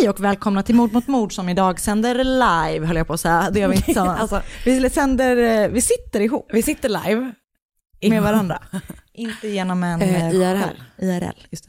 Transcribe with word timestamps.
Hej 0.00 0.08
och 0.08 0.20
välkomna 0.20 0.62
till 0.62 0.74
Mord 0.74 0.92
mot 0.92 1.06
mord 1.06 1.32
som 1.32 1.48
idag 1.48 1.80
sänder 1.80 2.14
live, 2.24 2.86
höll 2.86 2.96
jag 2.96 3.06
på 3.06 3.12
att 3.12 3.20
säga. 3.20 3.50
Det 3.52 3.60
gör 3.60 3.68
vi 3.68 3.74
inte 3.74 3.84
tillsammans. 3.84 4.20
Alltså- 4.32 4.42
vi, 4.64 4.90
sänder, 4.90 5.36
eh, 5.64 5.68
vi 5.68 5.80
sitter 5.80 6.20
ihop 6.20 6.50
Vi 6.52 6.62
sitter 6.62 6.88
live. 6.88 7.32
med 8.10 8.22
varandra. 8.22 8.62
inte 9.12 9.48
genom 9.48 9.82
en 9.82 10.02
Eh, 10.02 10.26
eh, 10.26 10.34
IRL. 10.34 10.80
IRL, 10.98 11.46
just 11.50 11.68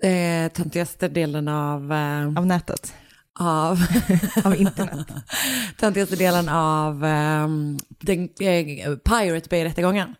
det. 0.00 0.08
Eh, 0.08 0.48
töntigaste 0.52 1.08
delen 1.08 1.48
av, 1.48 1.92
eh, 1.92 2.26
Av 2.38 2.46
nätet, 2.46 2.94
av, 3.40 3.78
av 4.44 4.56
internet. 4.56 5.06
töntigaste 5.80 6.16
delen 6.16 6.48
av 6.48 7.04
eh, 7.04 7.48
den, 7.88 8.28
eh, 8.40 8.96
Pirate 8.96 9.48
Bay-rättegången. 9.50 10.14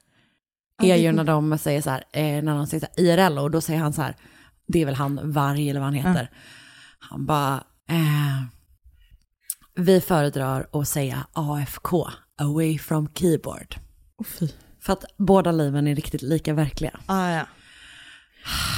Är 0.82 0.96
ju 0.96 1.12
när 1.12 1.24
de 1.24 1.58
säger 1.58 1.82
så 1.82 1.90
här, 1.90 2.02
när 2.42 2.54
de 2.54 2.66
säger 2.66 2.80
så 2.80 3.02
här, 3.02 3.04
IRL 3.04 3.38
och 3.38 3.50
då 3.50 3.60
säger 3.60 3.80
han 3.80 3.92
så 3.92 4.02
här, 4.02 4.16
det 4.68 4.82
är 4.82 4.86
väl 4.86 4.94
han 4.94 5.32
Varg 5.32 5.70
eller 5.70 5.80
vad 5.80 5.86
han 5.86 5.94
heter. 5.94 6.30
Han 7.14 7.26
bara, 7.26 7.64
eh, 7.88 8.42
vi 9.74 10.00
föredrar 10.00 10.66
att 10.72 10.88
säga 10.88 11.26
AFK, 11.32 12.08
away 12.38 12.78
from 12.78 13.08
keyboard. 13.14 13.76
Oh. 14.18 14.48
För 14.80 14.92
att 14.92 15.04
båda 15.16 15.52
liven 15.52 15.88
är 15.88 15.94
riktigt 15.94 16.22
lika 16.22 16.54
verkliga. 16.54 17.00
Ah, 17.06 17.30
ja. 17.30 17.46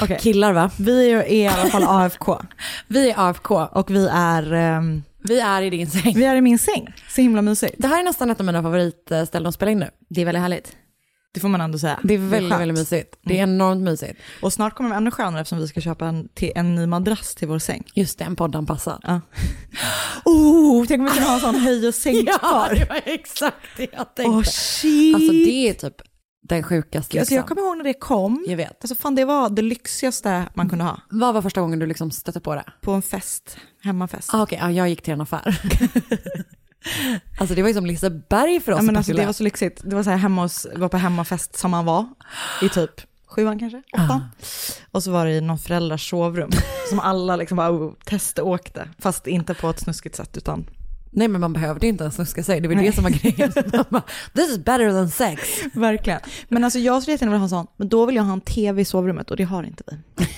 Okej, 0.02 0.18
Killar 0.20 0.52
va? 0.52 0.70
vi 0.78 1.10
är 1.10 1.32
i 1.32 1.46
alla 1.46 1.70
fall 1.70 1.84
AFK 1.84 2.38
Vi 2.88 3.10
är 3.10 3.14
AFK, 3.28 3.54
och 3.54 3.90
vi 3.90 4.08
är, 4.12 4.52
ehm, 4.52 5.02
vi 5.18 5.40
är 5.40 5.62
i 5.62 5.70
din 5.70 5.90
säng. 5.90 6.14
vi 6.14 6.24
är 6.24 6.36
i 6.36 6.40
min 6.40 6.58
säng. 6.58 6.94
Så 7.08 7.20
himla 7.20 7.42
mysigt. 7.42 7.74
Det 7.78 7.88
här 7.88 8.00
är 8.00 8.04
nästan 8.04 8.30
ett 8.30 8.40
av 8.40 8.46
mina 8.46 8.62
favoritställen 8.62 9.46
att 9.46 9.54
spela 9.54 9.70
in 9.70 9.78
nu. 9.78 9.90
Det 10.08 10.20
är 10.20 10.24
väldigt 10.24 10.42
härligt. 10.42 10.76
Det 11.32 11.40
får 11.40 11.48
man 11.48 11.60
ändå 11.60 11.78
säga. 11.78 12.00
Det 12.02 12.14
är 12.14 12.18
väldigt, 12.18 12.50
skönt. 12.50 12.60
väldigt 12.60 12.78
mysigt. 12.78 13.18
Det 13.22 13.38
är 13.38 13.42
enormt 13.42 13.82
mysigt. 13.82 14.20
Och 14.42 14.52
snart 14.52 14.74
kommer 14.74 14.90
det 14.90 14.96
ännu 14.96 15.10
skönare 15.10 15.40
eftersom 15.40 15.58
vi 15.58 15.68
ska 15.68 15.80
köpa 15.80 16.06
en, 16.06 16.28
till, 16.34 16.52
en 16.54 16.74
ny 16.74 16.86
madrass 16.86 17.34
till 17.34 17.48
vår 17.48 17.58
säng. 17.58 17.84
Just 17.94 18.18
det, 18.18 18.24
en 18.24 18.36
poddanpassad. 18.36 19.00
Ja. 19.02 19.20
Oh, 20.24 20.84
tänk 20.86 20.98
om 20.98 21.04
vi 21.04 21.10
kunde 21.10 21.26
ha 21.28 21.34
en 21.34 21.40
sån 21.40 21.54
höj 21.54 21.88
och 21.88 21.94
sänkbar. 22.04 22.74
det 22.74 22.88
var 22.88 23.00
exakt 23.04 23.56
det 23.76 23.88
jag 23.92 24.14
tänkte. 24.14 24.30
Åh 24.36 24.42
shit. 24.42 25.14
alltså 25.14 25.32
det 25.32 25.68
är 25.68 25.74
typ 25.74 26.02
den 26.48 26.62
sjukaste 26.62 27.18
Alltså 27.20 27.34
jag 27.34 27.46
kommer 27.46 27.62
ihåg 27.62 27.76
när 27.76 27.84
det 27.84 27.94
kom. 27.94 28.44
Jag 28.48 28.56
vet. 28.56 28.84
Alltså 28.84 28.94
fan 28.94 29.14
det 29.14 29.24
var 29.24 29.50
det 29.50 29.62
lyxigaste 29.62 30.48
man 30.54 30.68
kunde 30.68 30.84
ha. 30.84 31.00
Vad 31.10 31.34
var 31.34 31.42
första 31.42 31.60
gången 31.60 31.78
du 31.78 31.86
liksom 31.86 32.10
stötte 32.10 32.40
på 32.40 32.54
det? 32.54 32.64
På 32.80 32.92
en 32.92 33.02
fest, 33.02 33.56
hemmafest. 33.82 34.34
Ah, 34.34 34.42
Okej, 34.42 34.58
ja, 34.62 34.70
jag 34.70 34.88
gick 34.88 35.02
till 35.02 35.12
en 35.12 35.20
affär. 35.20 35.60
alltså 37.38 37.54
det 37.54 37.62
var 37.62 37.68
ju 37.68 37.74
som 37.74 37.86
Liseberg 37.86 38.60
för 38.60 38.72
oss 38.72 38.78
Ja, 38.78 38.82
men 38.82 38.96
alltså, 38.96 39.12
det 39.12 39.26
var 39.26 39.32
så 39.32 39.42
lyxigt. 39.42 39.80
Det 39.84 39.96
var 39.96 40.02
så 40.02 40.10
här 40.10 40.16
hemma 40.16 40.42
hos, 40.42 40.66
var 40.76 40.88
på 40.88 40.96
hemmafest 40.96 41.58
som 41.58 41.70
man 41.70 41.84
var 41.84 42.08
i 42.62 42.68
typ 42.68 43.00
sjuan 43.26 43.58
kanske, 43.58 43.82
åttan. 43.92 44.24
Och 44.90 45.02
så 45.02 45.10
var 45.10 45.26
det 45.26 45.32
i 45.32 45.40
någon 45.40 45.58
föräldrars 45.58 46.10
sovrum 46.10 46.50
som 46.88 47.00
alla 47.00 47.36
liksom 47.36 47.56
bara 47.56 47.70
oh, 47.70 47.92
teståkte. 48.04 48.88
Fast 48.98 49.26
inte 49.26 49.54
på 49.54 49.70
ett 49.70 49.80
snuskigt 49.80 50.16
sätt 50.16 50.36
utan 50.36 50.66
Nej 51.10 51.28
men 51.28 51.40
man 51.40 51.52
behövde 51.52 51.86
inte 51.86 52.04
ens 52.04 52.30
ska 52.30 52.42
säga 52.42 52.60
det 52.60 52.68
var 52.68 52.74
Nej. 52.74 52.86
det 52.86 52.92
som 52.92 53.04
var 53.04 53.10
grejen. 53.10 53.52
Bara, 53.88 54.02
This 54.34 54.50
is 54.50 54.58
better 54.58 54.90
than 54.90 55.10
sex. 55.10 55.40
verkligen. 55.74 56.20
Men 56.48 56.64
alltså 56.64 56.78
jag 56.78 57.02
skulle 57.02 57.14
jättegärna 57.14 57.32
vilja 57.32 57.38
ha 57.38 57.44
en 57.44 57.66
sån, 57.66 57.66
men 57.76 57.88
då 57.88 58.06
vill 58.06 58.16
jag 58.16 58.22
ha 58.22 58.32
en 58.32 58.40
tv 58.40 58.82
i 58.82 58.84
sovrummet 58.84 59.30
och 59.30 59.36
det 59.36 59.44
har 59.44 59.62
inte 59.62 59.84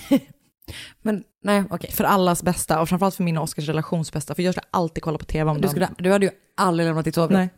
vi. 0.09 0.21
Men 1.03 1.25
nej 1.45 1.65
okej. 1.71 1.91
För 1.93 2.05
allas 2.05 2.43
bästa 2.43 2.81
och 2.81 2.89
framförallt 2.89 3.15
för 3.15 3.23
min 3.25 3.37
och 3.39 3.45
Oskars 3.45 3.69
relations 3.69 4.13
bästa. 4.13 4.35
För 4.35 4.43
jag 4.43 4.55
skulle 4.55 4.67
alltid 4.71 5.03
kolla 5.03 5.19
på 5.19 5.25
tv 5.25 5.51
om 5.51 5.57
Du, 5.57 5.61
dagen. 5.61 5.71
skulle, 5.71 5.89
du 5.99 6.13
hade 6.13 6.27
ju 6.27 6.33
aldrig 6.57 6.87
lämnat 6.87 7.05
ditt 7.05 7.15
sovrum. 7.15 7.39
Nej. 7.39 7.49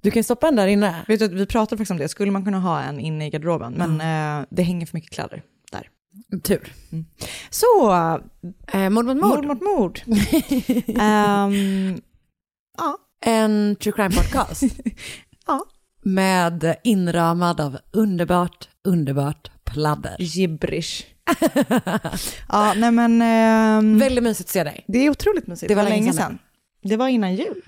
Du 0.00 0.10
kan 0.10 0.20
ju 0.20 0.24
stoppa 0.24 0.46
den 0.46 0.56
där 0.56 0.66
inne. 0.66 1.04
Vet 1.08 1.20
du, 1.20 1.28
vi 1.28 1.46
pratade 1.46 1.76
faktiskt 1.76 1.90
om 1.90 1.96
det, 1.98 2.08
skulle 2.08 2.30
man 2.32 2.44
kunna 2.44 2.58
ha 2.60 2.80
en 2.80 3.00
inne 3.00 3.26
i 3.26 3.30
garderoben? 3.30 3.72
Men 3.72 4.00
eh, 4.40 4.46
det 4.50 4.62
hänger 4.62 4.86
för 4.86 4.96
mycket 4.96 5.10
kläder 5.12 5.42
där. 5.72 5.88
Tur. 6.42 6.72
Så, 7.50 7.92
Eh, 8.72 8.90
mord 8.90 9.04
mot 9.06 9.16
mord 9.16 9.44
mord. 9.44 9.46
mot 9.46 9.60
mord. 9.62 10.00
Ehm, 11.00 12.00
ja, 12.78 12.96
En 13.24 13.76
true 13.76 13.92
crime 13.92 14.10
podcast. 14.10 14.62
Ja. 15.46 15.64
Med 16.02 16.76
inramad 16.84 17.60
av 17.60 17.78
underbart, 17.92 18.68
underbart 18.84 19.50
pladder. 19.64 20.16
gibberish. 20.18 21.04
ja, 22.48 22.74
nej 22.76 22.90
men 22.90 23.22
ehm, 23.22 23.98
Väldigt 23.98 24.24
mysigt 24.24 24.48
att 24.48 24.52
se 24.52 24.64
dig. 24.64 24.84
det 24.88 24.98
är 24.98 25.10
otroligt 25.10 25.46
mysigt. 25.46 25.68
Det 25.68 25.74
var 25.74 25.82
länge 25.84 26.12
sedan. 26.12 26.38
Det 26.82 26.96
var 26.96 27.08
innan 27.08 27.34
jul. 27.34 27.62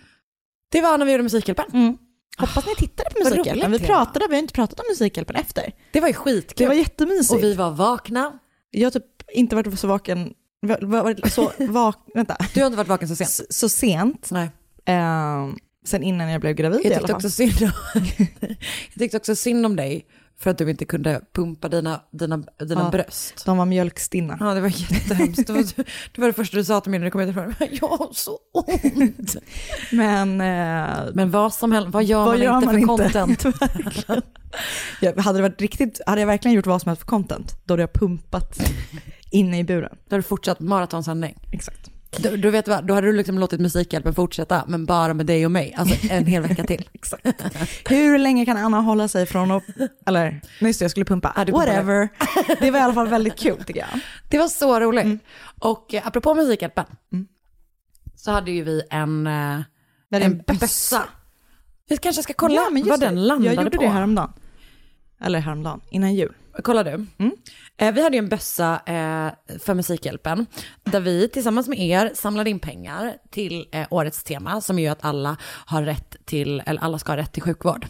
Det 0.72 0.80
var 0.80 0.98
när 0.98 1.06
vi 1.06 1.12
gjorde 1.12 1.22
Musikhjälpen. 1.22 1.96
Hoppas 2.38 2.66
ni 2.66 2.74
tittade 2.74 3.10
på 3.10 3.18
Musikhjälpen. 3.24 3.72
Vi 3.72 3.78
pratade, 3.78 4.26
vi 4.28 4.34
har 4.34 4.42
inte 4.42 4.54
pratat 4.54 4.80
om 4.80 4.84
Musikhjälpen 4.90 5.36
efter. 5.36 5.72
Det 5.92 6.00
var 6.00 6.08
ju 6.08 6.14
skitkul. 6.14 6.54
Det 6.64 6.66
var 6.68 6.74
jättemysigt. 6.74 7.32
och 7.32 7.42
vi 7.42 7.54
var 7.54 7.70
vakna. 7.70 8.38
Jag 8.70 8.86
har 8.86 8.90
typ 8.90 9.04
inte 9.32 9.56
varit 9.56 9.78
så 9.78 9.86
vaken, 9.86 10.34
varit 10.80 11.32
så 11.32 11.52
vak, 11.68 11.96
vänta, 12.14 12.36
Du 12.54 12.60
har 12.60 12.66
inte 12.66 12.76
varit 12.76 12.88
vaken 12.88 13.08
så 13.08 13.16
sent. 13.16 13.30
så, 13.30 13.44
så 13.50 13.68
sent, 13.68 14.28
Nej. 14.30 14.48
ehm, 14.84 15.56
sen 15.86 16.02
innan 16.02 16.30
jag 16.30 16.40
blev 16.40 16.54
gravid 16.54 16.80
i 16.80 16.88
Jag 16.88 16.92
alla 16.92 16.98
tyckte, 16.98 17.12
fall. 17.12 17.16
också 17.16 17.30
synd 17.30 17.62
om, 17.62 18.02
jag 18.92 18.98
tyckte 18.98 19.16
också 19.16 19.36
synd 19.36 19.66
om 19.66 19.76
dig 19.76 20.06
för 20.44 20.50
att 20.50 20.58
du 20.58 20.70
inte 20.70 20.84
kunde 20.84 21.20
pumpa 21.34 21.68
dina, 21.68 22.00
dina, 22.10 22.36
dina 22.68 22.80
Ja. 22.80 22.90
bröst. 22.90 23.42
De 23.46 23.58
var 23.58 23.66
mjölkstinna. 23.66 24.36
Ja, 24.40 24.54
det 24.54 24.60
var 24.60 24.68
jättehemskt. 24.92 25.46
Det 25.46 25.52
var, 25.52 25.62
det 26.14 26.20
var 26.20 26.26
det 26.26 26.32
första 26.32 26.56
du 26.56 26.64
sa 26.64 26.80
till 26.80 26.90
mig 26.90 26.98
när 27.00 27.04
du 27.06 27.10
kom 27.10 27.20
hit. 27.20 27.78
Jag 27.80 27.88
har 27.88 28.08
så 28.12 28.38
ont. 28.52 29.36
Men, 29.92 30.40
eh, 30.40 31.04
Men 31.14 31.30
vad 31.30 31.54
som 31.54 31.72
helst, 31.72 31.88
vad 31.90 32.04
gör 32.04 32.18
Vad 32.24 32.26
man 32.28 32.40
gör 32.40 32.54
inte 32.56 32.66
man 32.66 32.98
för 32.98 33.28
inte? 33.28 33.42
content? 33.52 34.24
Jag, 35.00 35.16
hade, 35.16 35.38
det 35.38 35.42
varit 35.42 35.60
riktigt, 35.60 36.00
hade 36.06 36.20
jag 36.20 36.26
verkligen 36.26 36.54
gjort 36.54 36.66
vad 36.66 36.82
som 36.82 36.88
helst 36.88 37.00
för 37.02 37.06
content, 37.06 37.52
då 37.64 37.72
hade 37.74 37.82
jag 37.82 37.92
pumpat 37.92 38.58
inne 39.30 39.58
i 39.58 39.64
buren. 39.64 39.96
Då 40.08 40.14
har 40.14 40.18
du 40.18 40.22
fortsatt 40.22 40.60
maratonsändning. 40.60 41.38
Exakt. 41.52 41.90
Du, 42.18 42.36
du 42.36 42.50
vet 42.50 42.68
vad, 42.68 42.86
då 42.86 42.94
hade 42.94 43.06
du 43.06 43.12
liksom 43.12 43.38
låtit 43.38 43.60
Musikhjälpen 43.60 44.14
fortsätta, 44.14 44.64
men 44.68 44.86
bara 44.86 45.14
med 45.14 45.26
dig 45.26 45.44
och 45.44 45.50
mig. 45.52 45.74
Alltså 45.76 45.96
en 46.10 46.26
hel 46.26 46.42
vecka 46.42 46.64
till. 46.64 46.88
Exakt. 46.92 47.26
Hur 47.90 48.18
länge 48.18 48.44
kan 48.44 48.56
Anna 48.56 48.80
hålla 48.80 49.08
sig 49.08 49.26
från 49.26 49.50
att, 49.50 49.62
eller, 50.06 50.40
det, 50.60 50.80
jag 50.80 50.90
skulle 50.90 51.04
pumpa. 51.04 51.28
Pumpade. 51.36 51.52
Whatever. 51.52 52.08
Det 52.60 52.70
var 52.70 52.78
i 52.78 52.82
alla 52.82 52.94
fall 52.94 53.08
väldigt 53.08 53.36
kul 53.38 53.64
tycker 53.64 53.80
jag. 53.80 54.00
Det 54.28 54.38
var 54.38 54.48
så 54.48 54.80
roligt. 54.80 55.04
Mm. 55.04 55.18
Och 55.60 55.94
eh, 55.94 56.06
apropå 56.06 56.34
Musikhjälpen, 56.34 56.84
Mm. 57.12 57.26
så 58.16 58.30
hade 58.30 58.50
ju 58.50 58.62
vi 58.64 58.82
en, 58.90 59.26
eh, 59.26 59.60
är 60.10 60.20
en 60.20 60.42
bössa. 60.60 61.02
Vi 61.88 61.96
kanske 61.96 62.22
ska 62.22 62.32
kolla 62.32 62.54
Ja, 62.54 62.68
men 62.70 62.78
just 62.78 62.90
vad 62.90 63.00
det. 63.00 63.06
den 63.06 63.26
landade 63.26 63.54
Jag 63.54 63.64
gjorde 63.64 63.76
på. 63.76 63.82
det 63.82 63.88
häromdagen. 63.88 64.32
Eller 65.20 65.38
häromdagen, 65.38 65.80
innan 65.90 66.14
jul. 66.14 66.34
Kolla 66.62 66.84
du. 66.84 66.90
Mm. 66.90 67.32
Eh, 67.76 67.94
vi 67.94 68.02
hade 68.02 68.16
ju 68.16 68.18
en 68.18 68.28
bössa 68.28 68.80
eh, 68.86 69.58
för 69.58 69.74
Musikhjälpen 69.74 70.46
där 70.84 71.00
vi 71.00 71.28
tillsammans 71.28 71.68
med 71.68 71.78
er 71.78 72.10
samlade 72.14 72.50
in 72.50 72.58
pengar 72.58 73.16
till 73.30 73.68
eh, 73.72 73.86
årets 73.90 74.24
tema 74.24 74.60
som 74.60 74.78
är 74.78 74.82
ju 74.82 74.88
att 74.88 75.04
alla 75.04 75.36
har 75.42 75.82
rätt 75.82 76.16
till, 76.24 76.62
eller 76.66 76.80
alla 76.80 76.98
ska 76.98 77.12
ha 77.12 77.16
rätt 77.16 77.32
till 77.32 77.42
sjukvård. 77.42 77.86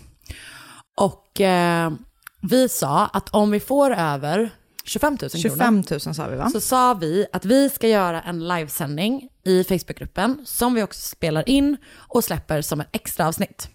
Och 0.97 1.41
eh, 1.41 1.93
vi 2.41 2.69
sa 2.69 3.07
att 3.07 3.29
om 3.29 3.51
vi 3.51 3.61
får 3.61 3.91
över 3.91 4.51
25 4.85 5.13
000 5.13 5.19
kronor 5.19 5.43
25 5.43 5.83
000 5.91 6.01
sa 6.01 6.27
vi 6.27 6.37
va? 6.37 6.51
så 6.51 6.61
sa 6.61 6.95
vi 6.95 7.27
att 7.33 7.45
vi 7.45 7.71
ska 7.71 7.89
göra 7.89 8.23
en 8.23 8.49
livesändning 8.49 9.29
i 9.45 9.65
Facebookgruppen 9.65 10.43
som 10.45 10.75
vi 10.75 10.83
också 10.83 11.01
spelar 11.01 11.49
in 11.49 11.77
och 11.95 12.25
släpper 12.25 12.63
som 12.63 12.81
ett 12.81 12.89
extra 12.93 13.29
avsnitt. 13.29 13.69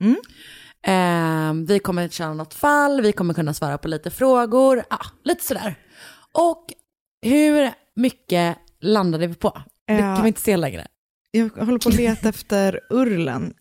Mm. 0.00 0.16
Eh, 0.86 1.52
vi 1.66 1.78
kommer 1.78 2.08
köra 2.08 2.34
något 2.34 2.54
fall, 2.54 3.00
vi 3.00 3.12
kommer 3.12 3.34
kunna 3.34 3.54
svara 3.54 3.78
på 3.78 3.88
lite 3.88 4.10
frågor, 4.10 4.82
ja, 4.90 4.98
lite 5.24 5.44
sådär. 5.44 5.74
Och 6.32 6.66
hur 7.22 7.70
mycket 7.96 8.58
landade 8.80 9.26
vi 9.26 9.34
på? 9.34 9.62
Det 9.86 9.92
Ja. 9.94 9.98
kan 10.14 10.22
vi 10.22 10.28
inte 10.28 10.40
se 10.40 10.56
längre. 10.56 10.86
Jag 11.30 11.48
håller 11.48 11.78
på 11.78 11.88
att 11.88 11.94
leta 11.94 12.28
efter 12.28 12.80
urlen. 12.90 13.54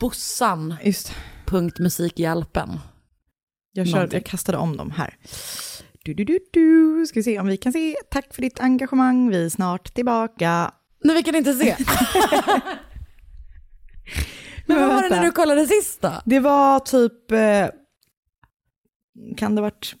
Bossan. 0.00 0.74
Just 0.84 1.12
Punkt 1.46 1.78
musikhjälpen. 1.78 2.80
jag, 3.72 3.86
kör, 3.86 3.94
Någonting. 3.94 4.16
jag 4.18 4.26
kastade 4.26 4.58
om 4.58 4.76
dem 4.76 4.90
här. 4.90 5.16
Du, 6.04 6.14
du, 6.14 6.24
du, 6.24 6.38
du. 6.52 7.06
Ska 7.06 7.18
vi 7.20 7.24
se 7.24 7.40
om 7.40 7.46
vi 7.46 7.56
kan 7.56 7.72
se. 7.72 7.96
Tack 8.10 8.34
för 8.34 8.42
ditt 8.42 8.60
engagemang. 8.60 9.28
Vi 9.30 9.44
är 9.44 9.48
snart 9.48 9.94
tillbaka. 9.94 10.72
Nej, 11.04 11.16
vi 11.16 11.22
kan 11.22 11.34
inte 11.34 11.52
se. 11.54 11.76
Men 14.66 14.76
vad 14.80 14.88
var 14.88 15.02
det 15.02 15.08
när 15.16 15.22
du 15.24 15.30
kollade 15.32 15.66
sist 15.66 16.00
då? 16.00 16.12
Det 16.24 16.40
var 16.40 16.80
typ, 16.80 17.30
eh, 17.30 17.66
kan 19.36 19.54
det 19.54 19.60
ha 19.60 19.70
varit 19.70 19.94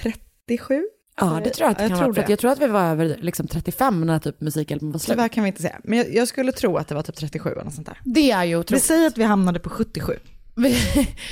37? 0.00 0.84
Ja, 1.20 1.40
det 1.44 1.50
tror 1.50 1.64
jag 1.64 1.70
att 1.70 1.78
det 1.78 1.82
Jag 1.84 1.90
kan 1.90 1.98
tror 1.98 2.12
vara. 2.12 2.26
Det. 2.26 2.30
jag 2.32 2.38
tror 2.38 2.50
att 2.50 2.60
vi 2.60 2.66
var 2.66 2.82
över 2.84 3.16
liksom 3.20 3.46
35 3.46 4.00
när 4.00 4.18
typ 4.18 4.40
musikhjälpen 4.40 4.92
var 4.92 4.98
slut. 4.98 5.14
Tyvärr 5.16 5.28
kan 5.28 5.44
vi 5.44 5.48
inte 5.48 5.62
säga. 5.62 5.80
Men 5.84 5.98
jag, 5.98 6.14
jag 6.14 6.28
skulle 6.28 6.52
tro 6.52 6.76
att 6.76 6.88
det 6.88 6.94
var 6.94 7.02
typ 7.02 7.16
37 7.16 7.50
eller 7.50 7.64
något 7.64 7.74
sånt 7.74 7.86
där. 7.86 8.00
Det 8.04 8.30
är 8.30 8.44
ju 8.44 8.50
Vi 8.50 8.56
otroligt. 8.56 8.84
säger 8.84 9.06
att 9.06 9.18
vi 9.18 9.24
hamnade 9.24 9.58
på 9.58 9.70
77. 9.70 10.18
Vi- 10.56 10.76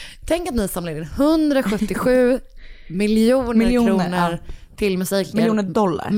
Tänk 0.26 0.49
att 0.49 0.55
ni 0.55 0.69
samlar 0.69 0.93
in 0.93 1.02
177 1.02 2.41
miljoner, 2.88 3.55
Miljoner, 3.55 3.88
kronor 4.08 4.38
till 4.76 4.99
musikhjälp. 4.99 5.35
Miljoner 5.35 5.62
dollar. 5.62 6.12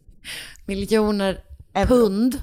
miljoner 0.66 1.40
pund. 1.86 2.42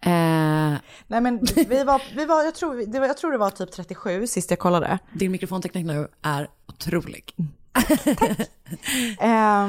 Eh, 0.00 0.78
Nej 1.06 1.20
men 1.20 1.40
vi 1.68 1.84
var, 1.84 2.02
vi 2.16 2.24
var, 2.24 2.44
jag, 2.44 2.54
tror, 2.54 2.92
det 2.92 3.00
var, 3.00 3.06
jag 3.06 3.16
tror 3.16 3.32
det 3.32 3.38
var 3.38 3.50
typ 3.50 3.72
37 3.72 4.26
sist 4.26 4.50
jag 4.50 4.58
kollade. 4.58 4.98
din 5.12 5.32
mikrofonteknik 5.32 5.84
nu 5.86 6.08
är 6.22 6.48
otrolig. 6.68 7.34
Eh, 9.20 9.28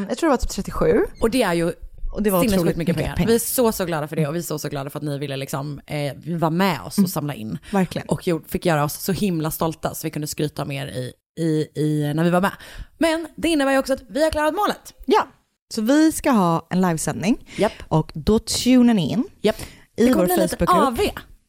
jag 0.10 0.18
tror 0.18 0.28
det 0.28 0.30
var 0.30 0.38
typ 0.38 0.50
37. 0.50 1.06
Och 1.22 1.30
det 1.30 1.44
är 1.44 1.54
ju 1.54 1.74
Och 2.12 2.24
det 2.24 2.30
var 2.30 2.40
otroligt 2.40 2.78
mycket 2.78 2.96
pengar. 2.96 3.24
Vi 3.28 3.36
är 3.36 3.40
så, 3.40 3.72
så 3.72 3.86
glada 3.86 4.08
för 4.08 4.16
det 4.16 4.28
och 4.28 4.36
vi 4.36 4.40
är 4.40 4.44
så, 4.44 4.60
så 4.60 4.70
glada 4.70 4.90
för 4.90 5.00
att 5.00 5.04
ni 5.04 5.18
ville 5.18 5.38
liksom, 5.38 5.82
eh, 5.88 6.14
vara 6.38 6.52
med 6.52 6.82
oss 6.82 6.98
och 6.98 7.10
samla 7.10 7.34
in. 7.34 7.58
Verkligen. 7.72 8.08
Och 8.08 8.28
fick 8.48 8.66
göra 8.66 8.84
oss 8.84 8.94
så 8.94 9.12
himla 9.12 9.52
stolta 9.52 9.96
så 9.96 10.08
vi 10.08 10.12
kunde 10.12 10.28
skryta 10.28 10.66
mer 10.66 10.88
i, 10.88 11.14
i, 11.40 11.68
i, 11.82 12.14
när 12.16 12.24
vi 12.24 12.30
var 12.30 12.42
med. 12.42 12.52
Men 12.98 13.28
det 13.36 13.48
innebär 13.48 13.72
ju 13.72 13.78
också 13.78 13.94
att 13.94 14.04
vi 14.10 14.24
har 14.24 14.32
klarat 14.32 14.56
målet. 14.56 14.94
Ja, 15.06 15.28
så 15.74 15.82
vi 15.82 16.12
ska 16.12 16.32
ha 16.32 16.68
en 16.70 16.82
livesändning. 16.82 17.48
Japp. 17.56 17.74
Och 17.88 18.12
då 18.16 18.40
tunar 18.40 18.94
ni 18.94 19.12
in 19.12 19.24
Japp. 19.42 19.56
I 20.00 20.06
Det 20.06 20.14
kommer 20.14 20.28
vår 20.28 20.48
Facebookgrupp. 20.48 20.88
AV. 20.88 21.00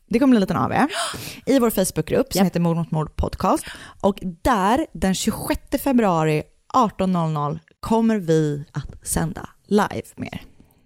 Det 0.08 0.18
kommer 0.18 0.30
bli 0.30 0.36
en 0.36 0.40
liten 0.40 0.56
AV 0.56 0.72
i 1.46 1.58
vår 1.58 1.70
Facebookgrupp 1.70 2.32
som 2.32 2.38
Japp. 2.38 2.46
heter 2.46 2.60
Mord 2.60 2.76
mot 2.76 2.90
mord 2.90 3.16
podcast. 3.16 3.64
Och 4.00 4.18
där 4.42 4.86
den 4.92 5.14
26 5.14 5.60
februari 5.82 6.42
18.00 6.74 7.58
kommer 7.80 8.16
vi 8.18 8.64
att 8.72 9.06
sända 9.08 9.48
live 9.66 10.02
med 10.16 10.28
er. 10.32 10.42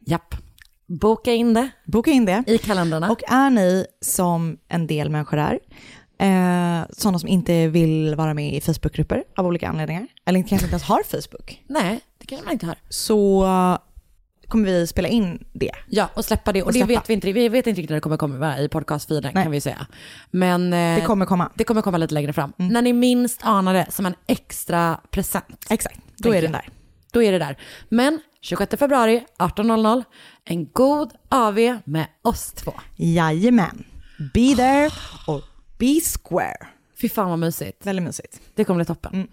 Japp. 0.07 0.35
Boka 0.87 1.33
in 1.33 1.55
det 1.55 1.69
Boka 1.87 2.11
in 2.11 2.25
det. 2.25 2.45
i 2.47 2.59
kalendrarna. 2.59 3.11
Och 3.13 3.23
är 3.29 3.51
ni 3.51 3.87
som 4.01 4.59
en 4.69 4.87
del 4.87 5.11
människor 5.11 5.39
är, 5.39 5.59
eh, 6.19 6.85
sådana 6.91 7.19
som 7.19 7.29
inte 7.29 7.69
vill 7.69 8.15
vara 8.15 8.35
med 8.35 8.55
i 8.55 8.61
Facebookgrupper 8.61 9.25
av 9.37 9.47
olika 9.47 9.69
anledningar, 9.69 10.07
eller 10.27 10.41
kanske 10.41 10.55
inte 10.55 10.67
ens 10.75 10.83
har 10.83 11.03
Facebook, 11.03 11.63
Nej, 11.67 12.01
det 12.19 12.27
kanske 12.27 12.45
man 12.45 12.53
inte 12.53 12.67
har. 12.67 12.77
så 12.89 13.45
kommer 14.55 14.67
vi 14.67 14.87
spela 14.87 15.09
in 15.09 15.45
det. 15.53 15.71
Ja, 15.89 16.11
och 16.15 16.25
släppa 16.25 16.53
det. 16.53 16.63
Och, 16.63 16.67
Och 16.67 16.73
det 16.73 16.79
släppa. 16.79 17.01
vet 17.01 17.11
vi 17.11 17.15
inte. 17.15 17.33
Vi 17.33 17.49
vet 17.49 17.67
inte 17.67 17.81
riktigt 17.81 17.91
när 17.91 17.97
det 17.97 18.01
kommer 18.01 18.17
komma 18.17 18.59
i 18.59 18.69
podcastfeeden 18.69 19.33
kan 19.33 19.51
vi 19.51 19.61
säga. 19.61 19.87
Men 20.31 20.73
eh, 20.73 21.01
Det 21.01 21.07
kommer 21.07 21.27
komma. 21.27 21.51
det 21.55 21.65
kommer 21.65 21.83
komma 21.83 21.99
lite 21.99 22.15
längre 22.15 22.33
fram. 22.33 22.53
När 22.57 22.83
ni 22.83 22.93
minst 22.93 23.41
anar 23.45 23.75
det 23.75 23.87
som 23.91 24.07
en 24.07 24.15
extra 24.27 25.01
present. 25.11 25.67
Exakt, 25.71 26.01
då 26.17 26.35
är 26.35 26.43
den 26.43 26.53
där. 26.53 26.69
Då 27.13 27.23
är 27.23 27.33
det 27.33 27.39
där. 27.39 27.59
Men 27.89 28.21
26 28.41 28.79
februari 28.79 29.25
18.00, 29.39 30.05
en 30.45 30.67
god 30.73 31.11
AV 31.29 31.59
med 31.85 32.07
oss 32.23 32.53
två. 32.53 32.73
Jajamän. 32.97 33.85
Be 34.35 34.55
there 34.57 34.91
och 35.27 35.43
be 35.79 36.01
square. 36.01 36.67
Fy 37.01 37.09
fan 37.09 37.31
vad 37.31 37.39
mysigt. 37.39 37.87
Väldigt 37.87 38.05
mysigt. 38.05 38.41
Det 38.55 38.65
kommer 38.65 38.79
bli 38.79 38.85
toppen. 38.85 39.13
Mm. 39.15 39.29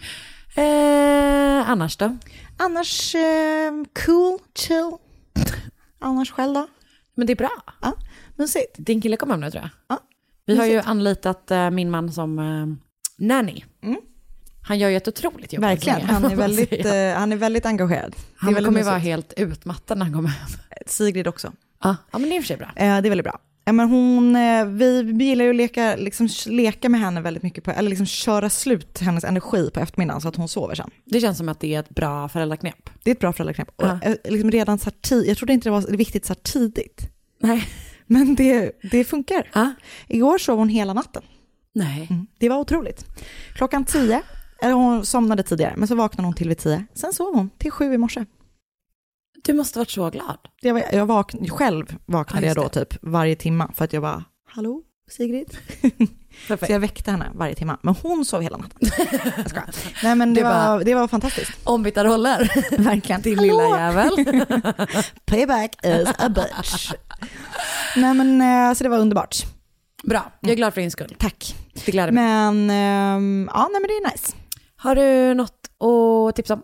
Eh, 0.55 1.69
annars 1.69 1.97
då? 1.97 2.17
Annars 2.57 3.15
eh, 3.15 3.71
cool, 4.05 4.39
chill. 4.55 4.91
Annars 5.99 6.31
själv 6.31 6.53
då? 6.53 6.67
Men 7.15 7.27
det 7.27 7.33
är 7.33 7.37
bra. 7.37 7.63
Ja, 7.81 7.93
mysigt. 8.35 8.75
Din 8.77 9.01
kille 9.01 9.17
kommer 9.17 9.33
hem 9.33 9.41
nu 9.41 9.51
tror 9.51 9.63
jag. 9.63 9.69
Ja, 9.87 10.03
Vi 10.45 10.57
har 10.57 10.65
ju 10.65 10.79
anlitat 10.79 11.51
eh, 11.51 11.69
min 11.69 11.91
man 11.91 12.11
som 12.11 12.39
eh, 12.39 12.65
nanny. 13.17 13.63
Han 14.63 14.79
gör 14.79 14.89
ju 14.89 14.97
ett 14.97 15.07
otroligt 15.07 15.53
jobb. 15.53 15.63
Mm. 15.63 15.75
Verkligen. 15.75 16.01
Han 16.01 16.25
är 16.25 16.35
väldigt, 16.47 16.85
eh, 16.85 17.19
han 17.19 17.31
är 17.31 17.35
väldigt 17.35 17.65
engagerad. 17.65 18.15
Han 18.35 18.53
väldigt 18.53 18.67
kommer 18.67 18.79
ju 18.79 18.85
vara 18.85 18.97
helt 18.97 19.33
utmattad 19.37 19.97
när 19.97 20.05
han 20.05 20.13
kommer 20.13 20.29
hem. 20.29 20.49
Sigrid 20.85 21.27
också. 21.27 21.53
Ja, 21.83 21.95
ja 22.11 22.19
men 22.19 22.29
det 22.29 22.35
är 22.35 22.37
i 22.37 22.39
och 22.39 22.43
för 22.43 22.47
sig 22.47 22.57
bra. 22.57 22.67
Eh, 22.67 22.73
det 22.75 22.85
är 22.85 23.09
väldigt 23.09 23.23
bra. 23.23 23.39
Ja, 23.65 23.71
men 23.71 23.89
hon, 23.89 24.35
eh, 24.35 24.65
vi, 24.65 25.03
vi 25.03 25.25
gillar 25.25 25.45
ju 25.45 25.49
att 25.51 25.55
leka, 25.55 25.95
liksom, 25.95 26.27
leka 26.45 26.89
med 26.89 26.99
henne 26.99 27.21
väldigt 27.21 27.43
mycket, 27.43 27.63
på, 27.63 27.71
eller 27.71 27.89
liksom 27.89 28.05
köra 28.05 28.49
slut 28.49 28.99
hennes 28.99 29.23
energi 29.23 29.69
på 29.73 29.79
eftermiddagen 29.79 30.21
så 30.21 30.27
att 30.27 30.35
hon 30.35 30.47
sover 30.47 30.75
sen. 30.75 30.89
Det 31.05 31.19
känns 31.19 31.37
som 31.37 31.49
att 31.49 31.59
det 31.59 31.75
är 31.75 31.79
ett 31.79 31.89
bra 31.89 32.29
föräldraknep. 32.29 32.89
Det 33.03 33.09
är 33.09 33.15
ett 33.15 33.19
bra 33.19 33.33
föräldraknep. 33.33 33.69
Och, 33.75 33.85
Ja. 33.87 33.99
eh, 34.03 34.15
liksom 34.25 34.51
redan 34.51 34.79
så 34.79 34.85
här 34.85 34.97
tid, 35.01 35.25
jag 35.27 35.37
trodde 35.37 35.53
inte 35.53 35.69
det 35.69 35.71
var 35.73 35.97
viktigt 35.97 36.25
så 36.25 36.33
här 36.33 36.41
tidigt, 36.41 37.01
Nej. 37.39 37.67
men 38.07 38.35
det, 38.35 38.71
det 38.91 39.03
funkar. 39.03 39.49
Ja. 39.53 39.73
Igår 40.07 40.37
sov 40.37 40.57
hon 40.57 40.69
hela 40.69 40.93
natten. 40.93 41.23
Nej. 41.73 42.07
Mm. 42.09 42.27
Det 42.39 42.49
var 42.49 42.57
otroligt. 42.57 43.05
Klockan 43.55 43.85
tio, 43.85 44.21
eller 44.61 44.73
hon 44.73 45.05
somnade 45.05 45.43
tidigare, 45.43 45.73
men 45.77 45.87
så 45.87 45.95
vaknade 45.95 46.27
hon 46.27 46.33
till 46.35 46.49
vid 46.49 46.57
tio. 46.57 46.85
Sen 46.93 47.13
sov 47.13 47.35
hon 47.35 47.49
till 47.57 47.71
sju 47.71 47.93
i 47.93 47.97
morse. 47.97 48.25
Du 49.43 49.53
måste 49.53 49.79
varit 49.79 49.89
så 49.89 50.09
glad. 50.09 50.37
Det 50.61 50.71
var, 50.71 50.83
jag 50.93 51.05
vakn, 51.05 51.49
själv 51.49 51.95
vaknade 52.05 52.45
Ja, 52.47 52.53
jag 52.55 52.63
då 52.63 52.69
typ 52.69 52.93
varje 53.01 53.35
timma 53.35 53.71
för 53.75 53.85
att 53.85 53.93
jag 53.93 54.01
bara, 54.01 54.23
hallå 54.49 54.81
Sigrid? 55.11 55.57
Så 56.47 56.57
jag 56.69 56.79
väckte 56.79 57.11
henne 57.11 57.25
varje 57.35 57.55
timma, 57.55 57.77
men 57.81 57.95
hon 58.01 58.25
sov 58.25 58.41
hela 58.41 58.57
natten. 58.57 58.89
Jag. 59.55 59.63
Nej 60.03 60.15
men 60.15 60.33
det, 60.33 60.41
Det 60.41 60.47
var- 60.47 60.83
det 60.83 60.95
var 60.95 61.07
fantastiskt. 61.07 61.51
Ombytta 61.63 62.03
roller. 62.03 62.51
Verkligen. 62.83 63.21
Din 63.21 63.37
lilla 63.41 63.79
jävel. 63.79 64.11
Payback 65.25 65.75
is 65.85 66.07
a 66.17 66.29
bitch. 66.29 66.91
Nej 67.95 68.13
men 68.13 68.41
eh, 68.41 68.73
så 68.73 68.83
det 68.83 68.89
var 68.89 68.97
underbart. 68.99 69.35
Bra, 70.03 70.31
jag 70.39 70.51
är 70.51 70.55
glad 70.55 70.73
för 70.73 70.81
din 70.81 70.91
skull. 70.91 71.15
Tack. 71.19 71.55
Det 71.85 71.91
gläder 71.91 72.11
mig. 72.11 72.23
Men 72.23 72.69
ehm, 72.69 73.49
ja, 73.53 73.67
nej 73.71 73.81
men 73.81 73.87
det 73.87 73.93
är 73.93 74.11
nice. 74.11 74.33
Har 74.75 74.95
du 74.95 75.33
något 75.33 75.67
att 76.29 76.35
tipsa 76.35 76.53
om? 76.53 76.61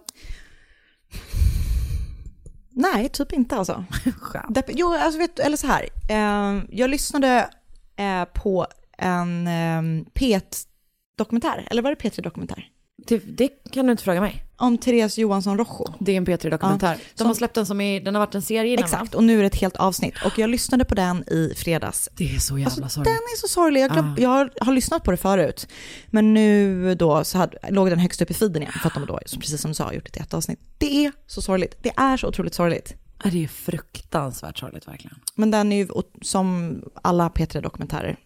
Nej, 2.77 3.09
typ 3.09 3.33
inte 3.33 3.55
alltså. 3.55 3.85
Skönt. 4.21 4.59
Jo, 4.67 4.93
alltså 4.93 5.19
vet, 5.19 5.39
eller 5.39 5.57
så 5.57 5.67
här. 5.67 5.89
Eh, 6.09 6.63
jag 6.69 6.89
lyssnade 6.89 7.49
eh, 7.95 8.25
på 8.25 8.67
en 8.97 9.47
eh, 9.47 9.81
P1-dokumentär, 10.13 11.67
eller 11.71 11.81
var 11.81 11.89
det 11.89 11.95
P3-dokumentär? 11.95 12.67
Det, 13.07 13.17
det 13.17 13.47
kan 13.47 13.85
du 13.85 13.91
inte 13.91 14.03
fråga 14.03 14.21
mig. 14.21 14.43
Om 14.59 14.77
Therese 14.77 15.17
Johansson 15.17 15.57
Rojo. 15.57 15.93
Det 15.99 16.11
är 16.11 16.17
en 16.17 16.25
P3-dokumentär. 16.27 16.93
Ja, 16.99 17.05
De 17.17 17.27
har 17.27 17.33
släppt 17.33 17.53
den 17.55 17.65
som 17.65 17.81
i, 17.81 17.99
den 17.99 18.15
har 18.15 18.19
varit 18.19 18.35
en 18.35 18.41
serie 18.41 18.73
innan 18.73 18.83
Exakt, 18.83 19.15
och 19.15 19.23
nu 19.23 19.37
är 19.37 19.41
det 19.41 19.47
ett 19.47 19.55
helt 19.55 19.75
avsnitt. 19.75 20.13
Och 20.25 20.39
jag 20.39 20.49
lyssnade 20.49 20.85
på 20.85 20.95
den 20.95 21.23
i 21.29 21.53
fredags. 21.57 22.09
Det 22.13 22.35
är 22.35 22.39
så 22.39 22.57
jävla 22.57 22.83
Alltså, 22.83 22.99
den 22.99 23.05
sorgligt. 23.05 23.33
är 23.33 23.37
så 23.37 23.47
sorglig. 23.47 23.81
Jag, 23.81 23.91
glöm, 23.91 24.05
Ah. 24.13 24.21
jag 24.21 24.29
har, 24.29 24.51
har 24.61 24.73
lyssnat 24.73 25.03
på 25.03 25.11
det 25.11 25.17
förut. 25.17 25.67
Men 26.07 26.33
nu 26.33 26.95
då 26.95 27.23
så 27.23 27.37
hade, 27.37 27.57
låg 27.69 27.89
den 27.89 27.99
högst 27.99 28.21
upp 28.21 28.31
i 28.31 28.33
feeden 28.33 28.61
igen. 28.61 28.73
För 28.81 28.87
att 28.87 28.93
de 28.93 29.05
då, 29.05 29.19
precis 29.39 29.61
som 29.61 29.71
du 29.71 29.75
sa, 29.75 29.83
har 29.83 29.93
gjort 29.93 30.07
ett 30.07 30.15
jätteavsnitt. 30.17 30.59
Det 30.77 31.05
är 31.05 31.11
så 31.27 31.41
sorgligt. 31.41 31.75
Det 31.81 31.91
är 31.97 32.17
så 32.17 32.27
otroligt 32.27 32.53
sorgligt. 32.53 32.93
Det 33.23 33.43
är 33.43 33.47
fruktansvärt 33.47 34.57
sorgligt 34.57 34.87
verkligen. 34.87 35.19
Men 35.35 35.51
den 35.51 35.71
är 35.71 35.77
ju 35.77 35.87
som 36.21 36.81
alla 37.01 37.29
P3-dokumentärer. 37.29 38.17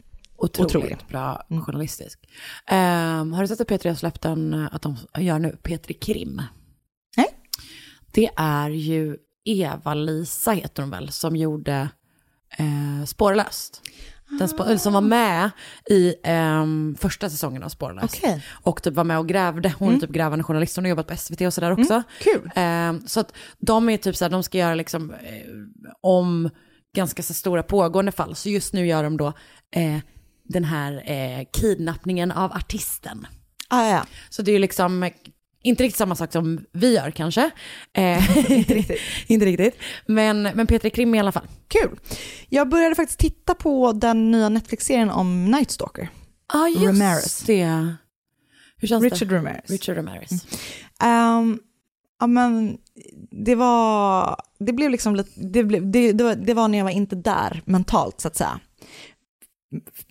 Otroligt 0.44 0.76
Otrolig. 0.76 0.98
bra 1.10 1.44
journalistisk. 1.66 2.20
Ehm, 2.68 3.34
har 3.34 3.42
du 3.42 3.48
sett 3.48 3.62
att 3.62 3.70
P3 3.70 3.88
har 3.88 3.96
släppt 3.96 4.26
en, 4.26 4.54
att 4.72 4.82
de 4.82 4.98
gör 5.18 5.40
nu, 5.40 5.58
P3 5.64 5.94
Krim? 6.00 6.42
Nej. 7.18 7.28
Det 8.12 8.30
är 8.36 8.70
ju 8.70 9.18
Eva-Lisa 9.46 10.52
heter 10.52 10.84
hon 10.84 10.90
väl, 10.90 11.12
som 11.12 11.36
gjorde 11.36 11.90
eh, 12.58 13.06
Spårlöst. 13.06 13.82
Den 14.40 14.48
spå- 14.48 14.78
som 14.78 14.94
var 14.94 15.02
med 15.02 15.50
i 15.90 16.16
ehm, 16.24 16.96
första 17.00 17.30
säsongen 17.30 17.64
av 17.64 17.70
Spårlöst. 17.70 18.16
Okej. 18.18 18.44
Och 18.64 18.84
typ 18.84 18.94
var 18.94 19.04
med 19.04 19.20
och 19.20 19.28
grävde. 19.28 19.74
Hon 19.80 19.96
är 19.96 20.00
typ 20.00 20.10
grävande 20.10 20.44
journalist, 20.44 20.76
hon 20.76 20.86
har 20.86 20.90
jobbat 20.90 21.08
på 21.08 21.18
SVT 21.18 21.42
och 21.42 21.54
sådär 21.54 21.72
också. 21.72 22.04
Kul. 22.20 22.52
Ehm, 22.56 23.08
så 23.08 23.20
att 23.20 23.34
de 23.58 23.90
är 23.90 23.98
typ 23.98 24.16
så 24.16 24.26
här, 24.26 24.30
de 24.30 24.44
ska 24.44 24.58
göra 24.58 24.76
liksom 24.76 25.12
eh, 25.12 25.18
om 26.02 26.50
ganska 26.96 27.24
så 27.24 27.34
stora 27.34 27.64
pågående 27.64 28.12
fall. 28.12 28.36
Så 28.36 28.50
just 28.50 28.74
nu 28.74 28.88
gör 28.88 29.04
de 29.04 29.18
då 29.18 29.34
eh, 29.76 29.98
den 30.52 30.64
här 30.64 31.04
eh, 31.12 31.46
kidnappningen 31.54 32.32
av 32.32 32.52
artisten. 32.52 33.28
Ah, 33.68 33.90
ja. 33.90 34.06
Så 34.30 34.42
det 34.42 34.52
är 34.52 34.54
ju 34.54 34.60
liksom 34.60 35.04
eh, 35.04 35.12
inte 35.64 35.84
riktigt 35.84 35.98
samma 35.98 36.16
sak 36.16 36.32
som 36.32 36.66
vi 36.72 36.96
gör 36.96 37.12
kanske. 37.12 37.52
Eh, 37.94 38.38
inte 38.52 38.74
riktigt. 38.74 39.00
inte 39.28 39.46
riktigt. 39.46 39.78
Men, 40.06 40.42
men 40.42 40.68
Peter 40.68 40.90
Krim 40.90 41.16
i 41.16 41.20
alla 41.20 41.32
fall. 41.32 41.48
Kul. 41.68 42.00
Jag 42.50 42.70
började 42.70 42.96
faktiskt 42.96 43.20
titta 43.20 43.56
på 43.56 43.92
den 43.92 44.32
nya 44.32 44.50
Netflix-serien 44.50 45.10
om 45.10 45.46
Night 45.46 45.72
Stalker. 45.72 46.10
Ja, 46.54 46.60
ah, 46.60 46.68
just 46.68 46.84
Ramirez. 46.84 47.44
det. 47.46 47.96
Hur 48.78 48.88
känns 48.88 49.04
Richard 49.04 49.28
det? 49.28 49.36
Ramirez. 49.36 49.70
Richard 49.70 49.98
Ramirez. 49.98 50.32
Ehm, 51.04 51.60
ja, 52.20 52.28
men 52.28 52.78
det 53.46 53.56
var, 53.56 54.36
det 54.60 54.74
blev 54.74 54.92
liksom 54.92 55.16
lite, 55.16 55.42
det, 55.42 55.64
blev, 55.64 55.92
det, 55.92 56.12
det, 56.12 56.24
var, 56.24 56.36
det 56.36 56.54
var 56.54 56.68
när 56.68 56.78
jag 56.78 56.86
var 56.86 56.92
inte 56.92 57.16
där 57.16 57.62
mentalt 57.66 58.22
så 58.22 58.28
att 58.28 58.36
säga. 58.36 58.60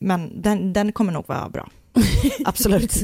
Men 0.00 0.42
den, 0.42 0.72
den 0.72 0.92
kommer 0.92 1.12
nog 1.12 1.28
vara 1.28 1.48
bra. 1.48 1.68
Absolut. 2.44 2.94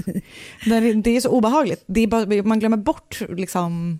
Det 1.04 1.10
är 1.10 1.20
så 1.20 1.30
obehagligt. 1.30 1.84
Det 1.86 2.00
är 2.00 2.06
bara, 2.06 2.42
man 2.42 2.58
glömmer 2.58 2.76
bort 2.76 3.22
liksom, 3.28 3.98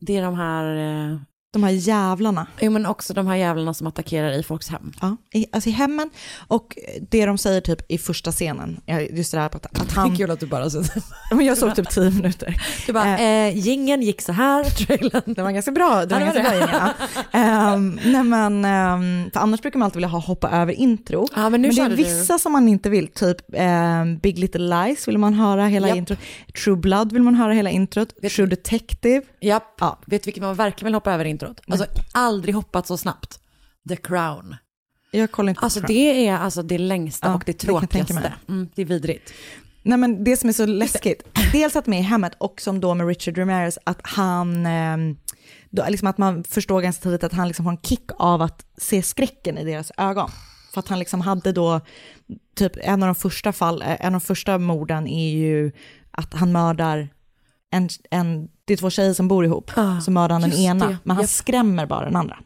Det 0.00 0.16
är 0.16 0.22
de 0.22 0.34
här, 0.34 0.76
eh, 0.76 1.18
de 1.54 1.62
här 1.62 1.70
jävlarna. 1.70 2.46
jo 2.60 2.70
men 2.70 2.86
också 2.86 3.14
de 3.14 3.26
här 3.26 3.36
jävlarna 3.36 3.74
som 3.74 3.86
attackerar 3.86 4.32
i 4.32 4.42
folks 4.42 4.68
hem. 4.68 4.92
Ja, 5.00 5.16
i, 5.32 5.46
alltså 5.52 5.68
i 5.70 5.72
hemmen. 5.72 6.10
Och 6.48 6.78
det 7.10 7.26
de 7.26 7.38
säger 7.38 7.60
typ 7.60 7.90
i 7.92 7.98
första 7.98 8.32
scenen, 8.32 8.80
just 9.10 9.32
det 9.32 9.38
där 9.38 9.46
att, 9.46 9.66
att 9.80 9.92
han... 9.92 10.16
kul 10.16 10.30
att 10.30 10.40
du 10.40 10.46
bara 10.46 10.70
så. 10.70 10.82
Men 11.30 11.46
jag 11.46 11.58
såg 11.58 11.76
typ 11.76 11.90
tio 11.90 12.10
minuter. 12.10 12.54
Du 12.86 12.92
bara, 12.92 13.18
eh, 13.18 13.56
gingen 13.58 14.02
gick 14.02 14.20
så 14.22 14.32
här, 14.32 14.64
trailern. 14.86 15.34
Det 15.34 15.42
var 15.42 15.50
ganska 15.50 15.70
bra. 15.72 16.04
Det 16.06 16.14
var 16.14 16.20
Ja, 16.20 16.32
det 16.32 16.40
ganska 16.40 16.58
var 16.60 16.66
bra 16.66 16.92
ja. 17.32 17.74
um, 17.74 18.00
nej 18.04 18.22
men, 18.24 18.64
ehm, 18.64 19.30
för 19.32 19.40
annars 19.40 19.62
brukar 19.62 19.78
man 19.78 19.84
alltid 19.86 19.96
vilja 19.96 20.08
ha 20.08 20.18
hoppa 20.18 20.50
över 20.50 20.72
intro. 20.72 21.28
Ja, 21.36 21.50
men 21.50 21.62
nu 21.62 21.68
men 21.68 21.76
det 21.76 21.82
är 21.82 21.84
körde 21.84 21.96
du. 21.96 22.02
vissa 22.04 22.38
som 22.38 22.52
man 22.52 22.68
inte 22.68 22.90
vill, 22.90 23.08
typ 23.08 23.36
ehm, 23.52 24.18
Big 24.18 24.38
Little 24.38 24.84
Lies 24.84 25.08
vill 25.08 25.18
man 25.18 25.34
höra 25.34 25.66
hela 25.66 25.88
Japp. 25.88 25.96
introt. 25.96 26.18
True 26.64 26.76
Blood 26.76 27.12
vill 27.12 27.22
man 27.22 27.34
höra 27.34 27.52
hela 27.52 27.70
introt. 27.70 28.08
Vet- 28.22 28.32
True 28.32 28.46
Detective. 28.46 29.22
Japp, 29.40 29.76
Ja. 29.80 29.98
vet 30.06 30.22
du 30.22 30.26
vilken 30.26 30.44
man 30.44 30.54
verkligen 30.54 30.86
vill 30.86 30.94
hoppa 30.94 31.12
över 31.12 31.24
introt? 31.48 31.60
Alltså 31.68 31.86
aldrig 32.12 32.54
hoppat 32.54 32.86
så 32.86 32.96
snabbt. 32.96 33.40
The 33.88 33.96
Crown. 33.96 34.56
Jag 35.10 35.30
kollar 35.30 35.50
inte 35.50 35.60
Alltså 35.60 35.80
det 35.80 36.28
är 36.28 36.38
alltså 36.38 36.62
det 36.62 36.78
längsta 36.78 37.26
Ja, 37.26 37.34
och 37.34 37.42
det 37.46 37.52
det 37.52 37.58
tråkigaste. 37.58 38.14
mig. 38.14 38.32
Mm, 38.48 38.68
det 38.74 38.82
är 38.82 38.86
vidrigt. 38.86 39.32
Nej 39.82 39.98
men 39.98 40.24
det 40.24 40.36
som 40.36 40.48
är 40.48 40.52
så 40.52 40.66
läskigt, 40.66 41.22
dels 41.52 41.76
att 41.76 41.86
med 41.86 41.98
i 41.98 42.02
hemmet 42.02 42.32
och 42.38 42.60
som 42.60 42.80
då 42.80 42.94
med 42.94 43.06
Richard 43.06 43.38
Ramirez, 43.38 43.78
att 43.84 44.00
han, 44.02 44.66
ehm, 44.66 45.16
då, 45.70 45.84
liksom 45.88 46.08
att 46.08 46.18
man 46.18 46.44
förstår 46.44 46.80
ganska 46.80 47.02
tidigt 47.02 47.24
att 47.24 47.32
han 47.32 47.48
liksom 47.48 47.64
får 47.64 47.70
en 47.70 47.82
kick 47.82 48.10
av 48.18 48.42
att 48.42 48.66
se 48.76 49.02
skräcken 49.02 49.58
i 49.58 49.64
deras 49.64 49.92
ögon. 49.96 50.30
För 50.72 50.78
att 50.78 50.88
han 50.88 50.98
liksom 50.98 51.20
hade 51.20 51.52
då, 51.52 51.80
typ 52.56 52.72
en 52.76 53.02
av 53.02 53.06
de 53.06 53.14
första 53.14 53.52
fall, 53.52 53.82
eh, 53.82 53.96
en 54.00 54.06
av 54.14 54.20
de 54.20 54.20
första 54.20 54.58
morden 54.58 55.08
är 55.08 55.30
ju 55.30 55.72
att 56.10 56.34
han 56.34 56.52
mördar 56.52 57.08
en, 57.70 57.88
en 58.10 58.48
det 58.64 58.72
är 58.72 58.76
två 58.76 58.90
tjejer 58.90 59.12
som 59.14 59.28
bor 59.28 59.44
ihop, 59.44 59.70
Ah, 59.76 60.00
så 60.00 60.10
mördar 60.10 60.32
han 60.40 60.50
den 60.50 60.52
ena, 60.52 60.88
det. 60.88 60.96
men 61.04 61.16
han 61.16 61.22
Japp. 61.24 61.30
skrämmer 61.30 61.86
bara 61.86 62.04
den 62.04 62.16
andra. 62.16 62.36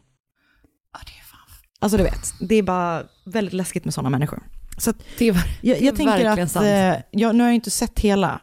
Ja, 0.93 0.99
det 1.05 1.11
är 1.11 1.23
fan. 1.23 1.39
Alltså 1.79 1.97
du 1.97 2.03
vet, 2.03 2.33
det 2.39 2.55
är 2.55 2.63
bara 2.63 3.03
väldigt 3.25 3.53
läskigt 3.53 3.85
med 3.85 3.93
sådana 3.93 4.09
människor. 4.09 4.43
Så 4.77 4.89
att 4.89 4.95
Det 5.17 5.25
är, 5.27 5.33
ver- 5.33 5.59
jag, 5.61 5.79
Det 5.79 5.85
jag 5.85 5.95
tänker 5.95 6.25
att, 6.25 6.51
sant. 6.51 6.65
eh, 6.65 6.95
jag, 7.11 7.35
nu 7.35 7.43
har 7.43 7.49
jag 7.49 7.55
inte 7.55 7.71
sett 7.71 7.99
hela, 7.99 8.41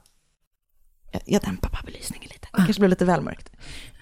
jag, 1.13 1.23
jag 1.27 1.43
dämpar 1.43 1.71
bara 1.71 1.83
belysningen 1.87 2.29
lite, 2.33 2.49
Ah. 2.53 2.57
det 2.59 2.65
kanske 2.67 2.81
blir 2.81 2.91
lite 2.91 3.05
väl 3.05 3.21
mörkt. 3.23 3.51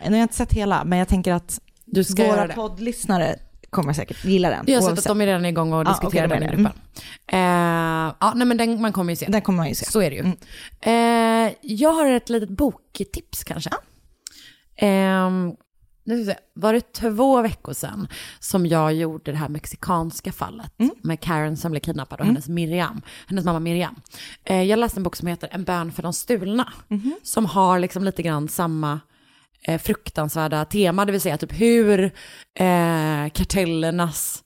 Nu 0.05 0.11
har 0.11 0.17
jag 0.17 0.25
inte 0.25 0.35
sett 0.37 0.53
hela, 0.53 0.85
men 0.85 0.99
jag 0.99 1.09
tänker 1.09 1.33
att 1.33 1.61
du 1.85 2.05
ska 2.05 2.27
våra 2.27 2.49
poddlyssnare 2.49 3.39
kommer 3.75 3.93
säkert 3.93 4.25
gilla 4.25 4.51
den. 4.51 4.65
Jag 4.67 4.81
har 4.81 4.89
sett 4.89 4.99
att 4.99 5.05
de 5.05 5.21
är 5.21 5.27
redan 5.27 5.45
igång 5.47 5.73
och 5.73 5.81
Ja, 5.81 5.85
diskuterar 5.89 6.27
okej, 6.27 6.41
den 6.41 6.49
i 6.49 6.57
gruppen. 6.57 6.81
Eh, 7.27 8.15
ja, 8.21 8.33
nej 8.37 8.47
men 8.47 8.57
den, 8.57 8.81
man 8.81 8.93
kommer 8.93 9.13
ju 9.13 9.17
se. 9.17 9.27
Den 9.27 9.43
kommer 9.43 9.57
man 9.57 9.69
ju 9.69 9.75
se. 9.75 9.85
Så 9.85 10.03
är 10.03 10.11
det 10.11 10.17
ju. 10.17 10.23
Mm. 10.23 10.37
Eh, 11.47 11.55
jag 11.61 11.93
har 11.93 12.07
ett 12.07 12.29
litet 12.29 12.49
boktips 12.49 13.45
kanske. 13.45 13.71
Ehm, 14.77 15.53
nu 16.05 16.25
ska 16.25 16.35
var 16.55 16.73
det 16.73 16.93
två 16.93 17.43
veckor 17.43 17.73
sedan 17.73 18.09
som 18.41 18.67
jag 18.67 18.95
gjorde 18.95 19.31
det 19.31 19.37
här 19.39 19.49
mexikanska 19.49 20.33
fallet 20.33 20.73
med 21.03 21.21
Karen 21.21 21.57
som 21.57 21.71
blev 21.71 21.81
kidnappad 21.81 22.21
och 22.21 22.27
hennes 22.27 22.49
Miriam, 22.49 23.03
hennes 23.27 23.45
mamma 23.45 23.61
Miriam. 23.61 23.95
Eh, 24.45 24.63
jag 24.63 24.79
läste 24.79 24.99
en 24.99 25.03
bok 25.03 25.17
som 25.17 25.29
heter 25.29 25.49
En 25.53 25.65
bön 25.65 25.93
för 25.93 26.03
de 26.03 26.13
stulna, 26.13 26.73
som 27.23 27.47
har 27.47 27.79
liksom 27.79 28.05
lite 28.05 28.23
grann 28.23 28.49
samma 28.49 29.01
eh, 29.69 29.79
fruktansvärda 29.79 30.65
tema, 30.65 31.05
det 31.05 31.13
vill 31.13 31.21
säga 31.21 31.39
typ 31.39 31.61
hur 31.61 32.05
eh, 32.59 33.31
kartellernas 33.33 34.45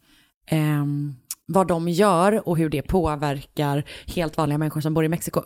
ehm, 0.51 1.15
vad 1.47 1.69
de 1.69 1.89
gör 1.89 2.49
och 2.49 2.59
hur 2.59 2.69
det 2.69 2.83
påverkar 2.83 3.85
helt 4.07 4.37
vanliga 4.37 4.59
människor 4.59 4.81
som 4.81 4.95
bor 4.95 5.05
i 5.05 5.09
Mexiko. 5.09 5.43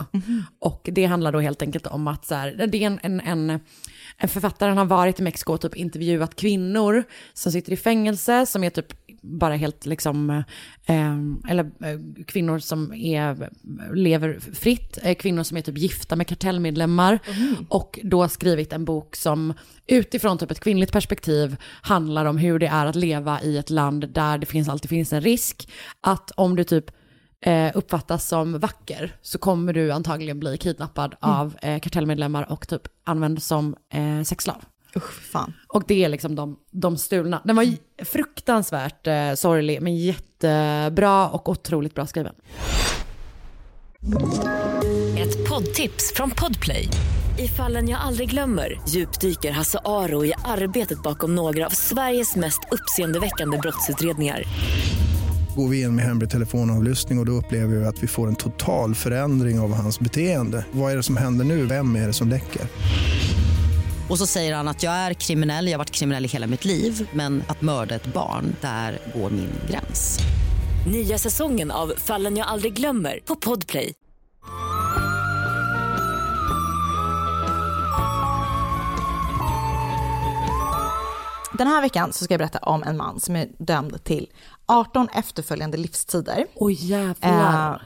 Och 0.59 0.88
det 0.93 1.05
handlar 1.05 1.33
då 1.33 1.41
helt 1.41 1.62
enkelt 1.62 1.87
om 1.87 2.09
att 2.09 2.26
så 2.26 2.35
här, 2.35 2.67
det 2.67 2.79
är 2.79 2.87
en, 2.87 2.99
en, 3.02 3.21
en, 3.21 3.61
en 4.17 4.29
författare, 4.29 4.69
han 4.69 4.79
har 4.79 4.85
varit 4.85 5.21
i 5.21 5.23
Mexiko 5.23 5.52
och 5.52 5.61
typ 5.61 5.76
intervjuat 5.76 6.37
kvinnor 6.37 7.05
som 7.33 7.52
sitter 7.52 7.73
i 7.73 7.76
fängelse, 7.76 8.47
som 8.47 8.64
är 8.64 8.71
typ 8.71 8.93
bara 9.23 9.57
helt 9.57 9.87
liksom, 9.87 10.31
eh, 10.87 11.17
eller 11.49 11.64
eh, 11.64 12.25
kvinnor 12.26 12.59
som 12.59 12.95
är, 12.95 13.50
lever 13.95 14.38
fritt, 14.52 14.99
eh, 15.02 15.14
kvinnor 15.14 15.43
som 15.43 15.57
är 15.57 15.61
typ 15.61 15.79
gifta 15.79 16.17
med 16.17 16.26
kartellmedlemmar. 16.26 17.19
Och 17.69 17.99
då 18.02 18.29
skrivit 18.29 18.73
en 18.73 18.85
bok 18.85 19.17
som 19.17 19.55
utifrån 19.87 20.38
typ 20.38 20.50
ett 20.50 20.61
kvinnligt 20.61 20.93
perspektiv 20.93 21.57
handlar 21.83 22.25
om 22.25 22.38
hur 22.38 22.59
det 22.59 22.67
är 22.67 22.87
att 22.87 22.97
leva 22.97 23.43
i 23.43 23.59
ett 23.59 23.71
land 23.71 24.09
där 24.09 24.38
det 24.38 24.47
finns, 24.47 24.69
alltid 24.69 24.88
finns 24.91 25.12
en 25.12 25.21
risk 25.21 25.69
att 26.00 26.31
om 26.31 26.57
du 26.57 26.64
typ 26.64 26.85
uppfattas 27.75 28.29
som 28.29 28.59
vacker 28.59 29.17
så 29.23 29.38
kommer 29.38 29.73
du 29.73 29.93
antagligen 29.93 30.41
bli 30.41 30.59
kidnappad 30.59 31.14
av 31.21 31.57
eh, 31.62 31.81
kartellmedlemmar 31.81 32.52
och 32.52 32.69
typ 32.69 32.83
använd 33.05 33.43
som 33.43 33.76
sexslav. 34.25 34.64
Usch, 34.97 35.31
fan. 35.33 35.53
Och 35.69 35.83
det 35.87 36.05
är 36.05 36.09
liksom 36.09 36.35
de, 36.35 36.57
de 36.71 36.97
stulna. 36.97 37.43
Den 37.45 37.57
var 37.57 37.67
fruktansvärt 38.05 39.07
eh, 39.07 39.35
sorglig 39.35 39.83
men 39.83 39.97
jättebra 39.97 41.29
och 41.29 41.49
otroligt 41.49 41.95
bra 41.95 42.07
skriven. 42.07 42.35
Ett 45.19 45.49
poddtips 45.49 46.13
från 46.15 46.31
Podplay. 46.31 46.89
I 47.39 47.49
fallen 47.49 47.89
jag 47.89 48.01
aldrig 48.01 48.31
glömmer 48.31 48.81
djupdyker 48.89 49.51
Hasse 49.53 49.79
Aro 49.85 50.25
i 50.25 50.33
arbetet 50.45 51.03
bakom 51.03 51.35
några 51.35 51.67
av 51.67 51.71
Sveriges 51.71 52.37
mest 52.37 52.61
uppseendeväckande 52.71 53.59
brottsutredningar. 53.59 54.43
Går 55.57 55.69
vi 55.69 55.81
in 55.81 55.97
med 55.97 56.05
hemlig 56.05 56.31
telefonavlyssning 56.31 57.19
och, 57.19 57.23
och 57.23 57.27
då 57.27 57.33
upplever 57.33 57.77
vi 57.77 57.85
att 57.85 58.03
vi 58.03 58.07
får 58.07 58.29
en 58.29 58.37
total 58.37 58.95
förändring 58.95 59.61
av 59.61 59.75
hans 59.75 60.01
beteende. 60.01 60.67
Vad 60.73 60.93
är 60.93 60.97
det 60.97 61.03
som 61.03 61.17
händer 61.17 61.45
nu? 61.45 61.67
Vem 61.67 61.97
är 61.97 62.07
det 62.07 62.13
som 62.13 62.29
läcker? 62.29 62.63
Och 64.12 64.19
så 64.19 64.26
säger 64.26 64.54
han 64.54 64.69
att 64.69 64.83
jag 64.83 64.92
är 64.92 65.14
kriminell, 65.14 65.66
jag 65.66 65.73
har 65.73 65.78
varit 65.78 65.90
kriminell 65.90 66.25
i 66.25 66.28
hela 66.28 66.47
mitt 66.47 66.64
liv 66.64 67.09
men 67.12 67.45
att 67.49 67.62
mörda 67.62 67.95
ett 67.95 68.07
barn, 68.07 68.57
där 68.61 68.99
går 69.14 69.31
min 69.31 69.50
gräns. 69.71 70.19
Nya 70.92 71.19
säsongen 71.19 71.71
av 71.71 71.92
Fallen 71.97 72.37
jag 72.37 72.47
aldrig 72.47 72.73
glömmer 72.75 73.21
på 73.25 73.37
Podplay. 73.37 73.95
Den 81.59 81.66
här 81.66 81.81
veckan 81.83 82.12
så 82.12 82.25
ska 82.25 82.35
jag 82.35 82.38
berätta 82.38 82.59
om 82.59 82.83
en 82.83 82.97
man 82.97 83.21
som 83.21 83.37
är 83.37 83.49
dömd 83.59 84.04
till 84.04 84.28
18 84.66 85.09
efterföljande 85.14 85.76
livstider 85.76 86.47
Oj 86.54 86.76
jävlar. 86.81 87.75
eh, 87.75 87.81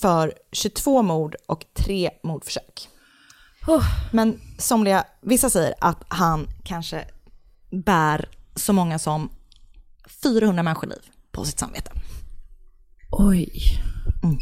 för 0.00 0.34
22 0.52 1.02
mord 1.02 1.36
och 1.46 1.64
3 1.74 2.10
mordförsök. 2.22 2.88
Oh. 3.68 3.84
Men 4.12 4.40
somliga, 4.58 5.04
vissa 5.20 5.50
säger 5.50 5.74
att 5.80 6.04
han 6.08 6.46
kanske 6.64 7.04
bär 7.70 8.28
så 8.54 8.72
många 8.72 8.98
som 8.98 9.30
400 10.22 10.62
människoliv 10.62 10.98
på 11.32 11.44
sitt 11.44 11.58
samvete. 11.58 11.90
Oj. 13.10 13.50
Mm. 14.22 14.38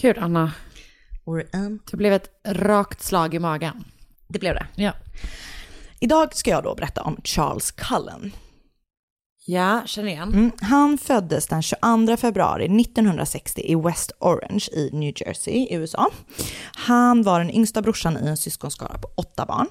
Gud 0.00 0.18
Anna, 0.18 0.52
det 1.90 1.96
blev 1.96 2.12
ett 2.12 2.28
rakt 2.44 3.02
slag 3.02 3.34
i 3.34 3.38
magen. 3.38 3.84
det 4.28 4.38
blev 4.38 4.54
det. 4.54 4.66
Ja. 4.74 4.92
Idag 6.00 6.34
ska 6.34 6.50
jag 6.50 6.64
då 6.64 6.74
berätta 6.74 7.02
om 7.02 7.20
Charles 7.24 7.70
Cullen. 7.70 8.32
Ja, 9.44 9.82
känner 9.86 10.08
igen. 10.08 10.28
Mm. 10.28 10.52
Han 10.60 10.98
föddes 10.98 11.46
den 11.46 11.62
22 11.62 12.16
februari 12.16 12.64
1960 12.64 13.60
i 13.64 13.74
West 13.74 14.12
Orange 14.18 14.68
i 14.72 14.90
New 14.92 15.12
Jersey 15.16 15.54
i 15.54 15.74
USA. 15.74 16.10
Han 16.74 17.22
var 17.22 17.38
den 17.38 17.50
yngsta 17.50 17.82
brorsan 17.82 18.18
i 18.24 18.28
en 18.28 18.36
syskonskara 18.36 18.98
på 18.98 19.08
åtta 19.14 19.46
barn. 19.46 19.66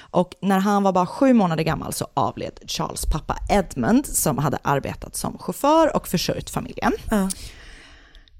Och 0.00 0.34
när 0.42 0.58
han 0.58 0.82
var 0.82 0.92
bara 0.92 1.06
sju 1.06 1.32
månader 1.32 1.64
gammal 1.64 1.92
så 1.92 2.06
avled 2.14 2.60
Charles 2.66 3.06
pappa 3.06 3.36
Edmund 3.50 4.06
som 4.06 4.38
hade 4.38 4.58
arbetat 4.62 5.16
som 5.16 5.38
chaufför 5.38 5.96
och 5.96 6.08
försörjt 6.08 6.50
familjen. 6.50 6.92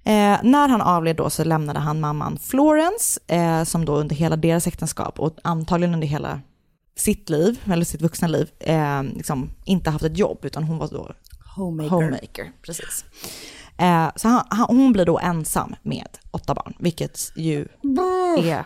Eh, 0.05 0.39
när 0.43 0.69
han 0.69 0.81
avled 0.81 1.17
då 1.17 1.31
så 1.31 1.45
lämnade 1.45 1.79
han 1.79 2.01
mamman 2.01 2.39
Florence, 2.39 3.21
eh, 3.27 3.65
som 3.65 3.85
då 3.85 3.97
under 3.97 4.17
hela 4.17 4.37
deras 4.37 4.67
äktenskap 4.67 5.21
och 5.21 5.37
antagligen 5.45 5.95
under 5.95 6.07
hela 6.07 6.41
sitt 6.97 7.31
liv, 7.31 7.61
eller 7.73 7.85
sitt 7.85 8.03
vuxna 8.03 8.29
liv, 8.29 8.51
eh, 8.61 9.03
liksom 9.03 9.51
inte 9.65 9.91
haft 9.91 10.05
ett 10.05 10.19
jobb, 10.19 10.39
utan 10.43 10.65
hon 10.65 10.79
var 10.79 10.89
då 10.89 11.13
Homemaker. 11.57 11.91
homemaker. 11.91 12.53
Precis. 12.63 13.05
Eh, 13.79 14.11
så 14.17 14.29
han, 14.29 14.45
han, 14.51 14.77
hon 14.77 14.93
blir 14.93 15.05
då 15.05 15.19
ensam 15.19 15.75
med 15.83 16.09
åtta 16.31 16.55
barn, 16.55 16.75
vilket 16.79 17.33
ju 17.37 17.69
är 18.39 18.65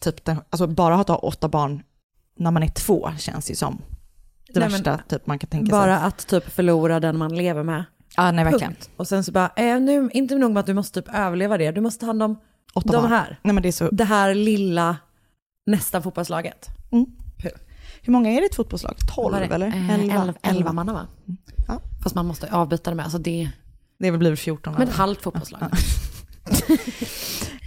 typ, 0.00 0.24
den, 0.24 0.36
alltså 0.50 0.66
bara 0.66 0.94
att 0.94 1.08
ha 1.08 1.16
åtta 1.16 1.48
barn 1.48 1.82
när 2.38 2.50
man 2.50 2.62
är 2.62 2.68
två 2.68 3.10
känns 3.18 3.50
ju 3.50 3.54
som 3.54 3.82
det 4.52 4.60
Nej, 4.60 4.68
men 4.70 4.82
värsta 4.82 5.00
typ 5.08 5.26
man 5.26 5.38
kan 5.38 5.50
tänka 5.50 5.70
Bara 5.70 5.98
sig. 5.98 6.06
att 6.06 6.26
typ 6.26 6.52
förlora 6.52 7.00
den 7.00 7.18
man 7.18 7.36
lever 7.36 7.62
med. 7.62 7.84
Ja, 8.16 8.30
nej 8.32 8.44
verkligen. 8.44 8.72
Punkt. 8.72 8.90
Och 8.96 9.08
sen 9.08 9.24
så 9.24 9.32
bara, 9.32 9.50
eh, 9.56 9.80
nu, 9.80 10.10
inte 10.12 10.34
nog 10.34 10.52
med 10.52 10.60
att 10.60 10.66
du 10.66 10.74
måste 10.74 11.02
typ 11.02 11.14
överleva 11.14 11.58
det, 11.58 11.70
du 11.70 11.80
måste 11.80 12.00
ta 12.00 12.06
hand 12.06 12.22
om 12.22 12.36
Åtta 12.74 12.92
de 12.92 13.02
barn. 13.02 13.10
här. 13.12 13.38
Nej 13.42 13.54
men 13.54 13.62
det 13.62 13.68
är 13.68 13.72
så, 13.72 13.88
Det 13.92 14.04
här 14.04 14.34
lilla, 14.34 14.96
nästan 15.66 16.02
fotbollslaget. 16.02 16.66
Hur 18.04 18.12
många 18.12 18.30
är 18.30 18.34
det 18.34 18.42
i 18.42 18.46
ett 18.46 18.54
fotbollslag? 18.54 18.96
Var 19.16 19.30
12 19.30 19.48
det, 19.48 19.54
eller? 19.54 19.66
eh, 19.66 19.90
11? 19.90 20.14
elva, 20.14 20.34
elva 20.42 20.72
manna 20.72 20.92
va? 20.92 21.06
Ja. 21.68 21.80
Fast 22.02 22.14
man 22.14 22.26
måste 22.26 22.52
avbyta 22.52 22.90
det 22.90 22.96
med, 22.96 23.04
alltså 23.04 23.18
det, 23.18 23.50
Det 23.98 24.06
är 24.06 24.10
väl 24.10 24.18
blivit 24.18 24.40
14 24.40 24.72
men 24.72 24.88
ett 24.88 24.94
halvt 24.94 25.22
fotbollslag. 25.22 25.62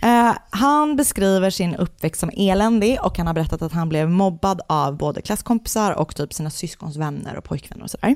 Eh, 0.02 0.34
han 0.50 0.96
beskriver 0.96 1.50
sin 1.50 1.76
uppväxt 1.76 2.20
som 2.20 2.32
eländig 2.38 2.98
och 3.04 3.18
han 3.18 3.28
har 3.28 3.34
berättat 3.34 3.62
att 3.62 3.72
han 3.72 3.90
blev 3.90 4.10
mobbad 4.10 4.62
av 4.68 4.98
både 4.98 5.22
klasskompisar 5.22 5.92
och 5.92 6.16
typ 6.16 6.34
sina 6.34 6.50
syskons 6.50 6.96
vänner 6.98 7.36
och 7.36 7.44
pojkvänner 7.44 7.84
och 7.84 7.90
sådär. 7.92 8.16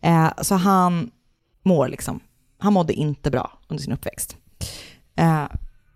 Eh, 0.00 0.28
så 0.42 0.54
han 0.54 1.10
mår 1.62 1.88
liksom, 1.88 2.20
han 2.58 2.72
mådde 2.72 2.92
inte 2.92 3.30
bra 3.30 3.58
under 3.68 3.82
sin 3.82 3.92
uppväxt. 3.92 4.36
Eh, 5.16 5.44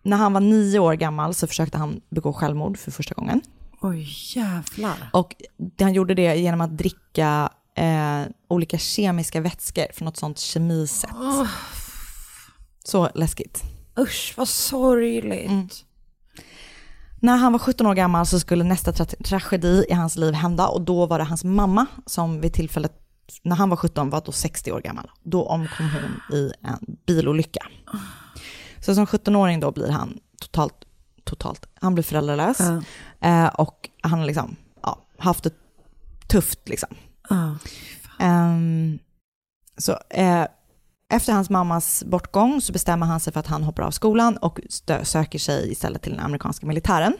när 0.02 0.16
han 0.16 0.32
var 0.32 0.40
nio 0.40 0.78
år 0.78 0.94
gammal 0.94 1.34
så 1.34 1.46
försökte 1.46 1.78
han 1.78 2.00
begå 2.10 2.32
självmord 2.32 2.78
för 2.78 2.90
första 2.90 3.14
gången. 3.14 3.40
Oj 3.88 4.08
jävlar. 4.34 5.10
Och 5.12 5.34
han 5.80 5.94
gjorde 5.94 6.14
det 6.14 6.36
genom 6.36 6.60
att 6.60 6.78
dricka 6.78 7.50
eh, 7.74 8.22
olika 8.48 8.78
kemiska 8.78 9.40
vätskor 9.40 9.86
från 9.94 10.06
något 10.06 10.16
sånt 10.16 10.38
kemisätt. 10.38 11.10
Så 12.84 13.08
läskigt. 13.14 13.62
Usch 13.98 14.34
vad 14.36 14.48
sorgligt. 14.48 15.50
Mm. 15.50 15.68
När 17.20 17.36
han 17.36 17.52
var 17.52 17.58
17 17.58 17.86
år 17.86 17.94
gammal 17.94 18.26
så 18.26 18.40
skulle 18.40 18.64
nästa 18.64 18.90
tra- 18.92 19.22
tragedi 19.24 19.84
i 19.88 19.92
hans 19.92 20.16
liv 20.16 20.34
hända 20.34 20.66
och 20.68 20.80
då 20.82 21.06
var 21.06 21.18
det 21.18 21.24
hans 21.24 21.44
mamma 21.44 21.86
som 22.06 22.40
vid 22.40 22.52
tillfället 22.52 22.92
när 23.42 23.56
han 23.56 23.70
var 23.70 23.76
17 23.76 24.10
var 24.10 24.22
då 24.26 24.32
60 24.32 24.72
år 24.72 24.80
gammal. 24.80 25.10
Då 25.22 25.46
omkom 25.46 25.90
hon 25.90 26.36
i 26.38 26.52
en 26.62 26.96
bilolycka. 27.06 27.66
Så 28.80 28.94
som 28.94 29.06
17-åring 29.06 29.60
då 29.60 29.70
blir 29.72 29.90
han 29.90 30.18
totalt, 30.40 30.74
totalt, 31.26 31.66
han 31.74 31.94
blir 31.94 32.04
föräldralös 32.04 32.60
eh, 33.20 33.46
och 33.46 33.90
han 34.02 34.18
har 34.18 34.26
liksom, 34.26 34.56
ja, 34.82 35.06
haft 35.18 35.44
det 35.44 35.54
tufft 36.28 36.68
liksom. 36.68 36.88
Ja. 37.28 37.58
Ehm, 38.18 38.98
så 39.78 39.98
eh, 40.10 40.46
efter 41.12 41.32
hans 41.32 41.50
mammas 41.50 42.04
bortgång 42.04 42.60
så 42.60 42.72
bestämmer 42.72 43.06
han 43.06 43.20
sig 43.20 43.32
för 43.32 43.40
att 43.40 43.46
han 43.46 43.62
hoppar 43.62 43.82
av 43.82 43.90
skolan 43.90 44.36
och 44.36 44.60
söker 45.02 45.38
sig 45.38 45.72
istället 45.72 46.02
till 46.02 46.12
den 46.12 46.20
amerikanska 46.20 46.66
militären. 46.66 47.16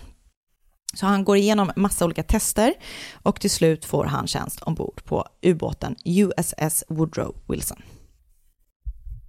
Så 0.95 1.07
han 1.07 1.25
går 1.25 1.37
igenom 1.37 1.73
massa 1.77 2.05
olika 2.05 2.23
tester 2.23 2.75
och 3.13 3.41
till 3.41 3.51
slut 3.51 3.85
får 3.85 4.05
han 4.05 4.27
tjänst 4.27 4.63
ombord 4.63 5.05
på 5.05 5.27
ubåten 5.43 5.97
USS 6.05 6.85
Woodrow 6.89 7.37
Wilson. 7.49 7.83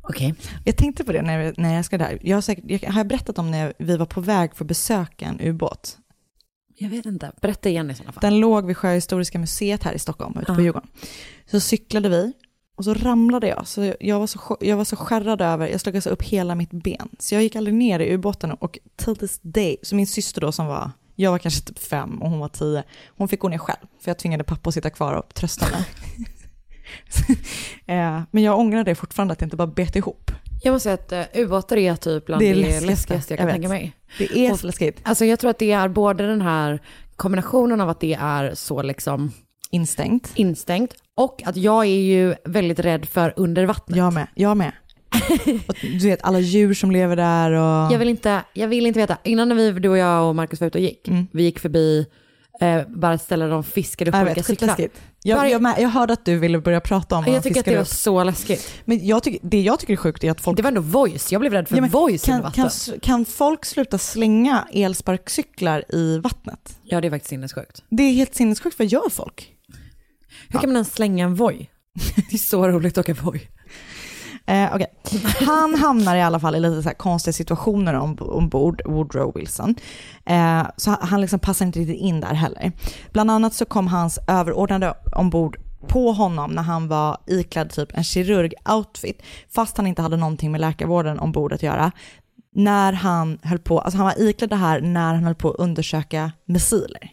Okej. 0.10 0.36
Jag 0.64 0.78
tänkte 0.78 1.04
på 1.04 1.12
det 1.12 1.22
när, 1.22 1.54
när 1.58 1.76
jag 1.76 1.86
ska 1.86 1.98
där. 1.98 2.20
Jag 2.22 2.38
har, 2.38 2.42
säkert, 2.42 2.64
jag, 2.68 2.92
har 2.92 3.00
jag 3.00 3.08
berättat 3.08 3.40
om 3.40 3.52
när 3.52 3.74
vi 3.78 3.98
var 3.98 4.06
på 4.06 4.22
väg 4.22 4.56
för 4.56 4.64
att 4.64 4.68
besöka 4.68 5.26
en 5.26 5.42
ubåt? 5.42 5.98
Jag 6.80 6.90
vet 6.90 7.06
inte, 7.06 7.32
berätta 7.42 7.70
igen 7.70 7.92
i 7.92 7.96
sådana 7.96 8.12
fall. 8.12 8.22
Den 8.22 8.40
låg 8.40 8.66
vid 8.66 8.78
Sjöhistoriska 8.78 9.40
museet 9.40 9.84
här 9.84 9.94
i 9.94 10.00
Stockholm, 10.00 10.38
ute 10.42 10.46
på 10.46 10.60
Ja. 10.62 10.64
Djurgården. 10.64 10.90
Så 11.46 11.60
cyklade 11.60 12.10
vi 12.10 12.34
och 12.76 12.84
så 12.84 12.94
ramlade 12.94 13.48
jag. 13.48 13.68
Så 13.68 13.94
jag 14.00 14.20
var 14.20 14.28
så, 14.28 14.58
jag 14.62 14.78
var 14.78 14.86
så 14.86 14.96
skärrad 14.96 15.42
över, 15.42 15.68
jag 15.68 15.82
slog 15.82 15.96
alltså 15.96 16.10
upp 16.10 16.24
hela 16.24 16.56
mitt 16.56 16.72
ben. 16.72 17.10
Så 17.20 17.36
jag 17.36 17.44
gick 17.44 17.56
aldrig 17.56 17.74
ner 17.74 18.00
i 18.00 18.14
ubåten 18.14 18.52
och 18.52 18.80
till 18.96 19.16
this 19.16 19.40
day, 19.42 19.78
så 19.84 19.96
min 19.96 20.08
syster 20.08 20.42
då 20.42 20.52
som 20.52 20.66
var, 20.66 20.92
jag 21.16 21.32
var 21.32 21.40
kanske 21.40 21.62
typ 21.62 21.80
fem 21.80 22.22
och 22.22 22.30
hon 22.30 22.40
var 22.40 22.50
tio, 22.50 22.84
hon 23.08 23.28
fick 23.28 23.40
gå 23.40 23.50
ner 23.50 23.58
själv. 23.58 23.88
För 24.00 24.10
jag 24.10 24.18
tvingade 24.18 24.44
pappa 24.44 24.68
att 24.68 24.74
sitta 24.74 24.90
kvar 24.90 25.14
och 25.14 25.34
trösta 25.34 25.66
mig. 25.70 25.86
Eh, 27.86 28.22
Men 28.32 28.44
jag 28.44 28.60
ångrar 28.60 28.84
det 28.84 28.96
fortfarande 28.96 29.32
att 29.32 29.42
jag 29.42 29.46
inte 29.46 29.56
bara 29.58 29.68
bet 29.68 29.96
ihop. 29.96 30.32
Jag 30.64 30.72
måste 30.72 30.84
säga 30.98 31.22
att 31.24 31.36
uh, 31.38 31.42
ubåtar 31.44 31.78
är 31.78 31.96
typ 31.96 32.26
bland 32.26 32.42
Det 32.42 32.46
det, 32.46 32.52
är 32.52 32.56
läskigaste, 32.56 32.86
läskigaste 32.88 33.34
jag 33.34 33.40
jag 33.40 33.40
kan 33.40 33.48
vet. 33.48 33.54
tänka 33.56 33.70
mig. 33.70 33.94
Det 34.18 34.46
är 34.48 34.52
Och- 34.52 34.60
så 34.60 34.68
läskigt. 34.68 35.00
Alltså 35.04 35.26
jag 35.26 35.40
tror 35.40 35.50
att 35.50 35.60
det 35.60 35.72
är 35.72 35.88
både 35.88 36.28
den 36.28 36.42
här 36.42 36.80
kombinationen 37.16 37.82
av 37.82 37.90
att 37.90 38.00
det 38.00 38.14
är 38.14 38.54
så 38.56 38.82
liksom 38.82 39.32
Instängt. 39.72 40.32
instängt 40.36 40.94
och 41.16 41.42
att 41.46 41.58
jag 41.58 41.86
är 41.86 42.00
ju 42.02 42.36
väldigt 42.46 42.80
rädd 42.80 43.06
för 43.06 43.34
under 43.38 43.66
vattnet. 43.66 43.98
Jag 43.98 44.14
med, 44.14 44.28
jag 44.36 44.58
med. 44.58 44.72
och 45.68 45.76
du 45.82 45.98
vet 46.10 46.24
alla 46.24 46.40
djur 46.40 46.74
som 46.74 46.92
lever 46.92 47.16
där 47.16 47.52
och... 47.52 47.94
Jag 47.94 48.00
vill 48.00 48.10
inte, 48.10 48.42
jag 48.54 48.68
vill 48.68 48.86
inte 48.86 49.00
veta. 49.00 49.18
Innan 49.24 49.50
när 49.50 49.56
vi, 49.56 49.72
du 49.72 49.90
och 49.90 49.98
jag 49.98 50.30
och 50.30 50.36
Marcus 50.36 50.60
var 50.60 50.68
ute 50.68 50.78
och 50.78 50.84
gick, 50.84 51.08
Mm. 51.08 51.28
vi 51.32 51.44
gick 51.44 51.60
förbi 51.60 52.06
eh, 52.62 52.82
bara 52.88 53.18
där 53.28 53.50
de 53.50 53.64
fiskade 53.64 54.12
upp 54.12 54.16
jag 54.16 54.22
olika 54.24 54.36
vet, 54.36 54.46
cyklar. 54.46 54.90
Jag, 55.24 55.50
jag, 55.50 55.62
med, 55.62 55.76
jag 55.80 55.90
hörde 55.90 56.14
att 56.14 56.26
du 56.26 56.38
ville 56.38 56.60
börja 56.60 56.82
prata 56.82 57.16
om 57.16 57.26
Jag 57.28 57.44
tycker 57.44 57.60
att 57.60 57.66
det 57.66 57.76
var 57.76 57.82
upp. 57.82 57.88
så 57.88 58.24
läskigt. 58.24 58.74
Men 58.86 59.08
jag 59.08 59.24
tycker, 59.24 59.40
det 59.48 59.62
jag 59.62 59.80
tycker 59.80 59.94
är 59.94 59.98
sjukt 59.98 60.24
är 60.24 60.32
att 60.32 60.42
folk... 60.42 60.58
Det 60.58 60.64
var 60.64 60.68
ändå 60.68 60.82
voice, 60.82 61.32
jag 61.32 61.40
blev 61.40 61.54
rädd 61.54 61.68
för 61.68 61.76
Ja, 61.76 61.82
men 61.82 61.90
voice 61.90 62.26
kan, 62.26 62.52
kan, 62.52 62.70
kan 63.02 63.26
folk 63.26 63.66
sluta 63.66 63.98
slänga 63.98 64.68
elsparkcyklar 64.74 65.96
i 65.96 66.18
vattnet? 66.20 66.80
Ja 66.84 67.02
det 67.02 67.08
är 67.08 67.12
faktiskt 67.12 67.30
sinnessjukt. 67.30 67.84
Det 67.90 68.04
är 68.04 68.14
helt 68.14 68.36
sinnessjukt, 68.36 68.80
vad 68.80 68.88
gör 68.88 69.10
folk? 69.10 69.54
Hur 70.50 70.60
kan 70.60 70.70
man 70.70 70.76
ens 70.76 70.94
slänga 70.94 71.26
en 71.26 71.36
voj? 71.36 71.70
Det 72.16 72.34
är 72.34 72.38
så 72.38 72.68
roligt 72.68 72.98
att 72.98 73.10
åka 73.10 73.22
voj. 73.24 73.50
Eh, 74.48 74.76
okay. 74.76 74.88
Han 75.48 75.76
hamnar 75.76 76.16
i 76.16 76.22
alla 76.22 76.40
fall 76.40 76.56
i 76.56 76.60
lite 76.60 76.84
så 76.84 76.90
här 76.90 76.96
konstiga 76.96 77.34
situationer 77.34 77.94
om, 77.94 78.18
ombord 78.22 78.82
Woodrow 78.86 79.32
Wilson. 79.36 79.76
Eh, 80.26 80.68
så 80.78 80.90
han- 80.92 81.08
han 81.08 81.22
liksom 81.22 81.40
passar 81.40 81.66
inte 81.66 81.80
riktigt 81.80 82.00
in 82.02 82.20
där 82.20 82.34
heller. 82.34 82.72
Bland 83.12 83.32
annat 83.32 83.54
så 83.54 83.66
kom 83.66 83.88
hans 83.88 84.20
överordnade 84.28 84.94
ombord 85.16 85.58
på 85.88 86.12
honom 86.12 86.52
när 86.52 86.64
han 86.64 86.88
var 86.88 87.18
iklädd 87.28 87.70
typ 87.70 87.90
en 87.98 88.04
kirurg-outfit, 88.04 89.22
fast 89.56 89.78
han 89.78 89.88
inte 89.88 90.02
hade 90.02 90.18
någonting 90.18 90.52
med 90.52 90.62
läkarvården 90.62 91.20
ombord 91.20 91.54
att 91.54 91.64
göra. 91.64 91.92
När 92.56 92.94
han 92.94 93.40
höll 93.44 93.60
på, 93.60 93.80
alltså 93.80 93.98
han 93.98 94.06
var 94.06 94.22
iklädd 94.22 94.50
det 94.50 94.56
här 94.56 94.82
när 94.82 95.14
han 95.14 95.24
höll 95.24 95.36
på 95.36 95.50
att 95.50 95.56
undersöka 95.60 96.32
missiler. 96.46 97.12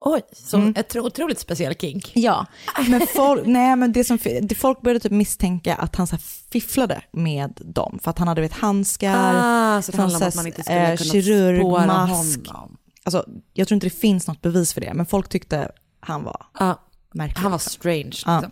Oj, 0.00 0.20
så 0.32 0.56
Mm. 0.56 0.74
ett 0.76 0.88
tro- 0.88 1.06
otroligt 1.06 1.38
speciell 1.38 1.74
kink. 1.74 2.12
Ja, 2.14 2.46
men 2.88 3.06
folk, 3.06 3.42
nej, 3.46 3.76
men 3.76 3.92
det 3.92 4.04
som, 4.04 4.18
folk 4.58 4.80
började 4.80 5.00
typ 5.00 5.12
misstänka 5.12 5.74
att 5.74 5.96
han 5.96 6.06
så 6.06 6.16
fifflade 6.50 7.00
med 7.12 7.60
dem, 7.64 7.98
för 8.02 8.10
att 8.10 8.18
han 8.18 8.28
hade 8.28 8.40
vet, 8.40 8.52
handskar, 8.52 9.32
Ah, 9.34 9.82
så 9.82 9.90
det 9.90 9.96
från 9.96 10.00
handlar 10.10 10.16
om 10.16 10.20
så 10.20 10.26
att 10.28 10.34
här, 10.34 10.38
man 10.42 10.46
inte 10.46 10.62
skulle 10.62 10.92
eh, 10.92 10.96
kunna 10.96 11.10
kirurg, 11.12 11.60
spåra 11.60 11.86
mask. 11.86 12.46
honom. 12.48 12.76
alltså, 13.04 13.24
jag 13.52 13.68
tror 13.68 13.76
inte 13.76 13.86
det 13.86 13.90
finns 13.90 14.26
något 14.26 14.42
bevis 14.42 14.74
för 14.74 14.80
det, 14.80 14.94
men 14.94 15.06
folk 15.06 15.28
tyckte 15.28 15.70
han 16.00 16.24
var 16.24 16.46
Ja, 16.58 16.80
märklig. 17.14 17.42
han 17.42 17.50
var 17.50 17.58
strange. 17.58 18.12
Ja. 18.26 18.40
Liksom. 18.40 18.50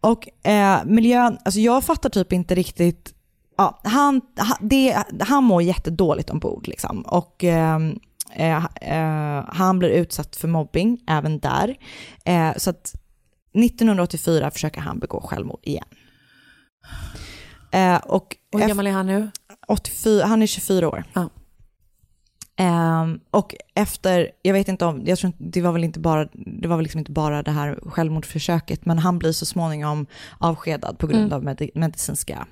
Och 0.00 0.46
eh, 0.48 0.84
miljön, 0.84 1.38
alltså 1.44 1.60
jag 1.60 1.84
fattar 1.84 2.10
typ 2.10 2.32
inte 2.32 2.54
riktigt, 2.54 3.14
ja, 3.56 3.80
han, 3.84 4.20
ha- 4.38 4.58
det, 4.60 5.04
han 5.20 5.44
mår 5.44 5.62
jättedåligt 5.62 6.30
ombord 6.30 6.68
liksom. 6.68 7.00
Och 7.02 7.44
ehm, 7.44 7.98
eh, 8.34 8.66
eh, 8.80 9.44
han 9.48 9.78
blir 9.78 9.88
utsatt 9.90 10.36
för 10.36 10.48
mobbing 10.48 11.00
även 11.08 11.38
där. 11.38 11.76
Eh, 12.24 12.56
så 12.56 12.70
att 12.70 12.92
1984 13.54 14.50
försöker 14.50 14.80
han 14.80 14.98
begå 14.98 15.20
självmord 15.20 15.60
igen. 15.62 15.84
Eh, 17.72 17.96
och 17.96 18.36
hur 18.52 18.68
gammal 18.68 18.86
är 18.86 18.92
han 18.92 19.06
nu? 19.06 19.30
84, 19.68 20.26
han 20.26 20.42
är 20.42 20.46
24 20.46 20.88
år. 20.88 21.04
Ja. 21.12 21.28
Ehm, 22.58 23.20
och 23.30 23.54
efter, 23.74 24.30
jag 24.42 24.52
vet 24.52 24.68
inte 24.68 24.84
om, 24.84 25.02
jag 25.06 25.18
tror 25.18 25.32
det 25.38 25.60
var 25.60 25.72
väl 25.72 25.84
inte 25.84 26.00
bara, 26.00 26.28
det 26.32 26.68
var 26.68 26.76
väl 26.76 26.82
liksom 26.82 26.98
inte 26.98 27.12
bara 27.12 27.42
det 27.42 27.50
här 27.50 27.78
självmordsförsöket, 27.86 28.86
men 28.86 28.98
han 28.98 29.18
blir 29.18 29.32
så 29.32 29.46
småningom 29.46 30.06
avskedad 30.38 30.98
på 30.98 31.06
grund 31.06 31.22
Mm. 31.22 31.32
av 31.32 31.44
med, 31.44 31.70
medicinska 31.74 32.46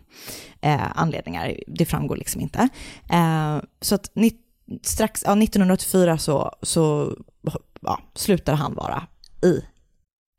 eh, 0.61 0.99
anledningar. 1.01 1.57
Det 1.67 1.87
framgår 1.87 2.17
liksom 2.17 2.41
inte. 2.41 2.69
Eh, 3.11 3.59
så 3.81 3.95
att 3.95 4.11
ni, 4.15 4.33
strax, 4.83 5.23
ja, 5.27 5.33
1984 5.33 6.19
så, 6.19 6.53
så 6.63 7.15
ja, 7.81 8.01
slutar 8.15 8.55
han 8.55 8.75
vara 8.75 9.07
i 9.43 9.61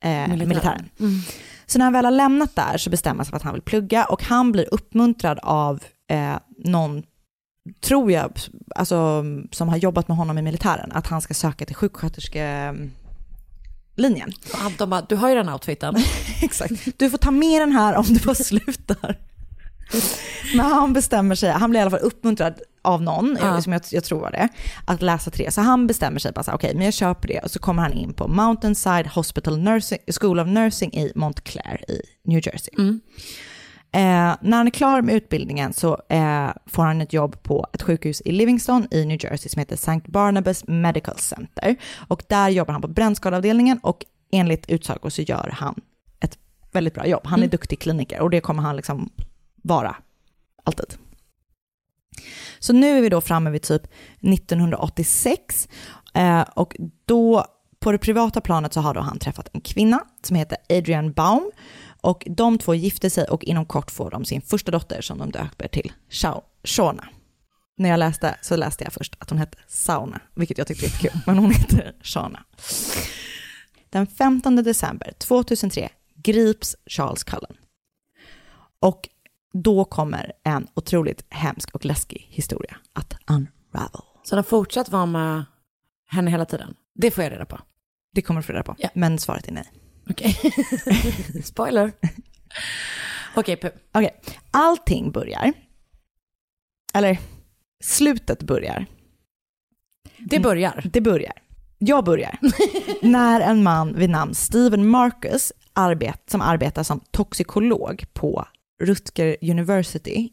eh, 0.04 0.28
militären. 0.28 0.88
Mm. 1.00 1.20
Så 1.66 1.78
när 1.78 1.84
han 1.84 1.92
väl 1.92 2.04
har 2.04 2.12
lämnat 2.12 2.56
där 2.56 2.78
så 2.78 2.90
bestämmer 2.90 3.18
han 3.18 3.24
sig 3.24 3.30
för 3.30 3.36
att 3.36 3.42
han 3.42 3.52
vill 3.52 3.62
plugga 3.62 4.04
och 4.04 4.22
han 4.22 4.52
blir 4.52 4.74
uppmuntrad 4.74 5.38
av 5.42 5.82
eh, 6.10 6.36
någon, 6.64 7.02
tror 7.80 8.12
jag, 8.12 8.38
alltså, 8.74 9.24
som 9.52 9.68
har 9.68 9.76
jobbat 9.76 10.08
med 10.08 10.16
honom 10.16 10.38
i 10.38 10.42
militären, 10.42 10.92
att 10.92 11.06
han 11.06 11.20
ska 11.20 11.34
söka 11.34 11.66
till 11.66 11.76
sjuksköterskelinjen. 11.76 12.90
Och 14.64 14.72
De 14.78 14.90
bara, 14.90 15.02
du 15.02 15.16
har 15.16 15.28
ju 15.28 15.34
den 15.34 15.48
outfiten. 15.48 15.96
Exakt. 16.42 16.98
Du 16.98 17.10
får 17.10 17.18
ta 17.18 17.30
med 17.30 17.60
den 17.60 17.72
här 17.72 17.96
om 17.96 18.04
du 18.04 18.20
bara 18.20 18.34
slutar. 18.44 19.18
Men 20.56 20.66
han 20.66 20.92
bestämmer 20.92 21.34
sig, 21.34 21.50
han 21.50 21.70
blir 21.70 21.80
i 21.80 21.82
alla 21.82 21.90
fall 21.90 22.00
uppmuntrad 22.00 22.54
av 22.82 23.02
någon, 23.02 23.38
Ja. 23.40 23.62
som 23.62 23.72
jag, 23.72 23.82
jag 23.90 24.04
tror 24.04 24.20
var 24.20 24.30
det, 24.30 24.48
att 24.84 25.02
läsa 25.02 25.30
tre. 25.30 25.50
Så 25.50 25.60
han 25.60 25.86
bestämmer 25.86 26.18
sig 26.18 26.32
bara 26.32 26.54
okej, 26.54 26.74
men 26.74 26.84
jag 26.84 26.94
köper 26.94 27.28
det. 27.28 27.40
Och 27.40 27.50
så 27.50 27.58
kommer 27.58 27.82
han 27.82 27.92
in 27.92 28.12
på 28.14 28.28
Mountainside 28.28 29.06
Hospital 29.06 29.58
Nursing, 29.58 29.98
School 30.20 30.40
of 30.40 30.46
Nursing 30.48 30.92
i 30.94 31.12
Montclair 31.14 31.90
i 31.90 32.00
New 32.24 32.46
Jersey. 32.46 32.74
Mm. 32.78 33.00
Eh, 33.92 34.36
när 34.40 34.56
han 34.56 34.66
är 34.66 34.70
klar 34.70 35.02
med 35.02 35.14
utbildningen 35.14 35.72
så 35.72 35.98
eh, 36.08 36.48
får 36.66 36.82
han 36.82 37.00
ett 37.00 37.12
jobb 37.12 37.42
på 37.42 37.66
ett 37.72 37.82
sjukhus 37.82 38.22
i 38.24 38.32
Livingston 38.32 38.86
i 38.90 39.04
New 39.04 39.24
Jersey 39.24 39.48
som 39.48 39.60
heter 39.60 39.74
St. 39.74 40.00
Barnabas 40.04 40.64
Medical 40.66 41.18
Center. 41.18 41.76
Och 42.08 42.22
där 42.28 42.48
jobbar 42.48 42.72
han 42.72 42.82
på 42.82 42.88
brännskadeavdelningen 42.88 43.78
och 43.82 44.04
enligt 44.32 44.70
utsagor 44.70 45.10
så 45.10 45.22
gör 45.22 45.54
han 45.58 45.74
ett 46.20 46.38
väldigt 46.72 46.94
bra 46.94 47.06
jobb. 47.06 47.22
Han 47.24 47.42
är 47.42 47.48
duktig 47.48 47.78
kliniker 47.80 48.20
och 48.20 48.30
det 48.30 48.40
kommer 48.40 48.62
han 48.62 48.76
liksom 48.76 49.10
vara 49.66 49.96
alltid. 50.64 50.94
Så 52.58 52.72
nu 52.72 52.98
är 52.98 53.02
vi 53.02 53.08
då 53.08 53.20
framme 53.20 53.50
vid 53.50 53.62
typ 53.62 53.82
1986 54.20 55.68
eh, 56.14 56.40
och 56.40 56.76
då 57.04 57.46
på 57.78 57.92
det 57.92 57.98
privata 57.98 58.40
planet 58.40 58.72
så 58.72 58.80
har 58.80 58.94
då 58.94 59.00
han 59.00 59.18
träffat 59.18 59.48
en 59.52 59.60
kvinna 59.60 60.04
som 60.22 60.36
heter 60.36 60.58
Adrian 60.68 61.12
Baum 61.12 61.50
och 62.00 62.26
de 62.30 62.58
två 62.58 62.74
gifte 62.74 63.10
sig 63.10 63.24
och 63.24 63.44
inom 63.44 63.66
kort 63.66 63.90
får 63.90 64.10
de 64.10 64.24
sin 64.24 64.42
första 64.42 64.70
dotter 64.70 65.00
som 65.00 65.18
de 65.18 65.30
döper 65.30 65.68
till 65.68 65.92
Shauna. 66.64 67.08
När 67.78 67.88
jag 67.88 67.98
läste 67.98 68.36
så 68.42 68.56
läste 68.56 68.84
jag 68.84 68.92
först 68.92 69.14
att 69.18 69.30
hon 69.30 69.38
hette 69.38 69.58
Sauna, 69.68 70.20
vilket 70.34 70.58
jag 70.58 70.66
tyckte 70.66 70.86
var 70.86 71.10
kul, 71.10 71.20
men 71.26 71.38
hon 71.38 71.50
heter 71.50 71.94
Shauna. 72.02 72.44
Den 73.90 74.06
15 74.06 74.56
december 74.56 75.12
2003 75.18 75.88
grips 76.14 76.76
Charles 76.86 77.24
Cullen. 77.24 77.56
Och 78.80 79.08
då 79.62 79.84
kommer 79.84 80.32
en 80.44 80.66
otroligt 80.74 81.24
hemsk 81.30 81.70
och 81.74 81.84
läskig 81.84 82.26
historia 82.30 82.76
att 82.92 83.14
unravel. 83.26 84.00
Så 84.24 84.36
har 84.36 84.42
fortsatt 84.42 84.88
vara 84.88 85.06
med 85.06 85.44
henne 86.08 86.30
hela 86.30 86.44
tiden? 86.44 86.74
Det 86.94 87.10
får 87.10 87.24
jag 87.24 87.32
reda 87.32 87.44
på. 87.46 87.60
Det 88.14 88.22
kommer 88.22 88.40
du 88.40 88.46
få 88.46 88.52
reda 88.52 88.62
på, 88.64 88.74
Ja. 88.78 88.88
men 88.94 89.18
svaret 89.18 89.48
är 89.48 89.52
nej. 89.52 89.64
Okej. 90.10 90.36
Spoiler. 91.44 91.92
Okej, 93.36 93.56
Pu. 93.56 93.70
Okej, 93.92 94.20
allting 94.50 95.10
börjar, 95.12 95.52
eller 96.94 97.18
slutet 97.84 98.42
börjar, 98.42 98.86
Det 100.18 100.40
börjar. 100.40 100.82
det 100.92 101.00
börjar, 101.00 101.32
jag 101.78 102.04
börjar, 102.04 102.38
när 103.02 103.40
en 103.40 103.62
man 103.62 103.94
vid 103.94 104.10
namn 104.10 104.34
Steven 104.34 104.88
Marcus, 104.88 105.52
arbet, 105.72 106.30
som 106.30 106.40
arbetar 106.40 106.82
som 106.82 107.00
toxikolog 107.10 108.04
på 108.12 108.46
Rutger 108.82 109.36
University 109.42 110.28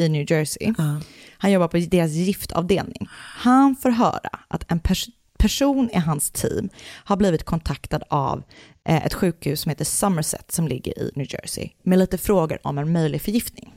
i 0.00 0.08
New 0.08 0.30
Jersey, 0.32 0.72
Ja. 0.78 1.00
han 1.38 1.52
jobbar 1.52 1.68
på 1.68 1.76
deras 1.78 2.10
giftavdelning, 2.10 3.08
han 3.36 3.76
får 3.76 3.90
höra 3.90 4.30
att 4.48 4.72
en 4.72 4.80
pers- 4.80 5.10
person 5.38 5.90
i 5.92 5.98
hans 5.98 6.30
team 6.30 6.68
har 7.04 7.16
blivit 7.16 7.44
kontaktad 7.44 8.02
av 8.10 8.42
eh, 8.84 9.06
ett 9.06 9.14
sjukhus 9.14 9.60
som 9.60 9.70
heter 9.70 9.84
Somerset 9.84 10.52
som 10.52 10.68
ligger 10.68 10.98
i 10.98 11.10
New 11.16 11.26
Jersey 11.30 11.68
med 11.82 11.98
lite 11.98 12.18
frågor 12.18 12.58
om 12.66 12.78
en 12.78 12.92
möjlig 12.92 13.22
förgiftning. 13.22 13.74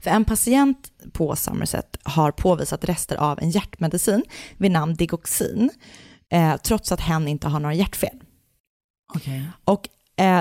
För 0.00 0.10
en 0.10 0.24
patient 0.24 0.92
på 1.12 1.36
Somerset 1.36 1.96
har 2.02 2.30
påvisat 2.32 2.84
rester 2.84 3.16
av 3.16 3.38
en 3.42 3.50
hjärtmedicin 3.50 4.22
vid 4.56 4.70
namn 4.70 4.94
Digoxin, 4.94 5.70
eh, 6.28 6.56
trots 6.56 6.92
att 6.92 7.00
hen 7.00 7.28
inte 7.28 7.48
har 7.48 7.60
några 7.60 7.74
hjärtfel. 7.74 8.20
Okej. 9.14 9.42
Och 9.64 9.88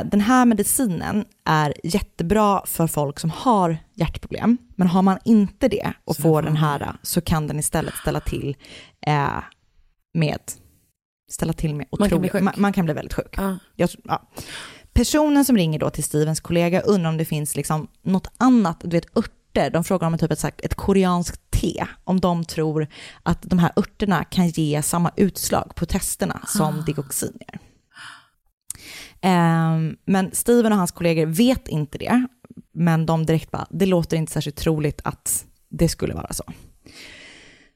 den 0.05 0.21
här 0.21 0.45
medicinen 0.45 1.25
är 1.45 1.73
jättebra 1.83 2.61
för 2.65 2.87
folk 2.87 3.19
som 3.19 3.29
har 3.29 3.77
hjärtproblem, 3.93 4.57
men 4.75 4.87
har 4.87 5.01
man 5.01 5.17
inte 5.25 5.67
det 5.67 5.93
och 6.05 6.15
Så 6.15 6.21
får 6.21 6.41
den 6.41 6.57
här 6.57 6.93
så 7.01 7.21
kan 7.21 7.47
den 7.47 7.59
istället 7.59 7.93
ställa 7.95 8.19
till 8.19 8.55
eh, 9.07 9.27
med, 10.13 10.39
ställa 11.31 11.53
till 11.53 11.75
med 11.75 11.87
Man 11.99 12.09
kan 12.09 12.19
bli 12.21 12.29
otroligt- 12.29 12.31
sjuk. 12.31 12.43
Man, 12.43 12.53
man 12.57 12.73
kan 12.73 12.85
bli 12.85 12.93
väldigt 12.93 13.13
sjuk. 13.13 13.33
Ja. 13.37 13.57
Jag, 13.75 13.89
ja. 14.03 14.29
Personen 14.93 15.45
som 15.45 15.57
ringer 15.57 15.79
då 15.79 15.89
till 15.89 16.03
Stevens 16.03 16.39
kollega 16.39 16.81
undrar 16.81 17.09
om 17.09 17.17
det 17.17 17.25
finns 17.25 17.55
liksom 17.55 17.87
något 18.03 18.27
annat, 18.37 18.79
du 18.83 18.89
vet 18.89 19.17
örter, 19.17 19.69
de 19.69 19.83
frågar 19.83 20.07
om 20.07 20.17
typ 20.17 20.31
ett, 20.31 20.43
ett 20.65 20.75
koreanskt 20.75 21.51
te, 21.51 21.85
om 22.03 22.19
de 22.19 22.45
tror 22.45 22.87
att 23.23 23.41
de 23.41 23.59
här 23.59 23.71
örterna 23.75 24.23
kan 24.23 24.47
ge 24.47 24.81
samma 24.81 25.11
utslag 25.15 25.71
på 25.75 25.85
testerna 25.85 26.41
som 26.47 26.83
Digoxin 26.85 27.37
gör. 27.39 27.59
Ehm, 29.25 29.97
men 30.05 30.29
Steven 30.33 30.71
och 30.71 30.77
hans 30.77 30.91
kollegor 30.91 31.25
vet 31.25 31.67
inte 31.67 31.97
det, 31.97 32.27
men 32.73 33.05
de 33.05 33.25
direkt 33.25 33.51
bara, 33.51 33.67
det 33.69 33.85
låter 33.85 34.17
inte 34.17 34.31
särskilt 34.31 34.57
troligt 34.57 35.01
att 35.03 35.45
det 35.69 35.89
skulle 35.89 36.13
vara 36.13 36.33
så. 36.33 36.43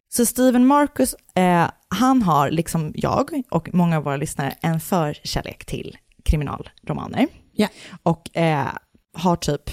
Så 0.09 0.25
Steven 0.25 0.67
Marcus, 0.67 1.15
eh, 1.35 1.69
han 1.87 2.21
har 2.21 2.51
liksom 2.51 2.91
jag 2.95 3.29
och 3.51 3.69
många 3.73 3.97
av 3.97 4.03
våra 4.03 4.17
lyssnare 4.17 4.55
en 4.61 4.79
förkärlek 4.79 5.65
till 5.65 5.97
kriminalromaner. 6.25 7.27
Ja. 7.53 7.67
Och 8.03 8.37
eh, 8.37 8.67
har 9.13 9.35
typ 9.35 9.69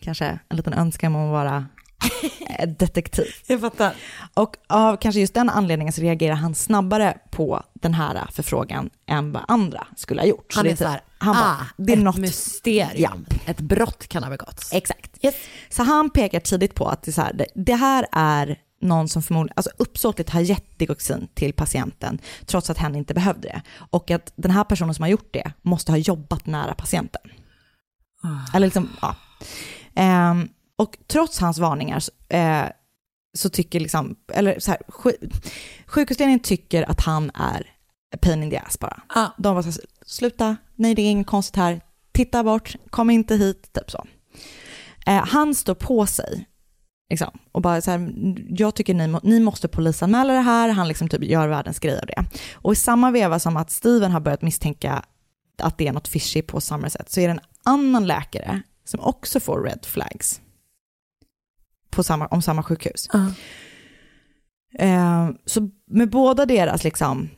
kanske 0.00 0.38
en 0.48 0.56
liten 0.56 0.72
önskan 0.72 1.14
om 1.14 1.24
att 1.24 1.30
vara 1.30 1.66
detektiv. 2.78 3.26
Jag 3.46 3.60
fattar. 3.60 3.94
Och 4.34 4.56
av 4.66 4.96
kanske 4.96 5.20
just 5.20 5.34
den 5.34 5.50
anledningen 5.50 5.92
så 5.92 6.00
reagerar 6.00 6.34
han 6.34 6.54
snabbare 6.54 7.18
på 7.30 7.62
den 7.74 7.94
här 7.94 8.28
förfrågan 8.32 8.90
än 9.06 9.32
vad 9.32 9.44
andra 9.48 9.86
skulle 9.96 10.20
ha 10.20 10.26
gjort. 10.26 10.54
Han 10.54 10.64
det 10.64 10.70
är 10.70 10.76
så 10.76 10.86
här, 10.86 11.00
han 11.18 11.34
bara, 11.34 11.44
ah, 11.44 11.66
det 11.76 11.92
är 11.92 11.96
ett 11.96 12.02
något 12.02 12.16
mysterium. 12.16 13.26
Ett 13.46 13.60
brott 13.60 14.08
kan 14.08 14.22
ha 14.22 14.30
begåtts. 14.30 14.72
Exakt. 14.72 15.18
Så 15.68 15.82
han 15.82 16.10
pekar 16.10 16.40
tidigt 16.40 16.74
på 16.74 16.88
att 16.88 17.02
det, 17.02 17.10
är 17.10 17.12
så 17.12 17.20
här, 17.22 17.46
det, 17.54 17.74
här 17.74 18.06
är 18.12 18.58
någon 18.80 19.08
som 19.08 19.22
förmodligen, 19.22 19.52
alltså 19.56 19.70
uppsåtligt 19.76 20.30
har 20.30 20.40
gett 20.40 20.78
Digoxin 20.78 21.28
till 21.34 21.52
patienten 21.52 22.18
trots 22.46 22.70
att 22.70 22.78
hen 22.78 22.94
inte 22.94 23.14
behövde 23.14 23.48
det. 23.48 23.62
Och 23.90 24.10
att 24.10 24.32
den 24.36 24.50
här 24.50 24.64
personen 24.64 24.94
som 24.94 25.02
har 25.02 25.10
gjort 25.10 25.32
det 25.32 25.52
måste 25.62 25.92
ha 25.92 25.96
jobbat 25.96 26.46
nära 26.46 26.74
patienten. 26.74 27.22
Eller 28.54 28.66
liksom, 28.66 28.88
ja. 29.00 29.16
Ehm, 29.94 30.48
och 30.78 30.98
trots 31.06 31.38
hans 31.38 31.58
varningar 31.58 32.00
så, 32.00 32.12
eh, 32.28 32.64
så 33.38 33.48
tycker 33.48 33.80
liksom, 33.80 34.16
eller 34.32 34.60
så 34.60 34.70
här, 34.70 34.80
sju- 34.88 35.30
sjukhusledningen 35.86 36.40
tycker 36.40 36.90
att 36.90 37.00
han 37.00 37.30
är 37.34 37.66
pain 38.20 38.42
in 38.42 38.50
the 38.50 38.56
ass 38.58 38.78
bara. 38.78 39.02
Ah. 39.08 39.26
De 39.38 39.54
var 39.54 39.62
så 39.62 39.70
här, 39.70 39.78
sluta, 40.06 40.56
nej 40.74 40.94
det 40.94 41.02
är 41.02 41.10
inget 41.10 41.26
konstigt 41.26 41.56
här, 41.56 41.80
titta 42.12 42.44
bort, 42.44 42.76
kom 42.90 43.10
inte 43.10 43.36
hit, 43.36 43.72
typ 43.72 43.90
så. 43.90 44.06
Eh, 45.06 45.26
han 45.26 45.54
står 45.54 45.74
på 45.74 46.06
sig, 46.06 46.46
liksom, 47.10 47.38
och 47.52 47.62
bara 47.62 47.80
så 47.80 47.90
här, 47.90 48.14
jag 48.48 48.74
tycker 48.74 48.94
ni, 48.94 49.18
ni 49.22 49.40
måste 49.40 49.68
polisanmäla 49.68 50.32
det 50.32 50.40
här, 50.40 50.68
han 50.68 50.88
liksom 50.88 51.08
typ 51.08 51.24
gör 51.24 51.48
världens 51.48 51.78
grej 51.78 52.00
av 52.00 52.06
det. 52.06 52.24
Och 52.54 52.72
i 52.72 52.76
samma 52.76 53.10
veva 53.10 53.38
som 53.38 53.56
att 53.56 53.70
Steven 53.70 54.12
har 54.12 54.20
börjat 54.20 54.42
misstänka 54.42 55.02
att 55.58 55.78
det 55.78 55.88
är 55.88 55.92
något 55.92 56.08
fishy 56.08 56.42
på 56.42 56.60
Somerset, 56.60 57.10
så 57.10 57.20
är 57.20 57.28
det 57.28 57.32
en 57.32 57.40
annan 57.64 58.06
läkare 58.06 58.62
som 58.84 59.00
också 59.00 59.40
får 59.40 59.62
red 59.62 59.86
flags 59.86 60.40
på 61.96 62.02
samma, 62.02 62.26
om 62.26 62.42
samma 62.42 62.62
sjukhus. 62.62 63.08
Ja. 63.12 63.26
Eh, 64.78 65.28
så 65.46 65.70
med 65.86 66.10
båda 66.10 66.46
deras 66.46 66.84
liksom 66.84 67.28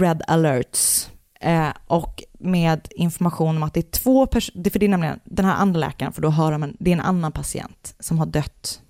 red 0.00 0.22
alerts 0.26 1.10
eh, 1.40 1.68
och 1.86 2.22
med 2.40 2.88
information 2.90 3.56
om 3.56 3.62
att 3.62 3.74
det 3.74 3.80
är 3.80 3.90
två 3.90 4.26
personer, 4.26 4.70
för 4.70 4.78
det 4.78 4.86
är 4.86 4.90
nämligen 4.90 5.20
den 5.24 5.44
här 5.44 5.54
andra 5.54 5.80
läkaren, 5.80 6.12
för 6.12 6.22
då 6.22 6.30
hör 6.30 6.58
man, 6.58 6.76
det 6.80 6.90
är 6.90 6.94
en 6.94 7.00
annan 7.00 7.32
patient 7.32 7.94
som 8.00 8.18
har 8.18 8.26
dött. 8.26 8.80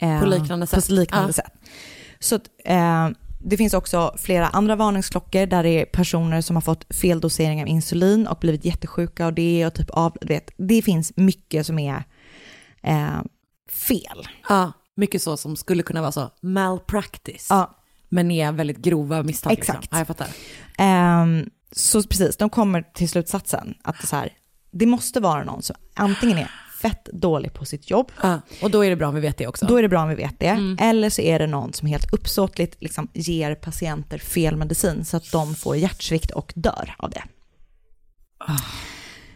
eh, 0.00 0.20
På 0.20 0.26
liknande 0.26 0.66
sätt. 0.66 0.86
På 0.88 0.92
liknande 0.92 1.28
Ja. 1.28 1.32
sätt. 1.32 1.52
Så 2.18 2.34
eh, 2.64 3.08
det 3.42 3.56
finns 3.56 3.74
också 3.74 4.14
flera 4.18 4.48
andra 4.48 4.76
varningsklockor 4.76 5.46
där 5.46 5.62
det 5.62 5.68
är 5.70 5.84
personer 5.84 6.40
som 6.40 6.56
har 6.56 6.60
fått 6.60 6.94
fel 6.94 7.20
dosering 7.20 7.62
av 7.62 7.68
insulin 7.68 8.26
och 8.26 8.38
blivit 8.40 8.64
jättesjuka 8.64 9.26
av 9.26 9.34
det 9.34 9.66
och 9.66 9.74
typ 9.74 9.90
av, 9.90 10.16
vet, 10.20 10.50
det 10.56 10.82
finns 10.82 11.12
mycket 11.16 11.66
som 11.66 11.78
är 11.78 12.04
eh, 12.82 13.20
fel. 13.70 14.28
Ja, 14.48 14.72
mycket 14.96 15.22
så 15.22 15.36
som 15.36 15.56
skulle 15.56 15.82
kunna 15.82 16.00
vara 16.00 16.12
så 16.12 16.30
malpractice. 16.40 17.46
Ja. 17.50 17.76
Men 18.08 18.30
är 18.30 18.52
väldigt 18.52 18.78
grova 18.78 19.22
misstag. 19.22 19.52
Exakt. 19.52 19.82
Liksom. 19.82 19.96
Ja, 19.96 19.98
jag 19.98 20.06
fattar. 20.06 20.28
Ehm, 20.78 21.50
så 21.72 22.02
precis, 22.02 22.36
de 22.36 22.50
kommer 22.50 22.82
till 22.82 23.08
slutsatsen 23.08 23.74
att 23.82 24.00
det, 24.00 24.06
så 24.06 24.16
här, 24.16 24.32
det 24.70 24.86
måste 24.86 25.20
vara 25.20 25.44
någon 25.44 25.62
som 25.62 25.76
antingen 25.94 26.38
är 26.38 26.50
fett 26.80 27.04
dålig 27.12 27.54
på 27.54 27.64
sitt 27.64 27.90
jobb, 27.90 28.12
Ja. 28.22 28.40
Och 28.62 28.70
då 28.70 28.84
är 28.84 28.90
det 28.90 28.96
bra 28.96 29.08
om 29.08 29.14
vi 29.14 29.20
vet 29.20 29.38
det 29.38 29.46
också. 29.46 29.66
då 29.66 29.76
är 29.76 29.82
det 29.82 29.88
bra 29.88 30.02
om 30.02 30.08
vi 30.08 30.14
vet 30.14 30.40
det, 30.40 30.76
eller 30.80 31.10
så 31.10 31.22
är 31.22 31.38
det 31.38 31.46
någon 31.46 31.72
som 31.72 31.88
helt 31.88 32.12
uppsåtligt 32.12 32.82
liksom 32.82 33.08
ger 33.12 33.54
patienter 33.54 34.18
fel 34.18 34.56
medicin 34.56 35.04
så 35.04 35.16
att 35.16 35.32
de 35.32 35.54
får 35.54 35.76
hjärtsvikt 35.76 36.30
och 36.30 36.52
dör 36.56 36.94
av 36.98 37.10
det. 37.10 37.22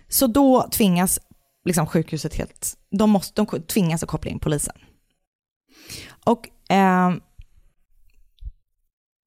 Så 0.08 0.26
då 0.26 0.68
tvingas 0.72 1.18
liksom 1.64 1.86
sjukhuset 1.86 2.34
helt, 2.34 2.76
de, 2.90 3.10
måste, 3.10 3.42
de 3.42 3.62
tvingas 3.62 4.02
att 4.02 4.08
koppla 4.08 4.30
in 4.30 4.38
polisen. 4.38 4.76
Och 6.24 6.48
ehm, 6.68 7.20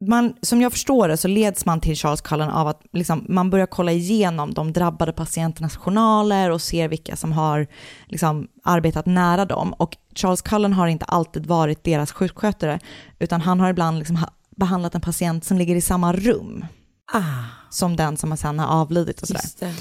man, 0.08 0.34
som 0.41 0.62
jag 0.62 0.71
förstår 0.71 1.08
det 1.08 1.17
så 1.17 1.28
leds 1.28 1.65
man 1.65 1.82
till 1.82 1.95
Charles 1.95 2.21
Cullen 2.21 2.50
av 2.50 2.67
att 2.67 2.82
liksom, 2.93 3.26
man 3.30 3.50
börjar 3.50 3.65
kolla 3.65 3.91
igenom 3.91 4.54
de 4.54 4.73
drabbade 4.73 5.13
patienternas 5.13 5.78
journaler 5.78 6.52
och 6.52 6.62
ser 6.62 6.88
vilka 6.88 7.15
som 7.15 7.32
har 7.32 7.67
liksom, 8.08 8.47
arbetat 8.63 9.06
nära 9.06 9.45
dem. 9.45 9.73
Och 9.73 9.97
Charles 10.15 10.41
Cullen 10.41 10.73
har 10.73 10.88
inte 10.88 11.06
alltid 11.06 11.45
varit 11.45 11.84
deras 11.84 12.12
sjukskötare, 12.12 12.80
utan 13.19 13.41
han 13.41 13.60
har 13.60 13.69
ibland 13.69 14.00
liksom 14.00 14.15
ha, 14.15 14.30
behandlat 14.56 14.95
en 14.95 15.02
patient 15.02 15.45
som 15.45 15.58
ligger 15.58 15.76
i 15.76 15.82
samma 15.82 16.13
rum 16.13 16.65
Ah, 17.13 17.43
som 17.69 17.95
den 17.95 18.17
som 18.17 18.38
sen 18.38 18.60
har 18.60 18.82
avlidit 18.82 19.21
och 19.21 19.28
sådär. 19.28 19.73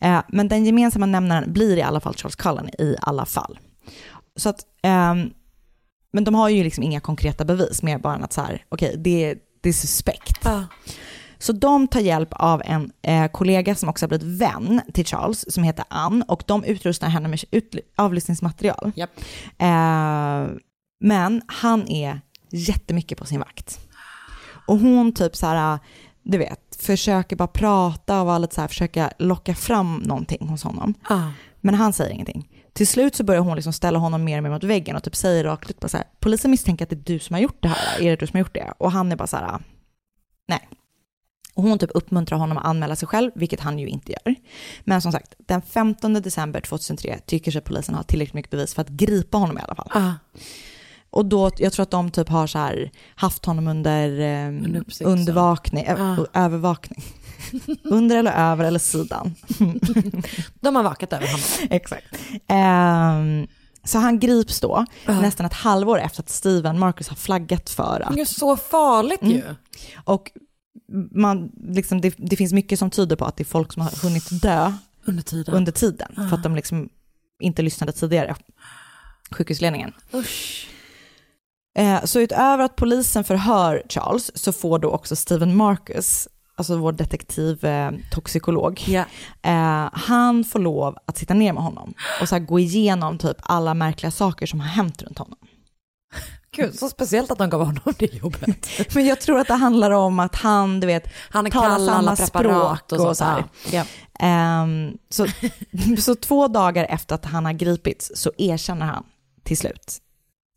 Eh, 0.00 0.22
men 0.28 0.48
den 0.48 0.64
gemensamma 0.64 1.06
nämnaren 1.06 1.52
blir 1.52 1.76
i 1.76 1.82
alla 1.82 2.00
fall 2.00 2.14
Charles 2.14 2.36
Cullen 2.36 2.68
i 2.68 2.96
alla 3.00 3.26
fall. 3.26 3.58
Så 4.36 4.48
att, 4.48 4.66
ehm, 4.82 5.30
men 6.12 6.24
de 6.24 6.34
har 6.34 6.48
ju 6.48 6.64
liksom 6.64 6.84
inga 6.84 7.00
konkreta 7.00 7.44
bevis, 7.44 7.82
mer 7.82 7.98
bara 7.98 8.14
att 8.14 8.32
så 8.32 8.40
här, 8.40 8.64
okej, 8.68 8.94
det, 8.98 9.34
det 9.60 9.68
är 9.68 9.72
suspekt. 9.72 10.48
Så 11.38 11.52
de 11.52 11.88
tar 11.88 12.00
hjälp 12.00 12.28
av 12.32 12.62
en 12.64 12.92
eh, 13.02 13.30
kollega 13.30 13.74
som 13.74 13.88
också 13.88 14.04
har 14.04 14.08
blivit 14.08 14.40
vän 14.40 14.80
till 14.94 15.06
Charles, 15.06 15.54
som 15.54 15.64
heter 15.64 15.84
Ann, 15.88 16.22
och 16.22 16.42
de 16.46 16.64
utrustar 16.64 17.08
henne 17.08 17.28
med 17.28 17.40
avlyssningsmaterial. 17.96 18.92
Japp. 18.94 19.10
Eh, 19.58 20.56
men 21.00 21.42
han 21.46 21.88
är 21.88 22.20
jättemycket 22.50 23.18
på 23.18 23.26
sin 23.26 23.40
vakt. 23.40 23.80
Och 24.66 24.78
hon 24.78 25.12
typ 25.12 25.36
så 25.36 25.46
här, 25.46 25.78
du 26.22 26.38
vet, 26.38 26.69
försöker 26.82 27.36
bara 27.36 27.48
prata 27.48 28.22
och 28.22 28.40
lite 28.40 28.54
så 28.54 28.60
här, 28.60 28.68
försöka 28.68 29.12
locka 29.18 29.54
fram 29.54 29.96
någonting 29.96 30.48
hos 30.48 30.62
honom. 30.62 30.94
Ah. 31.02 31.28
Men 31.60 31.74
han 31.74 31.92
säger 31.92 32.10
ingenting. 32.10 32.48
Till 32.72 32.86
slut 32.86 33.14
så 33.14 33.24
börjar 33.24 33.40
hon 33.40 33.56
liksom 33.56 33.72
ställa 33.72 33.98
honom 33.98 34.24
mer 34.24 34.36
och 34.36 34.42
mer 34.42 34.50
mot 34.50 34.64
väggen 34.64 34.96
och 34.96 35.02
typ 35.02 35.16
säger 35.16 35.44
rakt 35.44 35.70
ut 35.70 35.80
bara 35.80 35.88
så 35.88 35.96
här, 35.96 36.06
polisen 36.20 36.50
misstänker 36.50 36.84
att 36.84 36.90
det 36.90 36.96
är 36.96 37.14
du 37.14 37.18
som 37.18 37.34
har 37.34 37.40
gjort 37.40 37.62
det 37.62 37.68
här, 37.68 38.00
är 38.00 38.10
det 38.10 38.16
du 38.16 38.26
som 38.26 38.36
har 38.36 38.40
gjort 38.40 38.54
det? 38.54 38.72
Och 38.78 38.92
han 38.92 39.12
är 39.12 39.16
bara 39.16 39.26
så 39.26 39.36
här, 39.36 39.58
nej. 40.48 40.68
Och 41.54 41.62
hon 41.62 41.78
typ 41.78 41.90
uppmuntrar 41.94 42.38
honom 42.38 42.58
att 42.58 42.64
anmäla 42.64 42.96
sig 42.96 43.08
själv, 43.08 43.30
vilket 43.34 43.60
han 43.60 43.78
ju 43.78 43.88
inte 43.88 44.12
gör. 44.12 44.34
Men 44.80 45.02
som 45.02 45.12
sagt, 45.12 45.34
den 45.38 45.62
15 45.62 46.12
december 46.12 46.60
2003 46.60 47.18
tycker 47.26 47.50
sig 47.52 47.60
polisen 47.60 47.94
ha 47.94 48.02
tillräckligt 48.02 48.34
mycket 48.34 48.50
bevis 48.50 48.74
för 48.74 48.82
att 48.82 48.88
gripa 48.88 49.38
honom 49.38 49.58
i 49.58 49.60
alla 49.60 49.74
fall. 49.74 49.88
Ah. 49.90 50.12
Och 51.10 51.26
då, 51.26 51.50
jag 51.58 51.72
tror 51.72 51.82
att 51.82 51.90
de 51.90 52.10
typ 52.10 52.28
har 52.28 52.46
så 52.46 52.58
här, 52.58 52.90
haft 53.14 53.44
honom 53.44 53.68
under, 53.68 54.20
eh, 54.20 54.48
undervakning, 55.04 55.84
ö- 55.86 55.96
Ah. 56.34 56.44
övervakning. 56.44 57.02
under 57.84 58.16
eller 58.16 58.32
över 58.52 58.64
eller 58.64 58.78
sidan. 58.78 59.34
De 60.60 60.76
har 60.76 60.82
vakat 60.82 61.12
över 61.12 61.26
honom. 61.26 61.40
Exakt. 61.70 62.04
Ehm, 62.48 63.46
så 63.84 63.98
han 63.98 64.18
grips 64.18 64.60
då, 64.60 64.86
Ja. 65.06 65.20
nästan 65.20 65.46
ett 65.46 65.52
halvår 65.54 65.98
efter 66.00 66.22
att 66.22 66.28
Steven 66.30 66.78
Marcus 66.78 67.08
har 67.08 67.16
flaggat 67.16 67.70
för 67.70 68.00
att 68.06 68.14
Det 68.14 68.20
är 68.20 68.24
så 68.24 68.56
farligt 68.56 69.22
ju. 69.22 69.42
Och 70.04 70.30
man, 71.14 71.50
liksom, 71.68 72.00
det, 72.00 72.14
det 72.18 72.36
finns 72.36 72.52
mycket 72.52 72.78
som 72.78 72.90
tyder 72.90 73.16
på 73.16 73.24
att 73.24 73.36
det 73.36 73.42
är 73.42 73.44
folk 73.44 73.72
som 73.72 73.82
har 73.82 74.02
hunnit 74.02 74.42
dö 74.42 74.72
Under 75.04 75.22
tiden. 75.22 75.54
under 75.54 75.72
tiden, 75.72 76.14
för 76.14 76.36
att 76.36 76.42
de 76.42 76.54
liksom 76.56 76.88
inte 77.40 77.62
lyssnade 77.62 77.92
tidigare, 77.92 78.36
sjukhusledningen. 79.30 79.92
Usch. 80.14 80.66
Eh, 81.78 82.04
så 82.04 82.20
utöver 82.20 82.64
att 82.64 82.76
polisen 82.76 83.24
förhör 83.24 83.82
Charles 83.88 84.30
så 84.34 84.52
får 84.52 84.78
då 84.78 84.90
också 84.90 85.16
Steven 85.16 85.56
Marcus, 85.56 86.28
alltså 86.56 86.76
vår 86.76 86.92
detektiv 86.92 87.64
eh, 87.64 87.90
toxikolog, 88.10 88.84
Ja. 88.86 89.04
eh, 89.42 89.88
han 89.92 90.44
får 90.44 90.58
lov 90.58 90.96
att 91.06 91.18
sitta 91.18 91.34
ner 91.34 91.52
med 91.52 91.62
honom 91.62 91.94
och 92.20 92.28
så 92.28 92.38
gå 92.38 92.58
igenom 92.58 93.18
typ 93.18 93.36
alla 93.40 93.74
märkliga 93.74 94.10
saker 94.10 94.46
som 94.46 94.60
har 94.60 94.68
hänt 94.68 95.02
runt 95.02 95.18
honom. 95.18 95.38
Gud, 96.52 96.78
så 96.78 96.88
speciellt 96.88 97.30
att 97.30 97.38
de 97.38 97.50
gav 97.50 97.64
honom 97.64 97.94
det 97.98 98.14
jobbet. 98.14 98.68
Men 98.94 99.06
jag 99.06 99.20
tror 99.20 99.38
att 99.38 99.46
det 99.46 99.54
handlar 99.54 99.90
om 99.90 100.18
att 100.20 100.34
han, 100.36 100.80
du 100.80 100.86
vet, 100.86 101.04
Han 101.30 101.50
talar 101.50 101.86
samma 101.86 102.16
språk 102.16 102.92
och, 102.92 103.08
och 103.08 103.16
så. 103.16 103.24
här. 103.24 103.44
Ja. 103.72 103.84
Ehm, 104.20 104.92
så, 105.10 105.26
så 105.98 106.14
två 106.14 106.48
dagar 106.48 106.84
efter 106.84 107.14
att 107.14 107.24
han 107.24 107.44
har 107.44 107.52
gripits 107.52 108.12
så 108.14 108.32
erkänner 108.38 108.86
han 108.86 109.04
till 109.44 109.56
slut. 109.58 109.98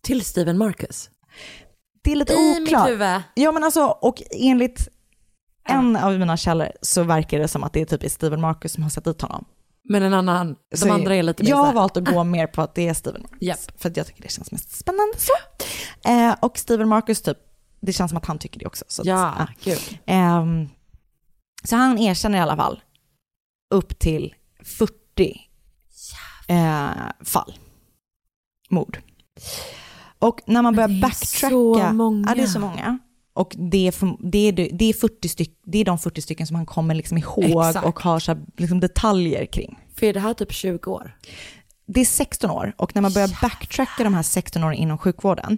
Till 0.03 0.25
Steven 0.25 0.57
Marcus. 0.57 1.09
Det 2.03 2.11
är 2.11 2.15
lite 2.15 2.33
I 2.33 2.59
mitt 2.59 2.67
oklart. 2.67 2.89
huvud. 2.89 3.21
Ja 3.33 3.51
men 3.51 3.63
alltså, 3.63 3.85
och 3.85 4.21
enligt 4.31 4.87
en 5.69 5.95
av 5.95 6.19
mina 6.19 6.37
källor 6.37 6.71
så 6.81 7.03
verkar 7.03 7.39
det 7.39 7.47
som 7.47 7.63
att 7.63 7.73
det 7.73 7.81
är 7.81 7.97
typ 7.97 8.11
Steven 8.11 8.41
Marcus 8.41 8.73
som 8.73 8.83
har 8.83 8.89
satt 8.89 9.05
dit 9.05 9.21
honom. 9.21 9.45
Men 9.89 10.03
en 10.03 10.13
annan, 10.13 10.55
de 10.71 10.77
Så 10.77 10.91
andra 10.93 11.15
är 11.15 11.23
lite 11.23 11.43
mer 11.43 11.49
Jag 11.49 11.57
har 11.57 11.73
valt 11.73 11.97
att 11.97 12.05
gå 12.05 12.23
mer 12.23 12.47
på 12.47 12.61
att 12.61 12.75
det 12.75 12.87
är 12.87 12.93
Steven 12.93 13.21
Marcus. 13.21 13.37
Japp. 13.41 13.81
För 13.81 13.89
att 13.89 13.97
jag 13.97 14.07
tycker 14.07 14.21
det 14.21 14.31
känns 14.31 14.51
mest 14.51 14.71
spännande 14.79 15.13
så. 15.17 15.33
Eh, 16.09 16.35
och 16.41 16.57
Steven 16.57 16.89
Marcus 16.89 17.21
typ, 17.21 17.37
det 17.81 17.93
känns 17.93 18.11
som 18.11 18.17
att 18.17 18.25
han 18.25 18.39
tycker 18.39 18.59
det 18.59 18.65
också. 18.65 18.85
Så 18.87 19.01
att, 19.01 19.05
Ja, 19.05 19.35
ja. 19.39 19.47
gud. 19.63 19.99
Ehm, 20.05 20.69
så 21.63 21.75
han 21.75 21.97
erkänner 21.97 22.37
i 22.37 22.41
alla 22.41 22.55
fall 22.55 22.81
upp 23.73 23.99
till 23.99 24.35
40 24.63 25.41
eh, 26.47 26.89
fall. 27.25 27.53
Mord. 28.69 28.97
Och 30.23 30.41
när 30.45 30.61
man 30.61 30.75
börjar 30.75 31.01
backtracka, 31.01 31.49
så 31.49 31.93
många. 31.93 32.25
Ja, 32.27 32.35
det 32.35 32.41
är 32.41 32.47
så 32.47 32.59
många. 32.59 32.99
Och 33.33 33.55
det 33.57 33.87
är, 33.87 33.91
för, 33.91 34.17
det 34.31 34.37
är, 34.37 34.51
det 34.51 34.85
är, 34.85 34.93
40 34.93 35.29
styck, 35.29 35.59
det 35.65 35.77
är 35.77 35.85
de 35.85 35.97
40 35.99 36.21
stycken 36.21 36.47
som 36.47 36.55
han 36.55 36.65
kommer 36.65 36.95
liksom 36.95 37.17
ihåg 37.17 37.67
Exakt. 37.67 37.85
och 37.85 37.99
har 37.99 38.19
så 38.19 38.33
här, 38.33 38.41
liksom 38.57 38.79
detaljer 38.79 39.45
kring. 39.45 39.79
För 39.95 40.05
är 40.05 40.13
det 40.13 40.19
här 40.19 40.33
typ 40.33 40.51
20 40.51 40.91
år? 40.91 41.17
Det 41.85 42.01
är 42.01 42.05
16 42.05 42.51
år 42.51 42.73
och 42.77 42.95
när 42.95 43.01
man 43.01 43.13
börjar 43.13 43.41
backtracka 43.41 44.03
de 44.03 44.13
här 44.13 44.23
16 44.23 44.63
åren 44.63 44.73
inom 44.73 44.97
sjukvården 44.97 45.57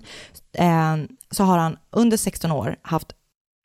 eh, 0.53 0.95
så 1.31 1.43
har 1.43 1.57
han 1.57 1.77
under 1.91 2.17
16 2.17 2.51
år 2.51 2.75
haft 2.81 3.13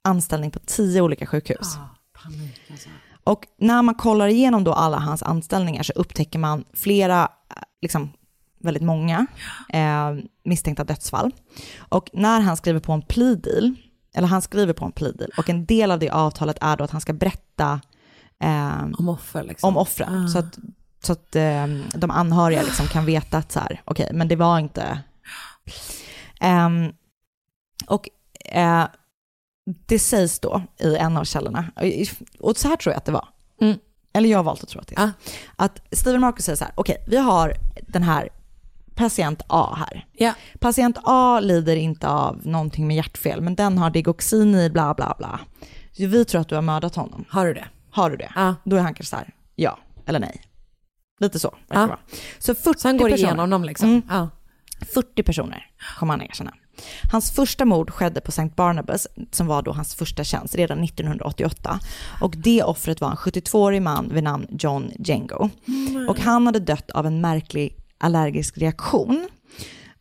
anställning 0.04 0.50
på 0.50 0.58
10 0.58 1.00
olika 1.00 1.26
sjukhus. 1.26 1.76
panik 2.22 2.60
alltså. 2.70 2.88
Och 3.24 3.46
när 3.58 3.82
man 3.82 3.94
kollar 3.94 4.28
igenom 4.28 4.64
då 4.64 4.72
alla 4.72 4.98
hans 4.98 5.22
anställningar 5.22 5.82
så 5.82 5.92
upptäcker 5.92 6.38
man 6.38 6.64
flera, 6.74 7.22
eh, 7.22 7.62
liksom 7.82 8.10
väldigt 8.60 8.82
många 8.82 9.26
eh, 9.68 10.14
misstänkta 10.44 10.84
dödsfall. 10.84 11.32
Och 11.78 12.10
när 12.12 12.40
han 12.40 12.56
skriver 12.56 12.80
på 12.80 12.92
en 12.92 13.02
plea 13.02 13.34
deal, 13.34 13.74
eller 14.14 14.28
han 14.28 14.42
skriver 14.42 14.72
på 14.72 14.84
en 14.84 14.92
plea 14.92 15.12
deal, 15.12 15.30
och 15.36 15.48
en 15.48 15.66
del 15.66 15.90
av 15.90 15.98
det 15.98 16.10
avtalet 16.10 16.58
är 16.60 16.76
då 16.76 16.84
att 16.84 16.90
han 16.90 17.00
ska 17.00 17.12
berätta 17.12 17.80
eh, 18.42 18.84
Om 18.98 19.08
offer 19.08 19.42
liksom. 19.44 19.68
om 19.68 19.76
offren. 19.76 20.24
Ah. 20.24 20.28
Så 20.28 20.38
att, 20.38 20.58
så 21.02 21.12
att 21.12 21.36
eh, 21.36 21.66
de 21.94 22.10
anhöriga 22.10 22.62
liksom 22.62 22.86
kan 22.86 23.04
veta 23.04 23.38
att 23.38 23.52
så 23.52 23.60
här, 23.60 23.82
okej, 23.84 24.10
men 24.12 24.28
det 24.28 24.36
var 24.36 24.58
inte... 24.58 25.00
Ehm, 26.40 26.92
och 27.86 28.08
eh, 28.44 28.84
det 29.64 29.98
sägs 29.98 30.40
då 30.40 30.62
i 30.78 30.96
en 30.96 31.16
av 31.16 31.24
källorna, 31.24 31.64
och 32.40 32.56
så 32.56 32.68
här 32.68 32.76
tror 32.76 32.92
jag 32.92 32.98
att 32.98 33.04
det 33.04 33.12
var. 33.12 33.28
Mm. 33.60 33.78
Eller 34.12 34.28
jag 34.28 34.38
har 34.38 34.42
valt 34.42 34.62
att 34.62 34.68
tro 34.68 34.80
att 34.80 34.86
det 34.86 34.94
är. 34.98 35.02
Ah. 35.04 35.10
Att 35.56 35.82
Steven 35.92 36.20
Marcus 36.20 36.44
säger 36.44 36.56
så 36.56 36.64
här, 36.64 36.72
okej, 36.76 37.04
vi 37.06 37.16
har 37.16 37.54
den 37.88 38.02
här 38.02 38.28
patient 39.00 39.42
A 39.46 39.74
här. 39.78 40.06
Ja. 40.12 40.32
Patient 40.60 40.98
A 41.04 41.40
lider 41.40 41.76
inte 41.76 42.08
av 42.08 42.40
någonting 42.46 42.86
med 42.86 42.96
hjärtfel, 42.96 43.40
men 43.40 43.54
den 43.54 43.78
har 43.78 43.90
digoxin 43.90 44.54
i 44.54 44.70
bla 44.70 44.94
bla 44.94 45.14
bla. 45.18 45.40
Så 45.92 46.06
vi 46.06 46.24
tror 46.24 46.40
att 46.40 46.48
du 46.48 46.54
har 46.54 46.62
mördat 46.62 46.94
honom. 46.94 47.24
Har 47.28 47.46
du 47.46 47.54
det? 47.54 47.68
Har 47.90 48.10
du 48.10 48.16
det? 48.16 48.32
Ja. 48.34 48.54
Då 48.64 48.76
är 48.76 48.80
han 48.80 48.94
kanske 48.94 49.10
så 49.10 49.16
här, 49.16 49.34
ja 49.56 49.78
eller 50.06 50.18
nej. 50.18 50.42
Lite 51.20 51.38
så. 51.38 51.54
verkar 51.68 51.80
Ja. 51.82 51.86
vara. 51.86 51.98
Så 52.38 52.54
40 52.54 52.78
Så 52.80 52.88
han 52.88 52.96
går 52.96 53.10
personer, 53.10 53.28
igenom 53.28 53.50
dem 53.50 53.64
liksom? 53.64 53.88
Mm. 53.88 54.02
Ja. 54.08 54.28
40 54.94 55.22
personer 55.22 55.66
kommer 55.98 56.12
han 56.12 56.22
erkänna. 56.22 56.54
Hans 57.12 57.30
första 57.30 57.64
mord 57.64 57.90
skedde 57.90 58.20
på 58.20 58.28
St. 58.28 58.50
Barnabas, 58.56 59.06
som 59.30 59.46
var 59.46 59.62
då 59.62 59.72
hans 59.72 59.94
första 59.94 60.24
tjänst, 60.24 60.54
redan 60.54 60.84
1988. 60.84 61.78
Och 62.20 62.34
det 62.36 62.62
offret 62.62 63.00
var 63.00 63.10
en 63.10 63.16
72-årig 63.16 63.82
man 63.82 64.08
vid 64.14 64.24
namn 64.24 64.46
John 64.50 64.90
Django. 64.98 65.50
Och 66.08 66.20
han 66.20 66.46
hade 66.46 66.58
dött 66.60 66.90
av 66.90 67.06
en 67.06 67.20
märklig 67.20 67.76
allergisk 68.00 68.58
reaktion. 68.58 69.28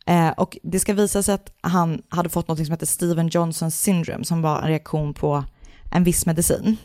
Eh, 0.05 0.29
och 0.29 0.57
det 0.63 0.79
ska 0.79 0.93
visa 0.93 1.23
sig 1.23 1.35
att 1.35 1.53
han 1.61 2.01
hade 2.09 2.29
fått 2.29 2.47
något 2.47 2.57
som 2.57 2.71
heter 2.71 2.85
Steven 2.85 3.27
Johnson 3.27 3.71
syndrome, 3.71 4.25
som 4.25 4.41
var 4.41 4.61
en 4.61 4.67
reaktion 4.67 5.13
på 5.13 5.43
en 5.91 6.03
viss 6.03 6.25
medicin. 6.25 6.77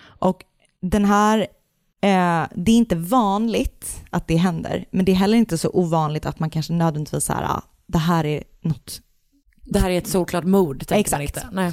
Och 0.00 0.44
den 0.82 1.04
här, 1.04 1.38
eh, 2.00 2.46
det 2.54 2.72
är 2.72 2.76
inte 2.76 2.96
vanligt 2.96 4.04
att 4.10 4.28
det 4.28 4.36
händer, 4.36 4.84
men 4.90 5.04
det 5.04 5.12
är 5.12 5.16
heller 5.16 5.38
inte 5.38 5.58
så 5.58 5.70
ovanligt 5.72 6.26
att 6.26 6.38
man 6.38 6.50
kanske 6.50 6.72
nödvändigtvis 6.72 7.24
så 7.24 7.32
här, 7.32 7.42
ah, 7.42 7.62
det 7.86 7.98
här 7.98 8.26
är 8.26 8.44
något. 8.60 9.00
Det 9.64 9.78
här 9.78 9.90
är 9.90 9.98
ett 9.98 10.08
solklart 10.08 10.44
mord, 10.44 10.86
tänker 10.86 11.12
man 11.12 11.20
Exakt. 11.20 11.46
inte. 11.46 11.56
Nej. 11.56 11.72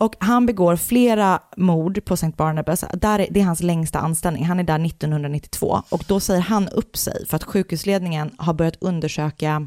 Och 0.00 0.14
han 0.18 0.46
begår 0.46 0.76
flera 0.76 1.40
mord 1.56 2.04
på 2.04 2.14
St. 2.14 2.32
Barnabas, 2.36 2.84
där 2.92 3.18
är, 3.18 3.26
det 3.30 3.40
är 3.40 3.44
hans 3.44 3.62
längsta 3.62 3.98
anställning, 3.98 4.44
han 4.44 4.58
är 4.60 4.64
där 4.64 4.86
1992 4.86 5.82
och 5.88 6.04
då 6.08 6.20
säger 6.20 6.40
han 6.40 6.68
upp 6.68 6.96
sig 6.96 7.26
för 7.26 7.36
att 7.36 7.44
sjukhusledningen 7.44 8.30
har 8.38 8.54
börjat 8.54 8.76
undersöka 8.80 9.66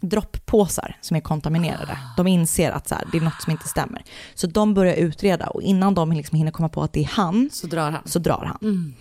dropppåsar 0.00 0.96
som 1.00 1.16
är 1.16 1.20
kontaminerade. 1.20 1.98
De 2.16 2.26
inser 2.26 2.70
att 2.70 2.88
så 2.88 2.94
här, 2.94 3.04
det 3.12 3.18
är 3.18 3.22
något 3.22 3.42
som 3.42 3.52
inte 3.52 3.68
stämmer. 3.68 4.02
Så 4.34 4.46
de 4.46 4.74
börjar 4.74 4.94
utreda 4.94 5.46
och 5.46 5.62
innan 5.62 5.94
de 5.94 6.12
liksom 6.12 6.38
hinner 6.38 6.50
komma 6.50 6.68
på 6.68 6.82
att 6.82 6.92
det 6.92 7.00
är 7.00 7.10
han 7.12 7.50
Så 7.52 7.66
drar 7.66 7.90
han. 7.90 8.02
så 8.04 8.18
drar 8.18 8.44
han. 8.44 8.58
Mm. 8.70 8.94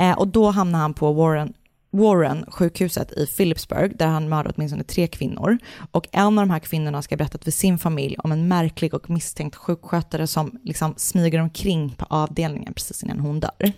Eh, 0.00 0.18
och 0.18 0.28
då 0.28 0.50
hamnar 0.50 0.78
han 0.78 0.94
på 0.94 1.12
Warren, 1.12 1.52
Warren 1.90 2.44
sjukhuset 2.48 3.12
i 3.12 3.26
Phillipsburg 3.26 3.96
där 3.96 4.06
han 4.06 4.28
mördade 4.28 4.54
åtminstone 4.56 4.84
tre 4.84 5.06
kvinnor. 5.06 5.58
Och 5.92 6.08
en 6.12 6.38
av 6.38 6.46
de 6.46 6.50
här 6.50 6.58
kvinnorna 6.58 7.02
ska 7.02 7.14
ha 7.14 7.18
berättat 7.18 7.44
för 7.44 7.50
sin 7.50 7.78
familj 7.78 8.16
om 8.18 8.32
en 8.32 8.48
märklig 8.48 8.94
och 8.94 9.10
misstänkt 9.10 9.56
sjukskötare 9.56 10.26
som 10.26 10.58
liksom 10.64 10.94
smyger 10.96 11.40
omkring 11.40 11.94
på 11.98 12.06
avdelningen 12.08 12.74
precis 12.74 13.02
innan 13.02 13.20
hon 13.20 13.40
dör. 13.40 13.72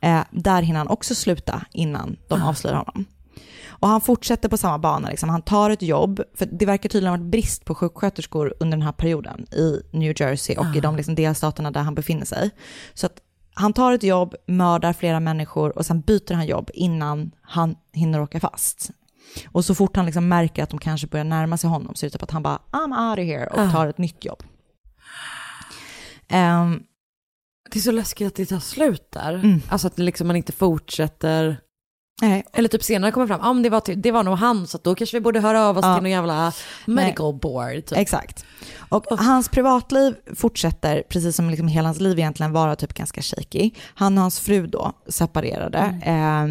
Eh, 0.00 0.20
där 0.30 0.62
hinner 0.62 0.78
han 0.78 0.88
också 0.88 1.14
sluta 1.14 1.64
innan 1.72 2.16
de 2.28 2.42
avslöjar 2.42 2.76
honom. 2.76 3.04
Och 3.84 3.88
han 3.88 4.00
fortsätter 4.00 4.48
på 4.48 4.56
samma 4.56 4.78
bana, 4.78 5.08
liksom. 5.08 5.28
han 5.28 5.42
tar 5.42 5.70
ett 5.70 5.82
jobb, 5.82 6.22
för 6.34 6.46
det 6.46 6.66
verkar 6.66 6.88
tydligen 6.88 7.12
ha 7.12 7.18
varit 7.18 7.30
brist 7.30 7.64
på 7.64 7.74
sjuksköterskor 7.74 8.54
under 8.60 8.76
den 8.76 8.86
här 8.86 8.92
perioden 8.92 9.46
i 9.52 9.80
New 9.90 10.14
Jersey 10.20 10.56
och 10.56 10.76
i 10.76 10.80
de 10.80 10.96
liksom 10.96 11.14
delstaterna 11.14 11.70
där 11.70 11.80
han 11.80 11.94
befinner 11.94 12.24
sig. 12.24 12.50
Så 12.94 13.06
att 13.06 13.20
han 13.54 13.72
tar 13.72 13.92
ett 13.92 14.02
jobb, 14.02 14.34
mördar 14.46 14.92
flera 14.92 15.20
människor 15.20 15.78
och 15.78 15.86
sen 15.86 16.00
byter 16.00 16.34
han 16.34 16.46
jobb 16.46 16.70
innan 16.74 17.30
han 17.42 17.76
hinner 17.92 18.20
åka 18.20 18.40
fast. 18.40 18.90
Och 19.52 19.64
så 19.64 19.74
fort 19.74 19.96
han 19.96 20.06
liksom 20.06 20.28
märker 20.28 20.62
att 20.62 20.70
de 20.70 20.78
kanske 20.78 21.06
börjar 21.06 21.24
närma 21.24 21.56
sig 21.56 21.70
honom 21.70 21.94
så 21.94 22.06
är 22.06 22.10
det 22.10 22.12
typ 22.12 22.22
att 22.22 22.30
han 22.30 22.42
bara 22.42 22.58
I'm 22.72 23.10
out 23.10 23.18
of 23.18 23.24
here 23.24 23.46
och 23.46 23.58
Ah. 23.58 23.70
tar 23.70 23.86
ett 23.86 23.98
nytt 23.98 24.24
jobb. 24.24 24.42
Ehm, 26.28 26.82
Det 27.70 27.78
är 27.78 27.82
så 27.82 27.90
läskigt 27.92 28.26
att 28.26 28.34
det 28.34 28.46
tar 28.46 28.58
slut 28.58 29.10
där. 29.12 29.34
Mm. 29.34 29.60
Alltså 29.68 29.86
att 29.86 29.98
liksom 29.98 30.26
man 30.26 30.36
inte 30.36 30.52
fortsätter. 30.52 31.60
Nej, 32.22 32.44
Eller 32.52 32.68
typ 32.68 32.82
senare 32.82 33.10
kommer 33.12 33.26
fram, 33.26 33.40
ah, 33.42 33.52
men 33.52 33.62
det, 33.62 33.70
var 33.70 33.80
ty- 33.80 33.94
det 33.94 34.10
var 34.10 34.22
nog 34.22 34.34
han 34.38 34.66
så 34.66 34.78
då 34.82 34.94
kanske 34.94 35.16
vi 35.16 35.20
borde 35.20 35.40
höra 35.40 35.62
av 35.66 35.78
oss 35.78 35.84
Ja. 35.84 35.94
till 35.94 36.02
någon 36.02 36.10
jävla 36.10 36.52
medical 36.86 37.34
board. 37.34 37.74
Typ. 37.86 37.98
Exakt. 37.98 38.44
Och 38.88 39.04
hans 39.18 39.48
privatliv 39.48 40.14
fortsätter, 40.36 41.02
precis 41.08 41.36
som 41.36 41.50
liksom 41.50 41.68
hela 41.68 41.88
hans 41.88 42.00
liv 42.00 42.18
egentligen, 42.18 42.52
vara 42.52 42.76
typ 42.76 42.94
ganska 42.94 43.22
shaky. 43.22 43.70
Han 43.94 44.18
och 44.18 44.22
hans 44.22 44.40
fru 44.40 44.66
då 44.66 44.92
separerade 45.08 45.78
eh, 46.04 46.44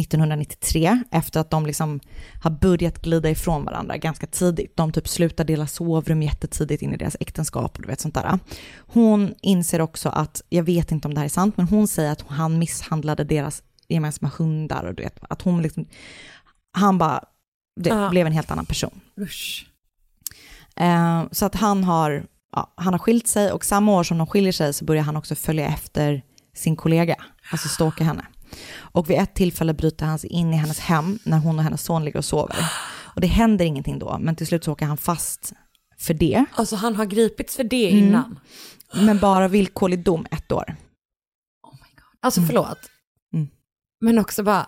1993 0.00 1.02
efter 1.10 1.40
att 1.40 1.50
de 1.50 1.66
liksom 1.66 2.00
har 2.42 2.50
börjat 2.50 3.02
glida 3.02 3.30
ifrån 3.30 3.64
varandra 3.64 3.96
ganska 3.96 4.26
tidigt. 4.26 4.76
De 4.76 4.92
typ 4.92 5.08
slutar 5.08 5.44
dela 5.44 5.66
sovrum 5.66 6.22
jättetidigt 6.22 6.82
in 6.82 6.94
i 6.94 6.96
deras 6.96 7.16
äktenskap 7.20 7.76
och 7.76 7.82
du 7.82 7.88
vet 7.88 8.00
sånt 8.00 8.14
där. 8.14 8.38
Hon 8.76 9.34
inser 9.42 9.80
också 9.80 10.08
att, 10.08 10.42
jag 10.48 10.62
vet 10.62 10.92
inte 10.92 11.08
om 11.08 11.14
det 11.14 11.20
här 11.20 11.24
är 11.24 11.28
sant, 11.30 11.56
men 11.56 11.68
hon 11.68 11.88
säger 11.88 12.12
att 12.12 12.24
han 12.28 12.58
misshandlade 12.58 13.24
deras 13.24 13.62
gemensamma 13.88 14.32
hundar 14.38 14.84
och 14.84 14.94
du 14.94 15.02
vet, 15.02 15.18
att 15.28 15.42
hon 15.42 15.62
liksom, 15.62 15.86
han 16.72 16.98
bara, 16.98 17.24
det 17.80 17.90
Ja. 17.90 18.08
blev 18.10 18.26
en 18.26 18.32
helt 18.32 18.50
annan 18.50 18.66
person. 18.66 19.00
Eh, 20.76 21.24
så 21.32 21.46
att 21.46 21.54
han 21.54 21.84
har, 21.84 22.26
ja, 22.52 22.72
han 22.76 22.94
har 22.94 22.98
skilt 22.98 23.26
sig 23.28 23.52
och 23.52 23.64
samma 23.64 23.92
år 23.92 24.02
som 24.04 24.18
de 24.18 24.26
skiljer 24.26 24.52
sig 24.52 24.72
så 24.72 24.84
börjar 24.84 25.02
han 25.02 25.16
också 25.16 25.34
följa 25.34 25.66
efter 25.68 26.22
sin 26.54 26.76
kollega, 26.76 27.16
alltså 27.52 27.68
stalka 27.68 28.04
henne. 28.04 28.26
Och 28.76 29.10
vid 29.10 29.18
ett 29.18 29.34
tillfälle 29.34 29.74
bryter 29.74 30.06
han 30.06 30.18
sig 30.18 30.30
in 30.30 30.52
i 30.54 30.56
hennes 30.56 30.78
hem 30.80 31.18
när 31.24 31.38
hon 31.38 31.58
och 31.58 31.64
hennes 31.64 31.82
son 31.82 32.04
ligger 32.04 32.18
och 32.18 32.24
sover. 32.24 32.56
Och 33.14 33.20
det 33.20 33.26
händer 33.26 33.64
ingenting 33.64 33.98
då, 33.98 34.18
men 34.20 34.36
till 34.36 34.46
slut 34.46 34.64
så 34.64 34.72
åker 34.72 34.86
han 34.86 34.96
fast 34.96 35.52
för 35.98 36.14
det. 36.14 36.44
Alltså 36.54 36.76
han 36.76 36.96
har 36.96 37.04
gripits 37.04 37.56
för 37.56 37.64
det 37.64 37.90
Mm. 37.90 38.04
innan. 38.04 38.38
Men 38.94 39.18
bara 39.18 39.48
villkorlig 39.48 39.98
dom 40.04 40.26
ett 40.30 40.52
år. 40.52 40.76
Alltså 42.20 42.40
förlåt. 42.42 42.78
Men 44.04 44.18
också 44.18 44.42
bara, 44.42 44.66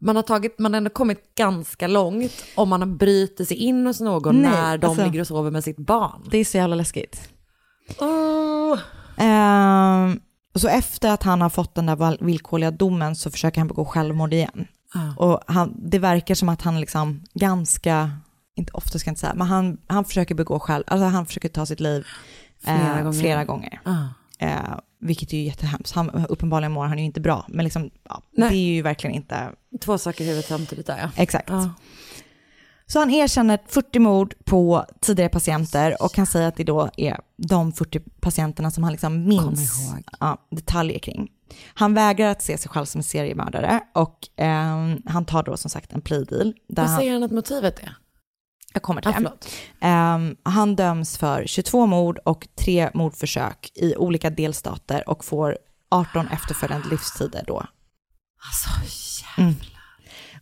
man 0.00 0.16
har, 0.16 0.22
tagit, 0.22 0.58
man 0.58 0.72
har 0.72 0.78
ändå 0.78 0.90
kommit 0.90 1.34
ganska 1.34 1.86
långt 1.86 2.44
om 2.54 2.68
man 2.68 2.96
bryter 2.96 3.44
sig 3.44 3.56
in 3.56 3.86
hos 3.86 4.00
någon 4.00 4.42
Nej, 4.42 4.50
när 4.50 4.78
de 4.78 4.86
alltså- 4.86 5.04
ligger 5.04 5.20
och 5.20 5.26
sover 5.26 5.50
med 5.50 5.64
sitt 5.64 5.76
barn. 5.76 6.28
Det 6.30 6.38
är 6.38 6.44
så 6.44 6.56
jävla 6.56 6.76
läskigt. 6.76 7.28
Åh. 8.00 8.78
Ehm, 9.16 10.20
så 10.54 10.68
efter 10.68 11.10
att 11.10 11.22
han 11.22 11.40
har 11.40 11.50
fått 11.50 11.74
den 11.74 11.86
där 11.86 12.24
villkorliga 12.24 12.70
domen 12.70 13.16
så 13.16 13.30
försöker 13.30 13.60
han 13.60 13.68
begå 13.68 13.84
självmord 13.84 14.32
igen. 14.34 14.66
Ja. 14.94 15.14
Och 15.16 15.40
han, 15.46 15.74
det 15.90 15.98
verkar 15.98 16.34
som 16.34 16.48
att 16.48 16.62
han 16.62 16.80
liksom 16.80 17.22
ganska, 17.34 18.10
inte 18.56 18.72
ofta 18.72 18.98
ska 18.98 19.08
jag 19.08 19.12
inte 19.12 19.20
säga, 19.20 19.34
men 19.34 19.46
han, 19.46 19.78
han 19.86 20.04
försöker 20.04 20.34
begå 20.34 20.60
själv, 20.60 20.84
alltså 20.86 21.06
han 21.06 21.26
försöker 21.26 21.48
ta 21.48 21.66
sitt 21.66 21.80
liv 21.80 22.06
Flera 22.64 22.98
eh, 22.98 23.04
gånger. 23.04 23.20
flera 23.20 23.44
gånger. 23.44 23.80
Eh, 25.04 25.06
vilket 25.06 25.32
är 25.32 25.36
ju 25.36 25.42
jättehemskt. 25.42 25.94
Han, 25.94 26.10
uppenbarligen 26.28 26.72
mår 26.72 26.86
han 26.86 26.98
ju 26.98 27.04
inte 27.04 27.20
bra, 27.20 27.44
men 27.48 27.64
liksom, 27.64 27.90
ja, 28.08 28.22
det 28.32 28.44
är 28.44 28.74
ju 28.74 28.82
verkligen 28.82 29.16
inte 29.16 29.50
Två 29.80 29.98
saker 29.98 30.24
i 30.24 30.26
huvudet 30.26 30.48
samtidigt 30.48 30.86
där 30.86 30.98
ja. 30.98 31.22
exakt. 31.22 31.50
Ja. 31.50 31.70
Så 32.86 32.98
han 32.98 33.10
erkänner 33.10 33.58
40 33.66 33.98
mord 33.98 34.34
på 34.44 34.84
tidigare 35.00 35.28
patienter 35.28 36.02
och 36.02 36.14
kan 36.14 36.26
säga 36.26 36.48
att 36.48 36.56
det 36.56 36.64
då 36.64 36.90
är 36.96 37.20
de 37.36 37.72
40 37.72 38.00
patienterna 38.20 38.70
som 38.70 38.84
han 38.84 38.92
liksom 38.92 39.28
minns 39.28 39.92
ja, 40.20 40.38
detaljer 40.50 40.98
kring. 40.98 41.30
Han 41.74 41.94
vägrar 41.94 42.30
att 42.30 42.42
se 42.42 42.58
sig 42.58 42.70
själv 42.70 42.84
som 42.84 43.02
seriemördare 43.02 43.80
och 43.92 44.18
ehm, 44.36 45.02
han 45.06 45.24
tar 45.24 45.42
då 45.42 45.56
som 45.56 45.70
sagt 45.70 45.92
en 45.92 46.00
plea 46.00 46.24
deal. 46.24 46.54
Där 46.68 46.82
Vad 46.82 46.96
säger 46.96 47.12
han 47.12 47.22
att 47.22 47.30
motivet 47.30 47.78
är? 47.78 47.96
Jag 48.74 48.82
kommer 48.82 49.02
till 49.02 49.12
det. 49.24 49.32
Ehm, 49.80 50.36
han 50.42 50.76
döms 50.76 51.18
för 51.18 51.46
22 51.46 51.86
mord 51.86 52.18
och 52.24 52.48
tre 52.54 52.90
mordförsök 52.94 53.70
i 53.74 53.96
olika 53.96 54.30
delstater 54.30 55.08
och 55.08 55.24
får 55.24 55.58
18 55.90 56.28
efterföljande 56.28 56.88
livstider 56.88 57.44
då. 57.46 57.66
Alltså 58.46 58.70
Mm. 59.38 59.54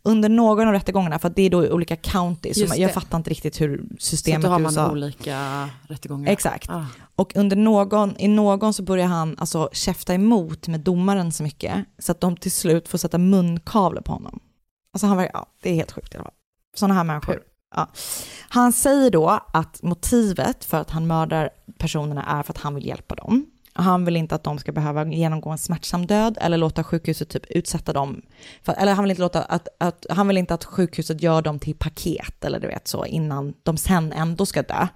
Under 0.05 0.29
någon 0.29 0.67
av 0.67 0.73
rättegångarna, 0.73 1.19
för 1.19 1.31
det 1.31 1.43
är 1.43 1.51
då 1.51 1.65
i 1.65 1.71
olika 1.71 1.97
counties, 1.97 2.61
så 2.61 2.67
man- 2.69 2.81
jag 2.81 2.91
det. 2.91 2.95
fattar 2.95 3.19
inte 3.19 3.31
riktigt 3.31 3.61
hur 3.61 3.77
Så 3.89 3.95
att 3.95 4.03
systemet 4.03 4.43
då 4.43 4.49
har 4.49 4.59
i 4.61 4.63
man 4.63 4.73
USA... 4.73 4.91
olika 4.91 5.69
rättegångar. 5.89 6.33
Exakt. 6.33 6.71
Ah. 6.71 6.87
Och 7.17 7.37
under 7.37 7.57
någon, 7.57 8.17
i 8.19 8.29
någon 8.29 8.75
så 8.75 8.83
börjar 8.83 9.07
han 9.07 9.37
alltså 9.39 9.69
käfta 9.73 10.15
emot 10.15 10.69
med 10.69 10.81
domaren 10.81 11.33
så 11.33 11.43
mycket, 11.43 11.85
så 11.99 12.13
att 12.13 12.21
de 12.21 12.37
till 12.37 12.53
slut 12.53 12.89
får 12.89 12.99
sätta 12.99 13.19
munkavle 13.19 14.03
på 14.03 14.13
honom. 14.13 14.41
Alltså 14.93 15.07
han 15.07 15.17
var, 15.17 15.31
ja, 15.33 15.47
det 15.63 15.71
är 15.71 15.75
helt 15.75 15.93
sjukt 15.93 16.15
i 16.15 16.17
alla 16.17 16.25
fall. 16.25 16.33
Sådana 16.77 16.95
här 16.95 17.05
människor. 17.05 17.41
Ja. 17.75 17.89
Han 18.49 18.73
säger 18.73 19.11
då 19.11 19.41
att 19.53 19.83
motivet 19.83 20.65
för 20.65 20.81
att 20.81 20.91
han 20.91 21.07
mördar 21.07 21.51
personerna 21.79 22.25
är 22.25 22.43
för 22.43 22.53
att 22.53 22.59
han 22.59 22.75
vill 22.75 22.87
hjälpa 22.87 23.15
dem. 23.15 23.47
Han 23.75 24.05
vill 24.05 24.17
inte 24.17 24.35
att 24.35 24.45
de 24.45 24.59
ska 24.59 24.73
behöva 24.73 25.07
genomgå 25.07 25.51
en 25.51 25.59
smärtsam 25.59 26.07
död 26.07 26.39
eller 26.41 26.57
låta 26.57 26.85
sjukhuset 26.85 27.29
typ 27.29 27.47
utsätta 27.51 27.93
dem. 27.93 28.23
För, 28.63 28.73
eller 28.73 28.95
han 28.95 29.05
vill, 29.05 29.11
inte 29.11 29.23
låta 29.23 29.43
att, 29.43 29.69
att, 29.79 30.07
han 30.11 30.29
vill 30.29 30.39
inte 30.39 30.55
att 30.55 30.65
sjukhuset 30.65 31.23
gör 31.23 31.43
dem 31.43 31.59
till 31.59 31.75
paket 31.75 32.45
eller 32.45 32.61
du 32.61 32.67
vet 32.67 32.89
så 32.89 33.07
innan 33.07 33.55
de 33.63 33.77
sen 33.77 34.13
ändå 34.13 34.47
ska 34.47 34.63
dö. 34.63 34.89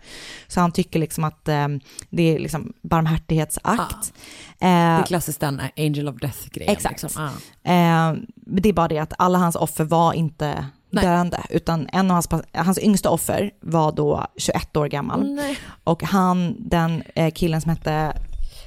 Så 0.48 0.60
han 0.60 0.72
tycker 0.72 0.98
liksom 0.98 1.24
att 1.24 1.48
eh, 1.48 1.68
det 2.10 2.22
är 2.22 2.38
liksom 2.38 2.72
barmhärtighetsakt. 2.82 4.12
Det 4.58 4.66
är 4.66 4.98
Eh, 4.98 5.04
klassiskt 5.04 5.40
den 5.40 5.60
Angel 5.76 6.08
of 6.08 6.16
Death-grejen. 6.16 6.72
Exakt. 6.72 7.02
Liksom. 7.02 7.22
Ah. 7.64 7.70
Eh, 7.70 8.14
det 8.34 8.68
är 8.68 8.72
bara 8.72 8.88
det 8.88 8.98
att 8.98 9.12
alla 9.18 9.38
hans 9.38 9.56
offer 9.56 9.84
var 9.84 10.12
inte 10.12 10.66
Nej. 10.90 11.04
döende, 11.04 11.42
utan 11.50 11.88
en 11.92 12.10
av 12.10 12.14
hans, 12.14 12.28
hans 12.54 12.78
yngsta 12.78 13.10
offer 13.10 13.50
var 13.60 13.92
då 13.92 14.26
21 14.36 14.76
år 14.76 14.86
gammal. 14.86 15.34
Nej. 15.34 15.58
Och 15.84 16.02
han, 16.02 16.56
den 16.58 17.02
eh, 17.14 17.32
killen 17.32 17.60
som 17.60 17.70
hette 17.70 18.18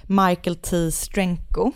Michael 0.04 0.56
T. 0.56 0.92
Strenko, 0.92 1.72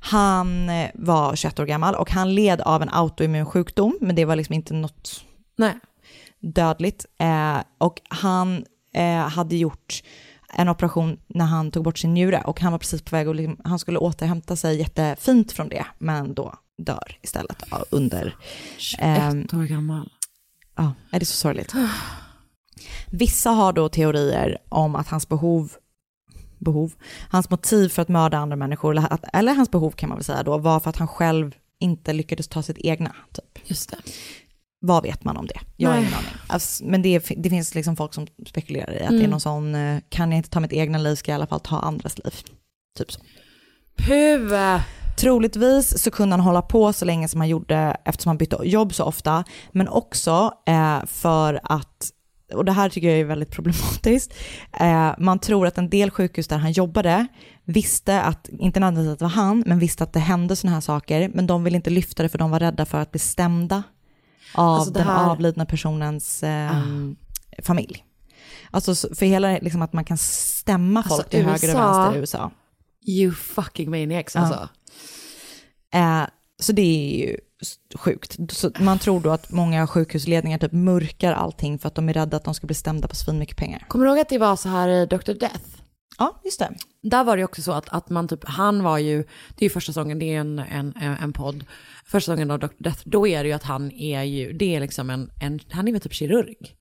han 0.00 0.68
eh, 0.68 0.90
var 0.94 1.36
21 1.36 1.58
år 1.58 1.66
gammal 1.66 1.94
och 1.94 2.10
han 2.10 2.34
led 2.34 2.60
av 2.60 2.82
en 2.82 2.88
autoimmun 2.88 3.46
sjukdom, 3.46 3.98
men 4.00 4.16
det 4.16 4.24
var 4.24 4.36
liksom 4.36 4.54
inte 4.54 4.74
något 4.74 5.24
Nej. 5.56 5.74
dödligt. 6.40 7.06
Eh, 7.18 7.58
och 7.78 8.00
han 8.08 8.64
hade 9.28 9.56
gjort 9.56 10.02
en 10.56 10.68
operation 10.68 11.20
när 11.26 11.44
han 11.44 11.70
tog 11.70 11.84
bort 11.84 11.98
sin 11.98 12.14
njure 12.14 12.42
och 12.44 12.60
han 12.60 12.72
var 12.72 12.78
precis 12.78 13.02
på 13.02 13.16
väg 13.16 13.34
liksom, 13.34 13.60
han 13.64 13.78
skulle 13.78 13.98
återhämta 13.98 14.56
sig 14.56 14.78
jättefint 14.78 15.52
från 15.52 15.68
det, 15.68 15.86
men 15.98 16.34
då 16.34 16.54
dör 16.78 17.18
istället 17.22 17.62
under, 17.90 18.36
21 18.78 19.00
Ehm, 19.02 19.46
år 19.52 19.64
gammal. 19.64 20.10
ja, 20.76 20.92
är 21.10 21.20
det 21.20 21.26
så 21.26 21.36
sorgligt. 21.36 21.72
Vissa 23.10 23.50
har 23.50 23.72
då 23.72 23.88
teorier 23.88 24.58
om 24.68 24.94
att 24.96 25.08
hans 25.08 25.28
behov, 25.28 25.72
behov, 26.58 26.92
hans 27.28 27.50
motiv 27.50 27.88
för 27.88 28.02
att 28.02 28.08
mörda 28.08 28.38
andra 28.38 28.56
människor, 28.56 28.90
eller, 28.90 29.12
att, 29.12 29.24
eller 29.32 29.54
hans 29.54 29.70
behov 29.70 29.90
kan 29.90 30.08
man 30.08 30.18
väl 30.18 30.24
säga 30.24 30.42
då, 30.42 30.58
var 30.58 30.80
för 30.80 30.90
att 30.90 30.96
han 30.96 31.08
själv 31.08 31.54
inte 31.78 32.12
lyckades 32.12 32.48
ta 32.48 32.62
sitt 32.62 32.78
egna, 32.78 33.14
typ. 33.32 33.58
Just 33.70 33.90
det. 33.90 33.96
Vad 34.86 35.02
vet 35.02 35.24
man 35.24 35.36
om 35.36 35.46
det? 35.46 35.60
Jag 35.76 35.88
har 35.90 35.96
Nej. 35.96 36.04
ingen 36.04 36.18
aning. 36.18 36.30
Alltså, 36.46 36.84
men 36.84 37.02
det, 37.02 37.08
är- 37.14 37.42
det 37.42 37.50
finns 37.50 37.74
liksom 37.74 37.96
folk 37.96 38.14
som 38.14 38.26
spekulerar 38.46 38.92
i 38.92 39.02
att 39.02 39.08
det 39.08 39.14
är 39.16 39.18
Mm. 39.18 39.30
någon 39.30 39.40
sån, 39.40 39.74
eh, 39.74 40.00
kan 40.08 40.30
jag 40.32 40.36
inte 40.38 40.50
ta 40.50 40.60
mitt 40.60 40.72
egna 40.72 40.98
liv 40.98 41.14
ska 41.14 41.30
jag 41.30 41.34
i 41.34 41.38
alla 41.38 41.46
fall 41.46 41.60
ta 41.60 41.78
andras 41.78 42.18
liv. 42.18 42.32
Typ 42.98 43.12
så. 43.12 43.20
Puh. 44.06 44.80
Troligtvis 45.16 46.02
så 46.02 46.10
kunde 46.10 46.32
han 46.32 46.40
hålla 46.40 46.62
på 46.62 46.92
så 46.92 47.04
länge 47.04 47.28
som 47.28 47.40
han 47.40 47.48
gjorde 47.48 47.96
eftersom 48.04 48.30
han 48.30 48.36
bytte 48.38 48.56
jobb 48.64 48.94
så 48.94 49.04
ofta, 49.04 49.44
men 49.72 49.88
också 49.88 50.52
eh, 50.66 51.04
för 51.06 51.60
att, 51.62 52.10
och 52.54 52.64
det 52.64 52.72
här 52.72 52.88
tycker 52.88 53.08
jag 53.10 53.18
är 53.20 53.24
väldigt 53.24 53.50
problematiskt, 53.50 54.34
eh, 54.80 55.14
man 55.18 55.38
tror 55.38 55.66
att 55.66 55.78
en 55.78 55.90
del 55.90 56.10
sjukhus 56.10 56.48
där 56.48 56.58
han 56.58 56.72
jobbade 56.72 57.26
visste 57.64 58.22
att, 58.22 58.48
inte 58.48 58.80
nödvändigtvis 58.80 59.12
att 59.12 59.18
det 59.18 59.24
var 59.24 59.30
han, 59.44 59.62
men 59.66 59.78
visste 59.78 60.04
att 60.04 60.12
det 60.12 60.20
hände 60.20 60.56
sådana 60.56 60.76
här 60.76 60.80
saker, 60.80 61.30
men 61.34 61.46
de 61.46 61.64
ville 61.64 61.76
inte 61.76 61.90
lyfta 61.90 62.22
det 62.22 62.28
för 62.28 62.38
de 62.38 62.50
var 62.50 62.60
rädda 62.60 62.84
för 62.86 62.98
att 63.00 63.10
bli 63.10 63.20
stämda 63.20 63.82
av 64.54 64.74
Alltså 64.74 64.92
den 64.92 65.06
här- 65.06 65.30
avlidna 65.30 65.66
personens 65.66 66.42
eh, 66.42 66.70
familj. 67.62 68.04
Alltså 68.70 68.94
så- 68.94 69.14
för 69.14 69.26
hela 69.26 69.50
liksom 69.58 69.82
att 69.82 69.92
man 69.92 70.04
kan 70.04 70.18
stämma 70.18 71.02
folk 71.02 71.12
Alltså, 71.12 71.28
till 71.28 71.44
höger 71.44 71.68
och 71.68 71.74
USA 71.74 71.92
vänster 72.02 72.16
i 72.16 72.20
USA. 72.20 72.50
You 73.06 73.32
fucking 73.34 73.90
maniacs 73.90 74.36
alltså. 74.36 74.68
Eh, 75.94 76.22
så 76.60 76.72
det 76.72 76.82
är 76.82 77.18
ju 77.26 77.36
sjukt. 77.94 78.36
Så 78.52 78.70
man 78.78 78.98
tror 78.98 79.20
då 79.20 79.30
att 79.30 79.50
många 79.50 79.86
sjukhusledningar 79.86 80.58
typ 80.58 80.72
mörkar 80.72 81.32
allting 81.32 81.78
för 81.78 81.88
att 81.88 81.94
de 81.94 82.08
är 82.08 82.12
rädda 82.12 82.36
att 82.36 82.44
de 82.44 82.54
ska 82.54 82.66
bli 82.66 82.74
stämda 82.74 83.08
på 83.08 83.16
svinmycket 83.16 83.56
pengar. 83.56 83.84
Kommer 83.88 84.04
du 84.04 84.10
ihåg 84.10 84.18
att 84.20 84.28
det 84.28 84.38
var 84.38 84.56
så 84.56 84.68
här 84.68 84.88
i 84.88 85.06
Dr. 85.06 85.32
Death? 85.32 85.64
Ja, 86.18 86.40
just 86.44 86.58
det. 86.58 86.74
Där 87.02 87.24
var 87.24 87.36
det 87.36 87.44
också 87.44 87.62
så 87.62 87.72
att, 87.72 87.88
att 87.88 88.10
man 88.10 88.28
typ, 88.28 88.44
han 88.44 88.82
var 88.82 88.98
ju, 88.98 89.16
det 89.56 89.64
är 89.64 89.64
ju 89.64 89.70
första 89.70 89.92
säsongen, 89.92 90.18
det 90.18 90.34
är 90.34 90.40
en, 90.40 90.58
en, 90.58 90.94
en 90.96 91.32
podd. 91.32 91.64
Första 92.04 92.32
säsongen 92.32 92.50
av 92.50 92.58
Dr. 92.58 92.66
Death, 92.78 93.00
då 93.04 93.26
är 93.26 93.42
det 93.44 93.48
ju 93.48 93.54
att 93.54 93.62
han 93.62 93.92
är 93.92 94.22
ju, 94.22 94.52
det 94.52 94.74
är 94.76 94.80
liksom 94.80 95.10
en, 95.10 95.30
en 95.40 95.60
han 95.70 95.88
är 95.88 95.92
väl 95.92 96.00
typ 96.00 96.12
kirurg. 96.14 96.76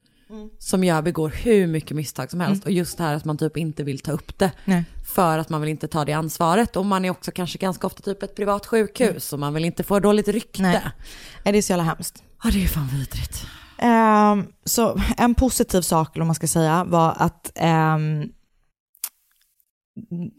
som 0.60 0.84
jag 0.84 1.04
begår 1.04 1.30
hur 1.30 1.68
mycket 1.68 1.98
misstag 1.98 2.32
som 2.32 2.40
helst. 2.40 2.66
Och 2.66 2.72
just 2.72 2.98
det 2.98 3.04
här 3.04 3.16
att 3.16 3.26
man 3.26 3.38
typ 3.38 3.58
inte 3.58 3.84
vill 3.84 4.00
ta 4.00 4.12
upp 4.12 4.38
det. 4.40 4.52
Nej. 4.66 4.84
För 5.16 5.38
att 5.38 5.50
man 5.50 5.62
vill 5.62 5.70
inte 5.70 5.88
ta 5.88 6.06
det 6.06 6.14
ansvaret. 6.14 6.76
Och 6.76 6.86
man 6.86 7.06
är 7.06 7.10
också 7.10 7.32
kanske 7.32 7.58
ganska 7.58 7.88
ofta 7.88 8.02
typ 8.04 8.24
ett 8.24 8.36
privat 8.36 8.66
sjukhus. 8.66 9.34
Och 9.34 9.40
man 9.40 9.54
vill 9.54 9.66
inte 9.66 9.84
få 9.84 10.00
dåligt 10.00 10.28
rykte. 10.28 10.62
Nej. 10.62 10.82
Nej, 11.44 11.52
det 11.52 11.58
är 11.58 11.62
så 11.62 11.72
jävla 11.72 11.84
hemskt. 11.84 12.24
Ja 12.44 12.50
det 12.54 12.64
är 12.64 12.68
fan 12.68 12.88
vidrigt. 12.88 13.48
Ehm, 13.78 14.48
så 14.66 15.00
en 15.18 15.36
positiv 15.36 15.82
sak, 15.82 16.18
om 16.18 16.28
man 16.28 16.36
ska 16.36 16.48
säga, 16.48 16.84
var 16.84 17.16
att 17.18 17.52
ehm, 17.56 18.30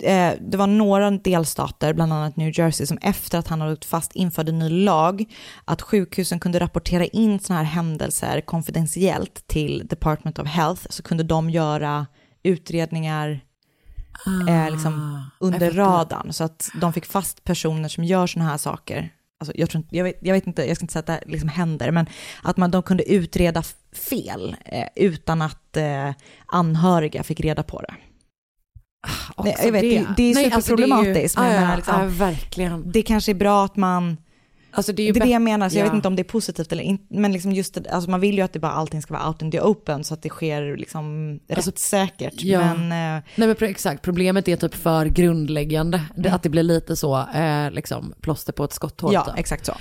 eh, 0.03 0.33
det 0.41 0.57
var 0.57 0.67
några 0.67 1.11
delstater, 1.11 1.95
bland 1.95 2.13
annat 2.13 2.37
New 2.37 2.59
Jersey, 2.59 2.87
som 2.87 2.99
efter 3.03 3.39
att 3.39 3.49
han 3.49 3.61
hade 3.61 3.73
åkt 3.73 3.85
fast 3.85 4.13
införde 4.13 4.53
ny 4.53 4.69
lag 4.69 5.25
att 5.65 5.83
sjukhusen 5.83 6.41
kunde 6.41 6.61
rapportera 6.61 7.05
in 7.05 7.41
sådana 7.41 7.63
här 7.63 7.73
händelser 7.73 8.41
konfidentiellt 8.41 9.47
till 9.47 9.87
Department 9.87 10.39
of 10.39 10.49
Health, 10.49 10.87
så 10.91 11.03
kunde 11.03 11.23
de 11.25 11.51
göra 11.51 12.07
utredningar 12.43 13.41
eh, 14.49 14.71
liksom 14.71 15.25
under 15.41 15.71
radarn, 15.71 16.33
så 16.33 16.45
att 16.45 16.71
de 16.81 16.93
fick 16.93 17.07
fast 17.07 17.45
personer 17.45 17.89
som 17.89 18.05
gör 18.05 18.27
sådana 18.27 18.51
här 18.51 18.59
saker. 18.59 19.11
Alltså, 19.41 19.57
jag, 19.57 19.71
tror 19.71 19.85
jag, 19.91 20.05
vet, 20.05 20.19
jag 20.21 20.35
vet 20.35 20.47
inte, 20.47 20.65
jag 20.65 20.77
ska 20.77 20.85
inte 20.85 20.93
säga 20.93 21.01
att 21.01 21.07
det 21.07 21.23
liksom 21.27 21.49
händer, 21.49 21.91
men 21.91 22.07
att 22.43 22.57
man, 22.57 22.71
de 22.71 22.83
kunde 22.83 23.13
utreda 23.13 23.63
fel 24.11 24.57
eh, 24.65 24.89
utan 24.97 25.43
att 25.43 25.77
eh, 25.77 26.11
anhöriga 26.47 27.23
fick 27.23 27.41
reda 27.41 27.63
på 27.63 27.81
det. 27.81 27.95
Också 29.37 29.53
jag 29.65 29.73
vet, 29.73 29.83
det- 29.83 30.07
det 30.17 30.31
är 30.31 30.35
Nej, 30.35 30.45
superproblematiskt, 30.51 31.37
det 31.37 31.43
är 31.43 31.47
ju- 31.47 31.53
men 31.53 31.55
jag 31.55 31.63
ja, 31.65 31.71
ja, 31.71 31.77
liksom- 31.77 32.01
ja, 32.03 32.07
verkligen. 32.27 32.93
Det 32.93 33.03
kanske 33.03 33.33
är 33.33 33.35
bra 33.35 33.65
att 33.65 33.77
man, 33.77 34.17
Alltså 34.77 34.93
det 34.93 34.97
det 34.97 35.03
är 35.03 35.11
är 35.11 35.15
ju 35.15 35.21
det 35.21 35.29
jag 35.29 35.43
menar, 35.43 35.69
så 35.69 35.77
jag 35.79 35.87
ja. 35.87 35.91
vet 35.91 35.95
inte 35.97 36.09
om 36.09 36.17
det 36.17 36.23
är 36.23 36.25
positivt 36.25 36.73
eller 36.73 36.83
inte, 36.83 37.05
men 37.15 37.33
liksom 37.33 37.53
just 37.53 37.75
det, 37.75 37.91
alltså 37.91 38.11
man 38.11 38.21
vill 38.21 38.35
ju 38.35 38.41
att 38.43 38.53
det 38.53 38.59
bara 38.59 38.73
allting 38.73 39.03
ska 39.03 39.15
vara 39.15 39.29
out 39.29 39.43
in 39.43 39.51
the 39.51 39.61
open 39.61 40.05
så 40.05 40.15
att 40.15 40.23
det 40.23 40.29
sker 40.29 40.77
liksom 40.77 41.39
Alltså, 41.55 41.71
rättssäkert. 41.71 42.35
ja. 42.43 42.61
Men 42.75 42.77
eh, 43.17 43.23
Nej 43.37 43.49
men 43.49 43.57
exakt, 43.71 44.03
problemet 44.03 44.49
är 44.49 44.57
typ 44.57 44.75
för 44.75 45.07
grundläggande. 45.07 46.01
Det, 46.17 46.21
Mm. 46.21 46.35
att 46.35 46.43
det 46.43 46.49
blir 46.49 46.63
lite 46.63 46.97
så, 46.97 47.19
eh, 47.35 47.71
liksom 47.71 48.15
plåster 48.21 48.53
på 48.53 48.65
ett 48.65 48.73
skotthål. 48.73 49.15
ja, 49.15 49.25
typ. 49.25 49.35
exakt 49.39 49.67
så. 49.67 49.75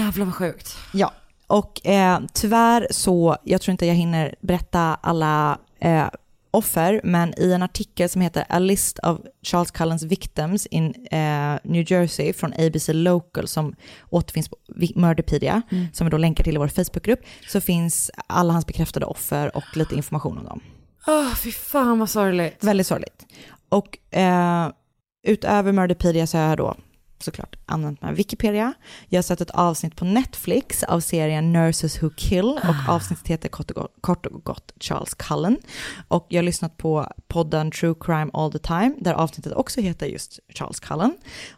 Jävlar 0.00 0.24
vad 0.24 0.34
sjukt. 0.34 0.76
Ja, 0.92 1.12
och 1.46 1.86
eh, 1.86 2.20
tyvärr 2.34 2.86
så, 2.90 3.36
jag 3.44 3.60
tror 3.60 3.72
inte 3.72 3.86
jag 3.86 3.94
hinner 3.94 4.34
berätta 4.40 4.80
alla 5.00 5.58
eh, 5.80 6.04
offer, 6.50 7.00
men 7.04 7.34
i 7.36 7.52
en 7.52 7.62
artikel 7.62 8.08
som 8.08 8.22
heter 8.22 8.44
A 8.48 8.58
list 8.58 8.98
of 8.98 9.18
Charles 9.42 9.70
Cullens 9.70 10.02
victims 10.02 10.66
in 10.66 11.06
eh, 11.10 11.58
New 11.64 11.92
Jersey 11.92 12.32
från 12.32 12.52
ABC 12.52 12.88
Local 12.92 13.48
som 13.48 13.74
återfinns 14.10 14.48
på 14.48 14.56
Murderpedia, 14.94 15.62
som 15.92 16.06
vi 16.06 16.10
då 16.10 16.16
länkar 16.16 16.44
till 16.44 16.54
i 16.54 16.58
vår 16.58 16.68
Facebookgrupp, 16.68 17.20
så 17.48 17.60
finns 17.60 18.10
alla 18.26 18.52
hans 18.52 18.66
bekräftade 18.66 19.06
offer 19.06 19.56
och 19.56 19.76
lite 19.76 19.94
information 19.94 20.38
om 20.38 20.44
dem. 20.44 20.60
Åh 21.06 21.34
fy 21.34 21.52
fan 21.52 21.98
vad 21.98 22.10
sorgligt. 22.10 22.64
Väldigt 22.64 22.86
sorgligt. 22.86 23.26
Och 23.68 24.16
eh, 24.18 24.68
utöver 25.26 25.72
Murderpedia 25.72 26.26
så 26.26 26.38
har 26.38 26.48
jag 26.48 26.58
då 26.58 26.76
såklart 27.18 27.56
använt 27.70 28.02
mig 28.02 28.08
av 28.08 28.16
Wikipedia. 28.16 28.72
Jag 29.08 29.18
har 29.18 29.22
sett 29.22 29.40
ett 29.40 29.50
avsnitt 29.50 29.96
på 29.96 30.04
Netflix 30.04 30.82
av 30.82 31.00
serien 31.00 31.52
Nurses 31.52 32.02
Who 32.02 32.10
Kill 32.16 32.44
och 32.44 32.88
avsnittet 32.94 33.28
heter 33.28 33.48
kort 33.48 33.70
och, 33.70 33.82
gott, 33.82 33.94
kort 34.00 34.26
och 34.26 34.44
gott 34.44 34.72
Charles 34.80 35.14
Cullen. 35.14 35.58
Och 36.08 36.26
jag 36.28 36.38
har 36.38 36.42
lyssnat 36.42 36.76
på 36.76 37.06
podden 37.28 37.70
True 37.70 37.94
Crime 38.00 38.30
All 38.32 38.52
the 38.52 38.58
Time 38.58 38.94
där 38.98 39.14
avsnittet 39.14 39.52
också 39.52 39.80
heter 39.80 40.06
just 40.06 40.38
Charles 40.48 40.80
Cullen. 40.80 41.12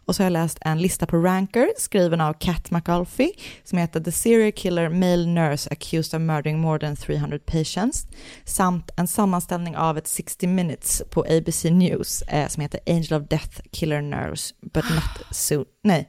Och 0.05 0.15
så 0.15 0.23
har 0.23 0.25
jag 0.25 0.33
läst 0.33 0.57
en 0.61 0.81
lista 0.81 1.05
på 1.05 1.17
Ranker 1.17 1.69
skriven 1.77 2.21
av 2.21 2.33
Kat 2.33 2.71
McAuliffe 2.71 3.31
som 3.63 3.77
heter 3.77 3.99
The 3.99 4.11
Serial 4.11 4.51
Killer 4.51 4.89
Male 4.89 5.25
Nurse 5.25 5.69
Accused 5.69 6.19
of 6.19 6.21
Murdering 6.21 6.59
More 6.59 6.79
Than 6.79 6.95
300 6.95 7.39
Patients 7.45 8.07
samt 8.45 8.89
en 8.97 9.07
sammanställning 9.07 9.77
av 9.77 9.97
ett 9.97 10.07
60 10.07 10.47
minutes 10.47 11.03
på 11.09 11.21
ABC 11.21 11.63
News 11.63 12.21
eh, 12.21 12.47
som 12.47 12.61
heter 12.61 12.79
Angel 12.87 13.21
of 13.21 13.29
Death 13.29 13.61
Killer 13.71 14.01
Nurse 14.01 14.53
but 14.61 14.83
not 14.83 15.35
soon. 15.35 15.65
Nej. 15.83 16.02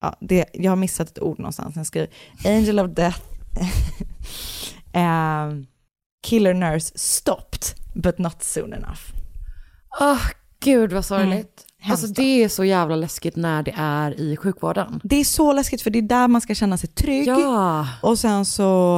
Ja, 0.00 0.16
det, 0.20 0.44
jag 0.52 0.70
har 0.70 0.76
missat 0.76 1.08
ett 1.08 1.22
ord 1.22 1.38
någonstans. 1.38 1.76
Jag 1.76 1.86
skriver 1.86 2.10
Angel 2.44 2.80
of 2.80 2.90
Death 2.90 3.20
eh, 4.92 5.52
Killer 6.22 6.54
Nurse 6.54 6.98
stopped 6.98 7.62
but 7.94 8.18
not 8.18 8.42
soon 8.42 8.72
enough. 8.72 9.00
Åh 10.00 10.20
gud 10.60 10.92
vad 10.92 11.04
sorgligt. 11.04 11.66
Mm. 11.82 11.90
Alltså 11.90 12.06
det 12.06 12.44
är 12.44 12.48
så 12.48 12.64
jävla 12.64 12.96
läskigt 12.96 13.36
när 13.36 13.62
det 13.62 13.74
är 13.76 14.20
i 14.20 14.36
sjukvården. 14.36 15.00
Det 15.04 15.16
är 15.16 15.24
så 15.24 15.52
läskigt 15.52 15.82
för 15.82 15.90
det 15.90 15.98
är 15.98 16.02
där 16.02 16.28
man 16.28 16.40
ska 16.40 16.54
känna 16.54 16.78
sig 16.78 16.88
trygg. 16.88 17.28
Ja. 17.28 17.88
Och 18.02 18.18
sen 18.18 18.44
så... 18.44 18.96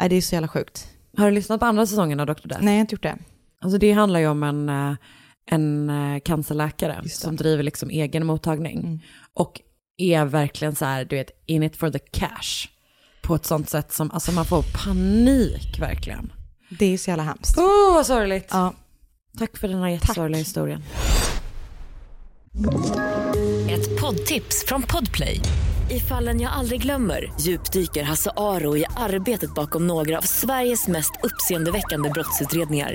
Uh, 0.00 0.08
det 0.08 0.16
är 0.16 0.20
så 0.20 0.34
jävla 0.34 0.48
sjukt. 0.48 0.88
Har 1.16 1.24
du 1.24 1.30
lyssnat 1.30 1.60
på 1.60 1.66
andra 1.66 1.86
säsongen 1.86 2.20
av 2.20 2.26
Dr. 2.26 2.48
Death? 2.48 2.64
Nej, 2.64 2.74
jag 2.74 2.78
har 2.78 2.80
inte 2.80 2.94
gjort 2.94 3.02
det. 3.02 3.18
Alltså 3.60 3.78
det 3.78 3.92
handlar 3.92 4.20
ju 4.20 4.26
om 4.26 4.42
en, 4.42 4.68
eh, 4.68 4.94
en 5.46 5.90
eh, 5.90 6.20
cancerläkare 6.20 7.08
som 7.08 7.36
driver 7.36 7.62
liksom 7.62 7.90
egen 7.90 8.26
mottagning. 8.26 8.78
Mm. 8.78 9.00
Och 9.34 9.60
är 9.96 10.24
verkligen 10.24 10.74
så 10.74 10.84
här, 10.84 11.04
du 11.04 11.16
vet, 11.16 11.30
in 11.46 11.62
it 11.62 11.76
for 11.76 11.90
the 11.90 11.98
cash. 11.98 12.68
På 13.22 13.34
ett 13.34 13.46
sånt 13.46 13.70
sätt 13.70 13.92
som, 13.92 14.10
alltså 14.10 14.32
man 14.32 14.44
får 14.44 14.64
panik 14.84 15.78
verkligen. 15.80 16.32
Det 16.78 16.86
är 16.86 16.98
så 16.98 17.10
jävla 17.10 17.22
hemskt. 17.22 17.58
Åh, 17.58 17.64
oh, 17.64 17.94
vad 17.94 18.06
sorgligt. 18.06 18.48
Ja. 18.50 18.74
Tack 19.38 19.56
för 19.58 19.68
den 19.68 19.78
här 19.78 19.88
jättesorgliga 19.88 20.38
historien. 20.38 20.82
Ett 23.70 24.00
poddtips 24.00 24.64
från 24.66 24.82
Podplay. 24.82 25.40
I 25.90 26.00
fallen 26.00 26.40
jag 26.40 26.52
aldrig 26.52 26.82
glömmer 26.82 27.32
djupdyker 27.40 28.02
Hasse 28.02 28.30
Aro 28.36 28.76
i 28.76 28.84
arbetet 28.96 29.54
bakom 29.54 29.86
några 29.86 30.18
av 30.18 30.22
Sveriges 30.22 30.88
mest 30.88 31.12
uppseendeväckande 31.22 32.10
brottsutredningar. 32.10 32.94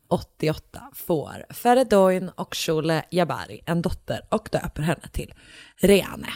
1988 0.11 0.81
får 0.93 1.45
Feredoin 1.49 2.29
och 2.29 2.55
Shule 2.55 3.03
Jabari 3.09 3.61
en 3.65 3.81
dotter 3.81 4.21
och 4.29 4.49
döper 4.51 4.81
henne 4.81 5.07
till 5.11 5.33
Reane. 5.77 6.27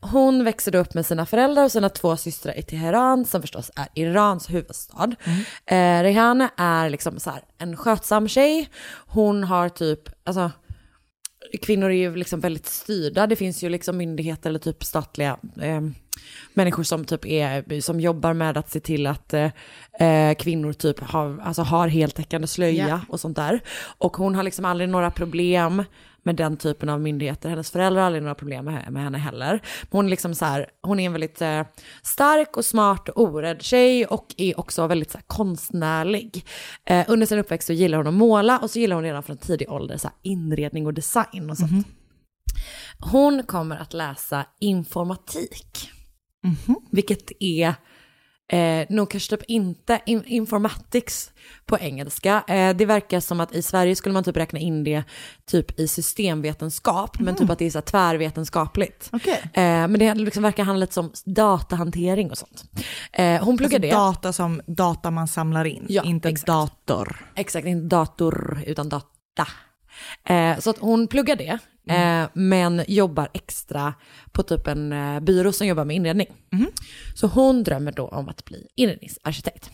Hon 0.00 0.44
växer 0.44 0.74
upp 0.74 0.94
med 0.94 1.06
sina 1.06 1.26
föräldrar 1.26 1.64
och 1.64 1.72
sina 1.72 1.88
två 1.88 2.16
systrar 2.16 2.58
i 2.58 2.62
Teheran 2.62 3.24
som 3.24 3.40
förstås 3.40 3.70
är 3.76 3.88
Irans 3.94 4.50
huvudstad. 4.50 5.10
Eh, 5.66 6.02
Rehane 6.02 6.50
är 6.56 6.90
liksom 6.90 7.20
så 7.20 7.30
en 7.58 7.76
skötsam 7.76 8.28
tjej. 8.28 8.68
Hon 9.06 9.44
har 9.44 9.68
typ, 9.68 10.00
alltså 10.24 10.50
kvinnor 11.62 11.90
är 11.90 11.94
ju 11.94 12.16
liksom 12.16 12.40
väldigt 12.40 12.66
styrda. 12.66 13.26
Det 13.26 13.36
finns 13.36 13.64
ju 13.64 13.68
liksom 13.68 13.96
myndigheter 13.96 14.50
eller 14.50 14.58
typ 14.58 14.84
statliga 14.84 15.36
eh, 15.62 15.80
människor 16.54 16.82
som 16.82 17.04
typ 17.04 17.26
är, 17.26 17.80
som 17.80 18.00
jobbar 18.00 18.32
med 18.32 18.56
att 18.58 18.70
se 18.70 18.80
till 18.80 19.06
att 19.06 19.34
eh, 19.34 19.50
eh, 20.00 20.34
kvinnor 20.34 20.72
typ 20.72 21.00
har, 21.00 21.38
alltså 21.42 21.62
har 21.62 21.88
heltäckande 21.88 22.46
slöja 22.46 22.88
Ja. 22.88 23.00
och 23.08 23.20
sånt 23.20 23.36
där. 23.36 23.60
Och 23.98 24.16
hon 24.16 24.34
har 24.34 24.42
liksom 24.42 24.64
aldrig 24.64 24.88
några 24.88 25.10
problem 25.10 25.84
med 26.22 26.36
den 26.36 26.56
typen 26.56 26.88
av 26.88 27.00
myndigheter. 27.00 27.48
Hennes 27.48 27.70
föräldrar 27.70 28.00
har 28.00 28.06
aldrig 28.06 28.22
några 28.22 28.34
problem 28.34 28.64
med, 28.64 28.92
med 28.92 29.02
henne 29.02 29.18
heller. 29.18 29.62
Hon 29.90 30.06
är 30.06 30.10
liksom 30.10 30.34
så 30.34 30.44
här, 30.44 30.66
hon 30.82 31.00
är 31.00 31.06
en 31.06 31.12
väldigt 31.12 31.42
eh, 31.42 31.62
stark 32.02 32.56
och 32.56 32.64
smart 32.64 33.08
och 33.08 33.22
orädd 33.22 33.62
tjej 33.62 34.06
och 34.06 34.34
är 34.36 34.60
också 34.60 34.86
väldigt 34.86 35.10
så 35.10 35.18
här, 35.18 35.24
konstnärlig. 35.26 36.44
Eh, 36.84 37.04
under 37.08 37.26
sin 37.26 37.38
uppväxt 37.38 37.66
så 37.66 37.72
gillar 37.72 37.98
hon 37.98 38.06
att 38.06 38.14
måla 38.14 38.58
och 38.58 38.70
så 38.70 38.78
gillar 38.78 38.94
hon 38.96 39.04
redan 39.04 39.22
från 39.22 39.36
tidig 39.36 39.70
ålder 39.70 39.96
så 39.96 40.08
här, 40.08 40.16
inredning 40.22 40.86
och 40.86 40.94
design 40.94 41.50
och 41.50 41.58
sånt. 41.58 41.86
Hon 42.98 43.42
kommer 43.42 43.76
att 43.76 43.92
läsa 43.92 44.46
informatik, 44.60 45.90
vilket 46.90 47.32
är 47.40 47.74
Eh, 48.52 48.86
nog 48.88 49.10
kanske 49.10 49.36
typ 49.36 49.44
inte 49.50 50.00
in, 50.06 50.24
informatics 50.26 51.30
på 51.66 51.78
engelska. 51.78 52.42
Eh, 52.48 52.76
det 52.76 52.86
verkar 52.86 53.20
som 53.20 53.40
att 53.40 53.54
i 53.54 53.62
Sverige 53.62 53.96
skulle 53.96 54.12
man 54.12 54.24
typ 54.24 54.36
räkna 54.36 54.58
in 54.58 54.84
det 54.84 55.02
typ 55.46 55.80
i 55.80 55.88
systemvetenskap, 55.88 57.18
men 57.20 57.34
typ 57.36 57.50
att 57.50 57.58
det 57.58 57.64
är 57.66 57.70
så 57.70 57.80
tvärvetenskapligt. 57.80 59.08
Okej. 59.12 59.40
Eh, 59.54 59.62
men 59.62 59.92
det 59.98 60.14
liksom 60.14 60.42
verkar 60.42 60.64
handla 60.64 60.80
lite 60.84 61.00
om 61.00 61.12
datahantering 61.24 62.30
och 62.30 62.38
sånt. 62.38 62.64
Eh, 63.12 63.44
hon 63.44 63.56
pluggar 63.58 63.76
Alltså 63.78 63.88
det. 63.88 63.94
data 63.96 64.32
som 64.32 64.60
data 64.66 65.10
man 65.10 65.28
samlar 65.28 65.64
in, 65.64 65.86
Ja, 65.88 66.02
inte 66.02 66.28
exakt. 66.28 66.46
dator. 66.46 67.26
Exakt, 67.34 67.66
inte 67.66 67.96
dator 67.96 68.62
utan 68.66 68.88
data. 68.88 69.06
Eh, 70.24 70.58
så 70.58 70.70
att 70.70 70.78
hon 70.78 71.06
pluggar 71.08 71.36
det 71.36 71.58
eh, 71.90 72.28
men 72.32 72.84
jobbar 72.88 73.28
extra 73.32 73.94
på 74.32 74.42
typ 74.42 74.66
en 74.66 74.92
eh, 74.92 75.20
byrå 75.20 75.52
som 75.52 75.66
jobbar 75.66 75.84
med 75.84 75.96
inredning. 75.96 76.26
Så 77.14 77.26
hon 77.26 77.62
drömmer 77.62 77.92
då 77.92 78.08
om 78.08 78.28
att 78.28 78.44
bli 78.44 78.66
inredningsarkitekt. 78.74 79.70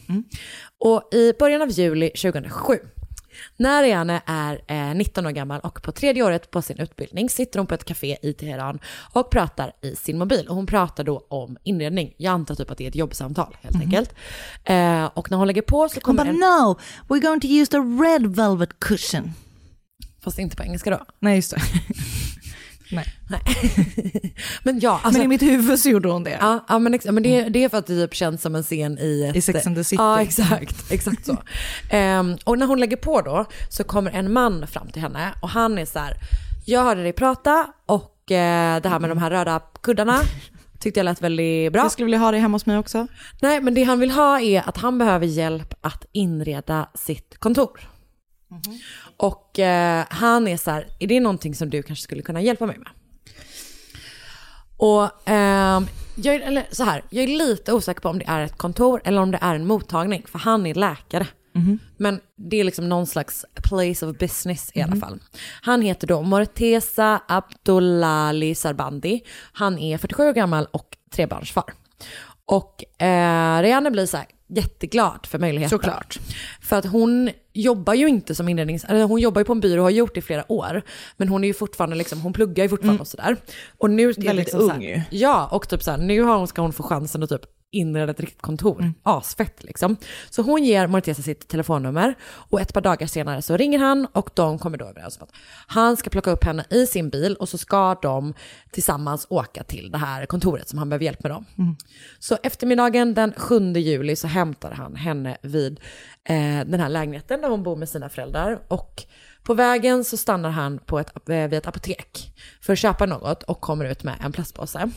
Och 0.78 1.14
i 1.14 1.32
början 1.38 1.62
av 1.62 1.70
juli 1.70 2.10
2007 2.10 2.78
när 3.56 3.82
Rihanna 3.82 4.22
är 4.26 4.60
eh, 4.66 4.94
19 4.94 5.26
år 5.26 5.30
gammal 5.30 5.60
och 5.60 5.82
på 5.82 5.92
tredje 5.92 6.22
året 6.22 6.50
på 6.50 6.62
sin 6.62 6.78
utbildning 6.78 7.30
sitter 7.30 7.58
hon 7.58 7.66
på 7.66 7.74
ett 7.74 7.84
café 7.84 8.16
i 8.22 8.32
Teheran 8.32 8.78
och 9.12 9.30
pratar 9.30 9.72
i 9.82 9.96
sin 9.96 10.18
mobil. 10.18 10.48
Och 10.48 10.54
hon 10.54 10.66
pratar 10.66 11.04
då 11.04 11.26
om 11.28 11.56
inredning. 11.62 12.14
Jag 12.16 12.32
antar 12.32 12.54
typ 12.54 12.70
att 12.70 12.78
det 12.78 12.84
är 12.84 12.88
ett 12.88 12.96
jobbsamtal 12.96 13.56
helt 13.60 13.76
enkelt. 13.76 14.14
Eh, 14.64 15.04
och 15.04 15.30
när 15.30 15.38
hon 15.38 15.46
lägger 15.46 15.62
på 15.62 15.88
så 15.88 15.94
Hon 15.94 16.00
kommer 16.00 16.24
bara 16.24 16.28
en... 16.28 16.36
no, 16.36 16.78
we're 17.08 17.22
going 17.22 17.40
to 17.40 17.46
use 17.46 17.70
the 17.70 17.78
red 17.78 18.36
velvet 18.36 18.80
cushion. 18.80 19.32
Fast 20.26 20.38
inte 20.38 20.56
på 20.56 20.62
engelska 20.62 20.90
då. 20.90 21.00
Nej 21.20 21.36
just 21.36 21.50
det. 21.50 21.60
Nej. 22.90 23.04
Men 24.62 24.80
ja, 24.80 25.00
alltså... 25.02 25.18
Men 25.18 25.22
i 25.22 25.28
mitt 25.28 25.42
huvud 25.42 25.78
så 25.78 25.88
gjorde 25.88 26.08
hon 26.08 26.24
det. 26.24 26.38
Ja, 26.40 26.64
ja 26.68 26.78
men, 26.78 26.98
men 27.04 27.22
det, 27.22 27.48
det 27.48 27.64
är 27.64 27.68
för 27.68 27.78
att 27.78 27.86
det 27.86 28.06
typ 28.06 28.14
känns 28.14 28.42
som 28.42 28.54
en 28.54 28.62
scen 28.62 28.98
i 28.98 29.26
ett... 29.30 29.36
I 29.36 29.40
Sex 29.40 29.66
and 29.66 29.76
the 29.76 29.84
City. 29.84 30.02
Ja, 30.02 30.22
exakt. 30.22 30.90
Exakt 30.92 31.26
så. 31.26 31.36
Ehm, 31.90 32.36
och 32.44 32.58
när 32.58 32.66
hon 32.66 32.80
lägger 32.80 32.96
på 32.96 33.20
då 33.20 33.44
så 33.68 33.84
kommer 33.84 34.10
en 34.10 34.32
man 34.32 34.66
fram 34.66 34.88
till 34.90 35.02
henne 35.02 35.32
och 35.42 35.48
han 35.48 35.78
är 35.78 35.84
så 35.84 35.98
här, 35.98 36.14
jag 36.66 36.84
hörde 36.84 37.02
dig 37.02 37.12
prata 37.12 37.66
och 37.86 38.30
eh, 38.30 38.82
det 38.82 38.88
här 38.88 38.98
med 38.98 39.10
de 39.10 39.18
här 39.18 39.30
röda 39.30 39.60
kuddarna 39.80 40.20
tyckte 40.80 41.00
jag 41.00 41.04
lät 41.04 41.22
väldigt 41.22 41.72
bra. 41.72 41.82
Jag 41.82 41.92
skulle 41.92 42.04
vilja 42.04 42.18
ha 42.18 42.30
det 42.30 42.38
hemma 42.38 42.54
hos 42.54 42.66
mig 42.66 42.78
också. 42.78 43.06
Nej, 43.40 43.60
men 43.60 43.74
det 43.74 43.82
han 43.84 44.00
vill 44.00 44.10
ha 44.10 44.40
är 44.40 44.68
att 44.68 44.76
han 44.76 44.98
behöver 44.98 45.26
hjälp 45.26 45.74
att 45.80 46.04
inreda 46.12 46.88
sitt 46.94 47.38
kontor. 47.38 47.95
Och 49.16 49.58
eh, 49.58 50.04
han 50.10 50.48
är 50.48 50.56
så 50.56 50.70
här, 50.70 50.86
är 50.98 51.06
det 51.06 51.20
någonting 51.20 51.54
som 51.54 51.70
du 51.70 51.82
kanske 51.82 52.02
skulle 52.02 52.22
kunna 52.22 52.40
hjälpa 52.40 52.66
mig 52.66 52.78
med? 52.78 52.88
Och 54.76 55.28
ehm, 55.28 55.86
jag, 56.14 56.34
är, 56.34 56.40
eller 56.40 56.66
så 56.70 56.84
här, 56.84 57.02
jag 57.10 57.24
är 57.24 57.28
lite 57.28 57.72
osäker 57.72 58.00
på 58.00 58.08
om 58.08 58.18
det 58.18 58.24
är 58.28 58.40
ett 58.40 58.56
kontor 58.58 59.00
eller 59.04 59.22
om 59.22 59.30
det 59.30 59.38
är 59.40 59.54
en 59.54 59.66
mottagning, 59.66 60.24
för 60.28 60.38
han 60.38 60.66
är 60.66 60.74
läkare. 60.74 61.26
Men 61.96 62.20
det 62.36 62.56
är 62.60 62.64
liksom 62.64 62.88
någon 62.88 63.06
slags 63.06 63.44
place 63.62 64.06
of 64.06 64.18
business 64.18 64.70
i 64.74 64.82
alla 64.82 64.96
fall. 64.96 65.20
Han 65.62 65.82
heter 65.82 66.06
då 66.06 66.22
Morteza 66.22 67.22
Abdullali 67.28 68.54
Sarbandi. 68.54 69.22
Han 69.52 69.78
är 69.78 69.98
47 69.98 70.28
år 70.28 70.32
gammal 70.32 70.66
och 70.70 70.96
trebarnsfar. 71.10 71.64
Och 72.46 73.02
eh, 73.02 73.62
Rihanna 73.62 73.90
blir 73.90 74.06
så 74.06 74.16
här 74.16 74.26
jätteglad 74.46 75.26
för 75.26 75.38
möjligheten. 75.38 75.78
Såklart. 75.78 76.18
För 76.60 76.76
att 76.76 76.84
hon 76.84 77.30
jobbar 77.52 77.94
ju 77.94 78.08
inte 78.08 78.34
som 78.34 78.48
inrednings... 78.48 78.84
Eller 78.84 79.04
hon 79.04 79.20
jobbar 79.20 79.40
ju 79.40 79.44
på 79.44 79.52
en 79.52 79.60
byrå 79.60 79.80
och 79.80 79.84
har 79.84 79.90
gjort 79.90 80.14
det 80.14 80.18
i 80.18 80.22
flera 80.22 80.52
år. 80.52 80.82
Men 81.16 81.28
hon 81.28 81.44
är 81.44 81.48
ju 81.48 81.54
fortfarande 81.54 81.96
liksom, 81.96 82.20
hon 82.20 82.32
pluggar 82.32 82.64
ju 82.64 82.68
fortfarande 82.68 83.00
och 83.00 83.08
sådär. 83.08 83.36
Och 83.78 83.90
nu 83.90 84.10
är 84.10 84.14
Väldigt 84.14 84.36
liksom 84.36 84.60
ung 84.60 84.82
ju. 84.82 85.02
Ja, 85.10 85.48
och 85.52 85.68
typ 85.68 85.82
så 85.82 85.90
här, 85.90 85.98
nu 85.98 86.22
har 86.22 86.36
hon, 86.36 86.48
ska 86.48 86.62
hon 86.62 86.72
få 86.72 86.82
chansen 86.82 87.22
att 87.22 87.28
typ 87.28 87.42
inreda 87.70 88.12
ett 88.12 88.20
riktigt 88.20 88.42
kontor. 88.42 88.92
Asfett 89.02 89.64
liksom. 89.64 89.96
Så 90.30 90.42
hon 90.42 90.64
ger 90.64 90.86
Morteza 90.86 91.22
sitt 91.22 91.48
telefonnummer 91.48 92.14
och 92.24 92.60
ett 92.60 92.74
par 92.74 92.80
dagar 92.80 93.06
senare 93.06 93.42
så 93.42 93.56
ringer 93.56 93.78
han 93.78 94.06
och 94.12 94.30
de 94.34 94.58
kommer 94.58 94.78
då 94.78 94.84
överens 94.84 95.16
om 95.16 95.22
att 95.22 95.34
han 95.66 95.96
ska 95.96 96.10
plocka 96.10 96.30
upp 96.30 96.44
henne 96.44 96.64
i 96.70 96.86
sin 96.86 97.10
bil 97.10 97.36
och 97.36 97.48
så 97.48 97.58
ska 97.58 97.94
de 97.94 98.34
tillsammans 98.70 99.26
åka 99.30 99.64
till 99.64 99.90
det 99.90 99.98
här 99.98 100.26
kontoret 100.26 100.68
som 100.68 100.78
han 100.78 100.88
behöver 100.88 101.04
hjälp 101.04 101.22
med 101.22 101.32
dem. 101.32 101.44
Så 102.18 102.38
eftermiddagen 102.42 103.14
den 103.14 103.32
7 103.36 103.72
juli 103.72 104.16
så 104.16 104.26
hämtar 104.26 104.70
han 104.70 104.96
henne 104.96 105.36
vid 105.42 105.80
eh, 106.24 106.66
den 106.66 106.80
här 106.80 106.88
lägenheten 106.88 107.40
där 107.40 107.48
hon 107.48 107.62
bor 107.62 107.76
med 107.76 107.88
sina 107.88 108.08
föräldrar 108.08 108.58
och 108.68 109.04
på 109.42 109.54
vägen 109.54 110.04
så 110.04 110.16
stannar 110.16 110.50
han 110.50 110.78
på 110.78 110.98
ett, 110.98 111.28
eh, 111.28 111.36
vid 111.36 111.54
ett 111.54 111.66
apotek 111.66 112.32
för 112.60 112.72
att 112.72 112.78
köpa 112.78 113.06
något 113.06 113.42
och 113.42 113.60
kommer 113.60 113.84
ut 113.84 114.04
med 114.04 114.14
en 114.20 114.32
plastpåse. 114.32 114.90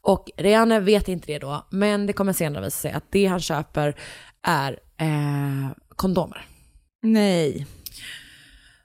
Och 0.00 0.30
Rihanna 0.36 0.80
vet 0.80 1.08
inte 1.08 1.26
det 1.26 1.38
då, 1.38 1.66
men 1.70 2.06
det 2.06 2.12
kommer 2.12 2.32
senare 2.32 2.64
visa 2.64 2.76
sig 2.76 2.92
att 2.92 3.04
det 3.10 3.26
han 3.26 3.40
köper 3.40 3.96
är 4.42 4.72
eh, 4.96 5.70
kondomer. 5.96 6.46
Nej. 7.02 7.66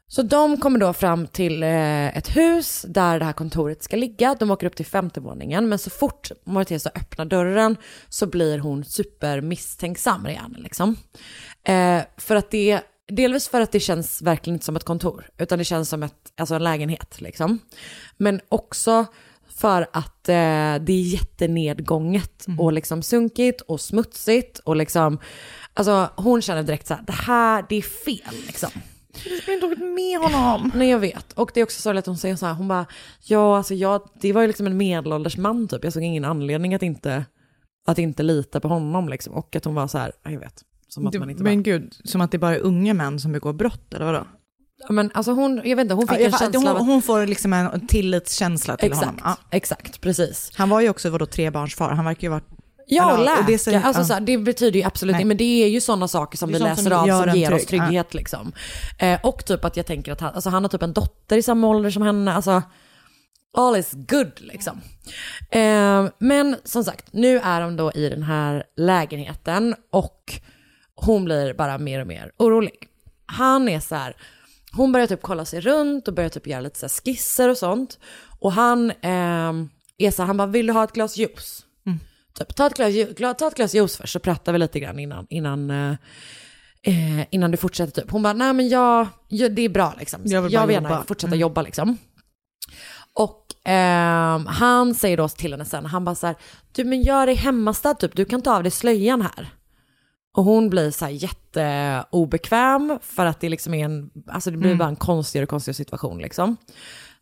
Så 0.09 0.21
de 0.21 0.57
kommer 0.57 0.79
då 0.79 0.93
fram 0.93 1.27
till 1.27 1.63
eh, 1.63 2.17
ett 2.17 2.37
hus 2.37 2.85
där 2.87 3.19
det 3.19 3.25
här 3.25 3.33
kontoret 3.33 3.83
ska 3.83 3.95
ligga. 3.97 4.35
De 4.39 4.51
åker 4.51 4.67
upp 4.67 4.75
till 4.75 4.85
femte 4.85 5.19
våningen, 5.19 5.69
men 5.69 5.79
så 5.79 5.89
fort 5.89 6.31
Morteza 6.43 6.91
öppnar 6.95 7.25
dörren 7.25 7.77
så 8.09 8.25
blir 8.25 8.59
hon 8.59 8.83
supermisstänksam, 8.85 10.25
Rihanna 10.25 10.57
liksom. 10.57 10.95
Eh, 11.63 12.01
för 12.17 12.35
att 12.35 12.51
det, 12.51 12.81
delvis 13.07 13.49
för 13.49 13.61
att 13.61 13.71
det 13.71 13.79
känns 13.79 14.21
verkligen 14.21 14.55
inte 14.55 14.65
som 14.65 14.75
ett 14.75 14.83
kontor, 14.83 15.29
utan 15.37 15.57
det 15.57 15.65
känns 15.65 15.89
som 15.89 16.03
ett, 16.03 16.33
alltså 16.37 16.55
en 16.55 16.63
lägenhet 16.63 17.21
liksom. 17.21 17.59
Men 18.17 18.41
också 18.49 19.05
för 19.57 19.87
att 19.93 20.29
eh, 20.29 20.83
det 20.85 20.93
är 20.93 21.01
jättenedgånget 21.01 22.45
och 22.57 22.73
liksom 22.73 23.01
sunkigt 23.01 23.61
och 23.61 23.81
smutsigt 23.81 24.59
och 24.59 24.75
liksom, 24.75 25.19
alltså 25.73 26.09
hon 26.15 26.41
känner 26.41 26.63
direkt 26.63 26.87
så 26.87 26.93
här, 26.93 27.03
det 27.07 27.13
här, 27.13 27.65
det 27.69 27.75
är 27.75 27.81
fel 27.81 28.45
liksom. 28.47 28.69
Jag 29.25 29.41
skulle 29.41 29.55
inte 29.55 29.65
åkt 29.65 29.79
med 29.79 30.19
honom. 30.19 30.71
Nej 30.75 30.89
jag 30.89 30.99
vet. 30.99 31.33
Och 31.33 31.51
det 31.53 31.59
är 31.59 31.63
också 31.63 31.81
så 31.81 31.97
att 31.97 32.05
hon 32.05 32.17
säger 32.17 32.35
så 32.35 32.45
här, 32.45 32.53
hon 32.53 32.67
bara, 32.67 32.85
ja 33.23 33.57
alltså 33.57 33.73
jag, 33.73 34.09
det 34.21 34.33
var 34.33 34.41
ju 34.41 34.47
liksom 34.47 34.67
en 34.67 34.77
medelålders 34.77 35.37
man 35.37 35.67
typ, 35.67 35.83
jag 35.83 35.93
såg 35.93 36.03
ingen 36.03 36.25
anledning 36.25 36.75
att 36.75 36.83
inte, 36.83 37.25
att 37.87 37.99
inte 37.99 38.23
lita 38.23 38.59
på 38.59 38.67
honom 38.67 39.09
liksom. 39.09 39.33
Och 39.33 39.55
att 39.55 39.65
hon 39.65 39.75
var 39.75 39.87
så 39.87 39.97
här, 39.97 40.11
ja, 40.23 40.31
jag 40.31 40.39
vet. 40.39 40.63
Som 40.87 41.07
att 41.07 41.13
Du, 41.13 41.19
man 41.19 41.29
inte 41.29 41.43
men 41.43 41.57
bara, 41.57 41.63
gud, 41.63 41.95
som 42.03 42.21
att 42.21 42.31
det 42.31 42.37
bara 42.37 42.55
är 42.55 42.59
unga 42.59 42.93
män 42.93 43.19
som 43.19 43.31
begår 43.31 43.53
brott 43.53 43.93
eller 43.93 44.05
vadå? 44.05 44.27
Ja, 44.79 44.93
men 44.93 45.11
alltså 45.13 45.31
hon, 45.31 45.61
jag 45.63 45.75
vet 45.75 45.83
inte, 45.83 45.93
hon 45.95 46.07
fick 46.07 46.19
Ja, 46.19 46.25
en 46.25 46.31
känsla 46.31 46.59
hon, 46.59 46.67
av 46.67 46.75
att, 46.75 46.85
hon 46.85 47.01
får 47.01 47.25
liksom 47.25 47.53
en 47.53 47.87
tillitskänsla 47.87 48.77
till 48.77 48.87
exakt, 48.87 49.05
honom. 49.05 49.21
Ja. 49.23 49.37
exakt, 49.51 50.01
precis. 50.01 50.51
Han 50.55 50.69
var 50.69 50.81
ju 50.81 50.89
också 50.89 51.09
vadå, 51.09 51.25
trebarnsfar, 51.25 51.89
han 51.89 52.05
verkar 52.05 52.21
ju 52.21 52.29
vara... 52.29 52.41
Ja, 52.89 53.13
Eller, 53.13 53.25
läka. 53.25 53.39
och 53.39 53.45
det 53.45 53.85
alltså, 53.85 54.13
ja. 54.13 54.13
här, 54.13 54.21
det 54.21 54.37
betyder 54.37 54.79
ju 54.79 54.85
absolut 54.85 55.15
inte, 55.15 55.25
men 55.25 55.37
det 55.37 55.63
är 55.63 55.67
ju 55.67 55.81
sådana 55.81 56.07
saker 56.07 56.37
som 56.37 56.49
vi 56.51 56.59
läser 56.59 56.83
som 56.83 56.91
av 56.93 57.23
som 57.23 57.35
ger 57.35 57.53
oss 57.53 57.65
trygg. 57.65 57.81
trygghet 57.81 58.13
liksom. 58.13 58.51
Eh, 58.99 59.19
och 59.23 59.45
typ 59.45 59.65
att 59.65 59.77
jag 59.77 59.85
tänker 59.85 60.11
att 60.11 60.21
han, 60.21 60.33
alltså, 60.33 60.49
han 60.49 60.63
har 60.63 60.69
typ 60.69 60.83
en 60.83 60.93
dotter 60.93 61.37
i 61.37 61.43
samma 61.43 61.67
ålder 61.67 61.89
som 61.89 62.01
henne, 62.03 62.33
alltså 62.33 62.61
all 63.57 63.75
is 63.75 63.91
good 63.93 64.31
liksom. 64.37 64.81
Eh, 65.51 66.05
men 66.19 66.55
som 66.63 66.83
sagt, 66.83 67.13
nu 67.13 67.39
är 67.39 67.61
de 67.61 67.77
då 67.77 67.91
i 67.91 68.09
den 68.09 68.23
här 68.23 68.63
lägenheten 68.77 69.75
och 69.91 70.39
hon 70.95 71.25
blir 71.25 71.53
bara 71.53 71.77
mer 71.77 72.01
och 72.01 72.07
mer 72.07 72.31
orolig. 72.37 72.75
Han 73.25 73.69
är 73.69 73.79
så 73.79 73.95
här, 73.95 74.15
hon 74.71 74.91
börjar 74.91 75.07
typ 75.07 75.21
kolla 75.21 75.45
sig 75.45 75.61
runt 75.61 76.07
och 76.07 76.13
börjar 76.13 76.29
typ 76.29 76.47
göra 76.47 76.61
lite 76.61 76.89
så 76.89 77.01
skisser 77.01 77.49
och 77.49 77.57
sånt. 77.57 77.99
Och 78.39 78.51
han 78.51 78.91
eh, 78.91 79.53
är 79.97 80.11
så 80.11 80.23
han 80.23 80.37
bara, 80.37 80.47
vill 80.47 80.67
du 80.67 80.73
ha 80.73 80.83
ett 80.83 80.93
glas 80.93 81.17
juice? 81.17 81.63
Typ, 82.37 82.55
ta, 82.55 82.67
ett 82.67 82.77
glas, 83.17 83.37
ta 83.37 83.47
ett 83.47 83.55
glas 83.55 83.75
juice 83.75 83.97
först 83.97 84.13
så 84.13 84.19
pratar 84.19 84.53
vi 84.53 84.59
lite 84.59 84.79
grann 84.79 84.99
innan, 84.99 85.27
innan, 85.29 85.69
eh, 85.71 85.91
eh, 86.83 87.25
innan 87.31 87.51
du 87.51 87.57
fortsätter. 87.57 88.01
Typ. 88.01 88.11
Hon 88.11 88.23
bara, 88.23 88.33
nej 88.33 88.53
men 88.53 88.69
jag, 88.69 89.07
jag, 89.27 89.55
det 89.55 89.61
är 89.61 89.69
bra 89.69 89.95
liksom. 89.99 90.21
Jag 90.25 90.41
vill 90.41 90.51
bara 90.51 90.71
gärna 90.71 90.89
jobba." 90.89 91.03
fortsätta 91.03 91.27
Mm. 91.27 91.39
jobba 91.39 91.61
liksom. 91.61 91.97
Och 93.13 93.45
ehm, 93.63 94.45
han 94.45 94.95
säger 94.95 95.17
då 95.17 95.27
till 95.29 95.51
henne 95.51 95.65
sen, 95.65 95.85
han 95.85 96.05
bara 96.05 96.15
så 96.15 96.27
här, 96.27 96.35
du 96.71 96.83
men 96.83 97.01
gör 97.01 97.25
dig 97.25 97.35
hemmastad 97.35 97.93
typ, 97.93 98.15
du 98.15 98.25
kan 98.25 98.41
ta 98.41 98.55
av 98.55 98.63
dig 98.63 98.71
slöjan 98.71 99.21
här. 99.21 99.49
Och 100.37 100.43
hon 100.43 100.69
blir 100.69 100.91
så 100.91 101.05
här 101.05 101.11
jätteobekväm 101.11 102.99
för 103.01 103.25
att 103.25 103.39
det 103.39 103.49
liksom 103.49 103.73
är 103.73 103.85
en, 103.85 104.09
alltså 104.27 104.51
det 104.51 104.57
blir 104.57 104.75
bara 104.75 104.89
en 104.89 104.95
konstigare 104.95 105.43
och 105.43 105.49
konstigare 105.49 105.75
situation 105.75 106.17
liksom. 106.17 106.57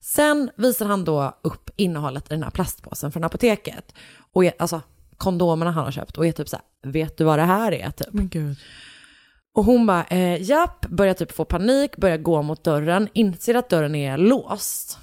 Sen 0.01 0.49
visar 0.55 0.85
han 0.85 1.05
då 1.05 1.37
upp 1.41 1.69
innehållet 1.75 2.25
i 2.25 2.29
den 2.29 2.43
här 2.43 2.49
plastpåsen 2.49 3.11
från 3.11 3.23
apoteket. 3.23 3.93
Och 4.33 4.45
är, 4.45 4.53
alltså 4.59 4.81
kondomerna 5.17 5.71
han 5.71 5.83
har 5.83 5.91
köpt 5.91 6.17
och 6.17 6.25
är 6.27 6.31
typ 6.31 6.49
så 6.49 6.55
här, 6.55 6.91
vet 6.91 7.17
du 7.17 7.23
vad 7.23 7.39
det 7.39 7.43
här 7.43 7.71
är 7.71 7.91
typ? 7.91 8.13
Men 8.13 8.27
gud. 8.29 8.57
Och 9.53 9.65
hon 9.65 9.85
bara, 9.85 10.03
eh, 10.03 10.41
japp, 10.41 10.85
börjar 10.85 11.13
typ 11.13 11.31
få 11.31 11.45
panik, 11.45 11.97
börjar 11.97 12.17
gå 12.17 12.41
mot 12.41 12.63
dörren, 12.63 13.09
inser 13.13 13.55
att 13.55 13.69
dörren 13.69 13.95
är 13.95 14.17
låst. 14.17 14.99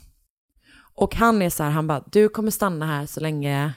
Och 0.95 1.15
han 1.15 1.43
är 1.43 1.51
så 1.51 1.63
här, 1.63 1.71
han 1.71 1.87
bara, 1.87 2.05
du 2.13 2.29
kommer 2.29 2.51
stanna 2.51 2.87
här 2.87 3.07
så 3.07 3.21
länge 3.21 3.73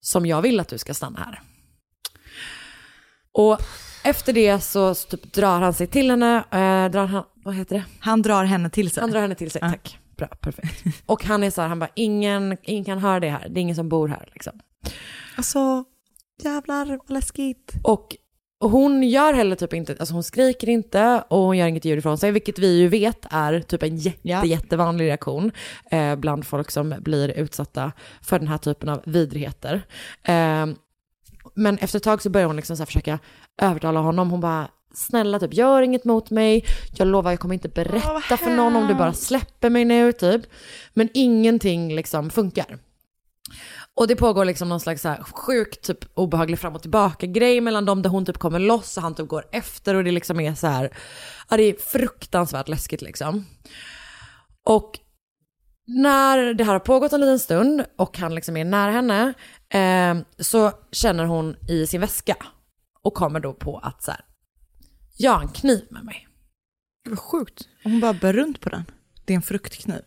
som 0.00 0.26
jag 0.26 0.42
vill 0.42 0.60
att 0.60 0.68
du 0.68 0.78
ska 0.78 0.94
stanna 0.94 1.18
här. 1.18 1.42
Och 3.38 3.58
efter 4.04 4.32
det 4.32 4.60
så, 4.60 4.94
så 4.94 5.08
typ 5.08 5.32
drar 5.32 5.60
han 5.60 5.74
sig 5.74 5.86
till 5.86 6.10
henne, 6.10 6.36
eh, 6.36 6.90
drar 6.92 7.06
han, 7.06 7.24
vad 7.34 7.54
heter 7.54 7.74
det? 7.76 7.84
Han 8.00 8.22
drar 8.22 8.44
henne 8.44 8.70
till 8.70 8.90
sig. 8.90 9.00
Han 9.00 9.10
drar 9.10 9.20
henne 9.20 9.34
till 9.34 9.50
sig, 9.50 9.60
Ja. 9.64 9.70
tack. 9.70 9.98
Bra, 10.16 10.26
perfekt. 10.26 10.84
Och 11.06 11.24
han 11.24 11.42
är 11.42 11.50
så 11.50 11.60
här, 11.60 11.68
han 11.68 11.78
bara, 11.78 11.90
ingen, 11.94 12.56
ingen 12.62 12.84
kan 12.84 12.98
höra 12.98 13.20
det 13.20 13.28
här, 13.30 13.48
det 13.48 13.60
är 13.60 13.62
ingen 13.62 13.76
som 13.76 13.88
bor 13.88 14.08
här 14.08 14.28
liksom. 14.32 14.52
Alltså, 15.36 15.84
jävlar 16.42 16.86
vad 16.86 17.10
läskigt. 17.10 17.72
Och, 17.82 18.16
och 18.60 18.70
hon 18.70 19.02
gör 19.02 19.32
heller 19.32 19.56
typ 19.56 19.72
inte, 19.72 19.96
alltså 20.00 20.14
hon 20.14 20.22
skriker 20.22 20.68
inte 20.68 21.24
och 21.28 21.38
hon 21.38 21.58
gör 21.58 21.66
inget 21.66 21.84
ljud 21.84 21.98
ifrån 21.98 22.18
sig, 22.18 22.30
vilket 22.32 22.58
vi 22.58 22.78
ju 22.78 22.88
vet 22.88 23.26
är 23.30 23.60
typ 23.60 23.82
en 23.82 23.96
jätte, 23.96 24.18
Ja. 24.22 24.44
jättevanlig 24.44 25.04
reaktion 25.04 25.52
eh, 25.90 26.16
bland 26.16 26.46
folk 26.46 26.70
som 26.70 26.94
blir 27.00 27.28
utsatta 27.28 27.92
för 28.22 28.38
den 28.38 28.48
här 28.48 28.58
typen 28.58 28.88
av 28.88 29.02
vidrigheter. 29.04 29.82
Eh, 30.22 30.66
men 31.56 31.78
efter 31.78 31.96
ett 31.96 32.02
tag 32.02 32.22
så 32.22 32.30
börjar 32.30 32.46
hon 32.46 32.56
liksom 32.56 32.76
så 32.76 32.86
försöka 32.86 33.18
övertala 33.62 34.00
honom, 34.00 34.30
hon 34.30 34.40
bara, 34.40 34.68
snälla 34.94 35.38
typ 35.38 35.54
gör 35.54 35.82
inget 35.82 36.04
mot 36.04 36.30
mig, 36.30 36.64
jag 36.96 37.08
lovar 37.08 37.30
jag 37.30 37.40
kommer 37.40 37.54
inte 37.54 37.68
berätta 37.68 38.36
för 38.36 38.50
någon 38.50 38.76
om 38.76 38.86
du 38.86 38.94
bara 38.94 39.12
släpper 39.12 39.70
mig 39.70 39.84
nu 39.84 40.12
typ. 40.12 40.42
Men 40.94 41.08
ingenting 41.14 41.94
liksom 41.94 42.30
funkar. 42.30 42.78
Och 43.94 44.08
det 44.08 44.16
pågår 44.16 44.44
liksom 44.44 44.68
någon 44.68 44.80
slags 44.80 45.02
så 45.02 45.08
här 45.08 45.22
sjukt 45.22 45.82
typ 45.82 45.98
obehaglig 46.14 46.58
fram 46.58 46.74
och 46.74 46.82
tillbaka 46.82 47.26
grej 47.26 47.60
mellan 47.60 47.84
dem 47.84 48.02
där 48.02 48.10
hon 48.10 48.24
typ 48.24 48.38
kommer 48.38 48.58
loss 48.58 48.96
och 48.96 49.02
han 49.02 49.14
typ 49.14 49.28
går 49.28 49.44
efter 49.52 49.94
och 49.94 50.04
det 50.04 50.10
liksom 50.10 50.40
är 50.40 50.54
så 50.54 50.66
här, 50.66 50.96
ja 51.50 51.56
det 51.56 51.62
är 51.62 51.74
fruktansvärt 51.74 52.68
läskigt 52.68 53.02
liksom. 53.02 53.46
Och 54.64 54.98
när 55.86 56.54
det 56.54 56.64
här 56.64 56.72
har 56.72 56.80
pågått 56.80 57.12
en 57.12 57.20
liten 57.20 57.38
stund 57.38 57.84
och 57.96 58.18
han 58.18 58.34
liksom 58.34 58.56
är 58.56 58.64
nära 58.64 58.90
henne 58.90 59.34
eh, 59.68 60.26
så 60.38 60.72
känner 60.92 61.24
hon 61.24 61.56
i 61.68 61.86
sin 61.86 62.00
väska 62.00 62.36
och 63.02 63.14
kommer 63.14 63.40
då 63.40 63.52
på 63.52 63.78
att 63.78 64.02
så 64.02 64.10
här, 64.10 64.20
jag 65.16 65.32
har 65.32 65.40
en 65.42 65.48
kniv 65.48 65.86
med 65.90 66.04
mig. 66.04 66.28
Vad 67.08 67.18
sjukt. 67.18 67.68
Och 67.84 67.90
hon 67.90 68.00
bara 68.00 68.12
bär 68.12 68.32
runt 68.32 68.60
på 68.60 68.68
den. 68.68 68.84
Det 69.24 69.32
är 69.32 69.36
en 69.36 69.42
fruktkniv. 69.42 70.02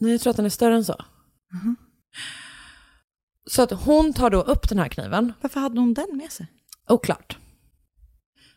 Nej, 0.00 0.12
jag 0.12 0.20
tror 0.20 0.30
att 0.30 0.36
den 0.36 0.46
är 0.46 0.50
större 0.50 0.74
än 0.74 0.84
så. 0.84 1.04
Så 3.50 3.62
att 3.62 3.70
hon 3.70 4.12
tar 4.12 4.30
då 4.30 4.40
upp 4.42 4.68
den 4.68 4.78
här 4.78 4.88
kniven. 4.88 5.32
Varför 5.40 5.60
hade 5.60 5.80
hon 5.80 5.94
den 5.94 6.16
med 6.16 6.32
sig? 6.32 6.46
Oklart. 6.88 7.38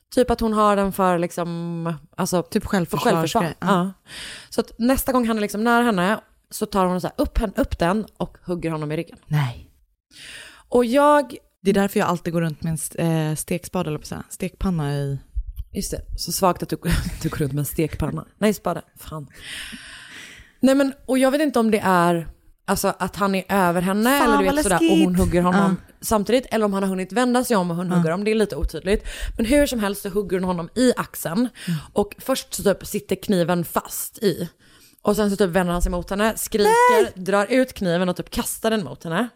Typ 0.10 0.32
att 0.32 0.40
hon 0.40 0.54
har 0.54 0.76
den 0.76 0.94
för 0.94 1.20
liksom, 1.20 1.94
alltså 2.18 2.44
Typ 2.44 2.64
för 2.64 2.70
självförsvar. 2.70 3.12
självförsvar. 3.12 3.54
Ja. 3.60 3.94
Så 4.50 4.62
att 4.62 4.80
nästa 4.80 5.12
gång 5.12 5.28
han 5.28 5.38
är 5.38 5.42
liksom 5.42 5.64
nära 5.64 5.84
henne 5.84 6.20
så 6.50 6.66
tar 6.66 6.86
hon 6.86 7.02
så 7.02 7.08
här 7.08 7.16
upp, 7.18 7.40
upp 7.56 7.80
den 7.80 8.06
och 8.18 8.38
hugger 8.46 8.72
honom 8.72 8.92
i 8.92 8.98
ryggen. 8.98 9.18
Nej. 9.28 9.72
Och 10.70 10.86
jag, 10.86 11.36
Det 11.62 11.70
är 11.70 11.74
därför 11.74 12.00
jag 12.00 12.10
alltid 12.10 12.34
går 12.34 12.42
runt 12.42 12.64
med 12.64 12.80
en 12.96 13.30
eh, 13.30 13.36
stekspade, 13.36 13.90
eller 13.90 14.00
på 14.00 14.24
stekpanna 14.30 14.94
i... 14.94 15.20
just 15.72 15.92
det, 15.92 16.02
så 16.18 16.32
svagt 16.32 16.64
att 16.64 16.70
du, 16.70 16.78
du 17.22 17.30
går 17.30 17.38
runt 17.38 17.54
med 17.54 17.60
en 17.60 17.66
stekpanna. 17.66 18.26
Nej, 18.38 18.54
spade, 18.54 18.82
fan. 18.98 19.28
Nej 20.60 20.76
men, 20.76 20.94
och 21.06 21.18
jag 21.18 21.32
vet 21.32 21.42
inte 21.42 21.60
om 21.60 21.72
det 21.72 21.82
är, 21.84 22.28
alltså 22.66 22.94
att 23.00 23.16
han 23.16 23.36
är 23.36 23.44
över 23.50 23.82
henne 23.82 24.20
Fan, 24.20 24.28
eller 24.28 24.50
du 24.50 24.56
vet 24.56 24.64
sådär 24.64 24.92
och 24.92 24.98
hon 24.98 25.16
hugger 25.16 25.42
honom 25.42 25.78
samtidigt. 26.02 26.46
Eller 26.52 26.66
om 26.66 26.74
han 26.74 26.84
har 26.84 26.90
hunnit 26.90 27.12
vända 27.12 27.44
sig 27.44 27.58
om 27.58 27.72
och 27.72 27.78
hon 27.78 27.92
hugger 27.92 28.12
honom, 28.12 28.24
det 28.24 28.32
är 28.32 28.36
lite 28.36 28.56
otydligt. 28.56 29.08
Men 29.38 29.46
hur 29.46 29.68
som 29.68 29.80
helst 29.80 30.02
så 30.02 30.10
hugger 30.10 30.40
hon 30.40 30.44
honom 30.44 30.70
i 30.76 30.94
axeln. 30.98 31.38
Mm. 31.40 31.80
Och 31.94 32.16
först 32.20 32.54
så 32.54 32.64
typ 32.64 32.86
sitter 32.86 33.16
kniven 33.16 33.66
fast 33.66 34.24
i. 34.24 34.50
Och 35.06 35.16
sen 35.16 35.30
så 35.30 35.36
typ 35.36 35.50
vänder 35.50 35.74
han 35.74 35.82
sig 35.82 35.92
mot 35.92 36.10
henne, 36.10 36.38
skriker, 36.38 37.20
drar 37.20 37.46
ut 37.46 37.74
kniven 37.74 38.10
och 38.10 38.16
typ 38.16 38.30
kastar 38.30 38.72
den 38.72 38.84
mot 38.84 39.04
henne. 39.04 39.30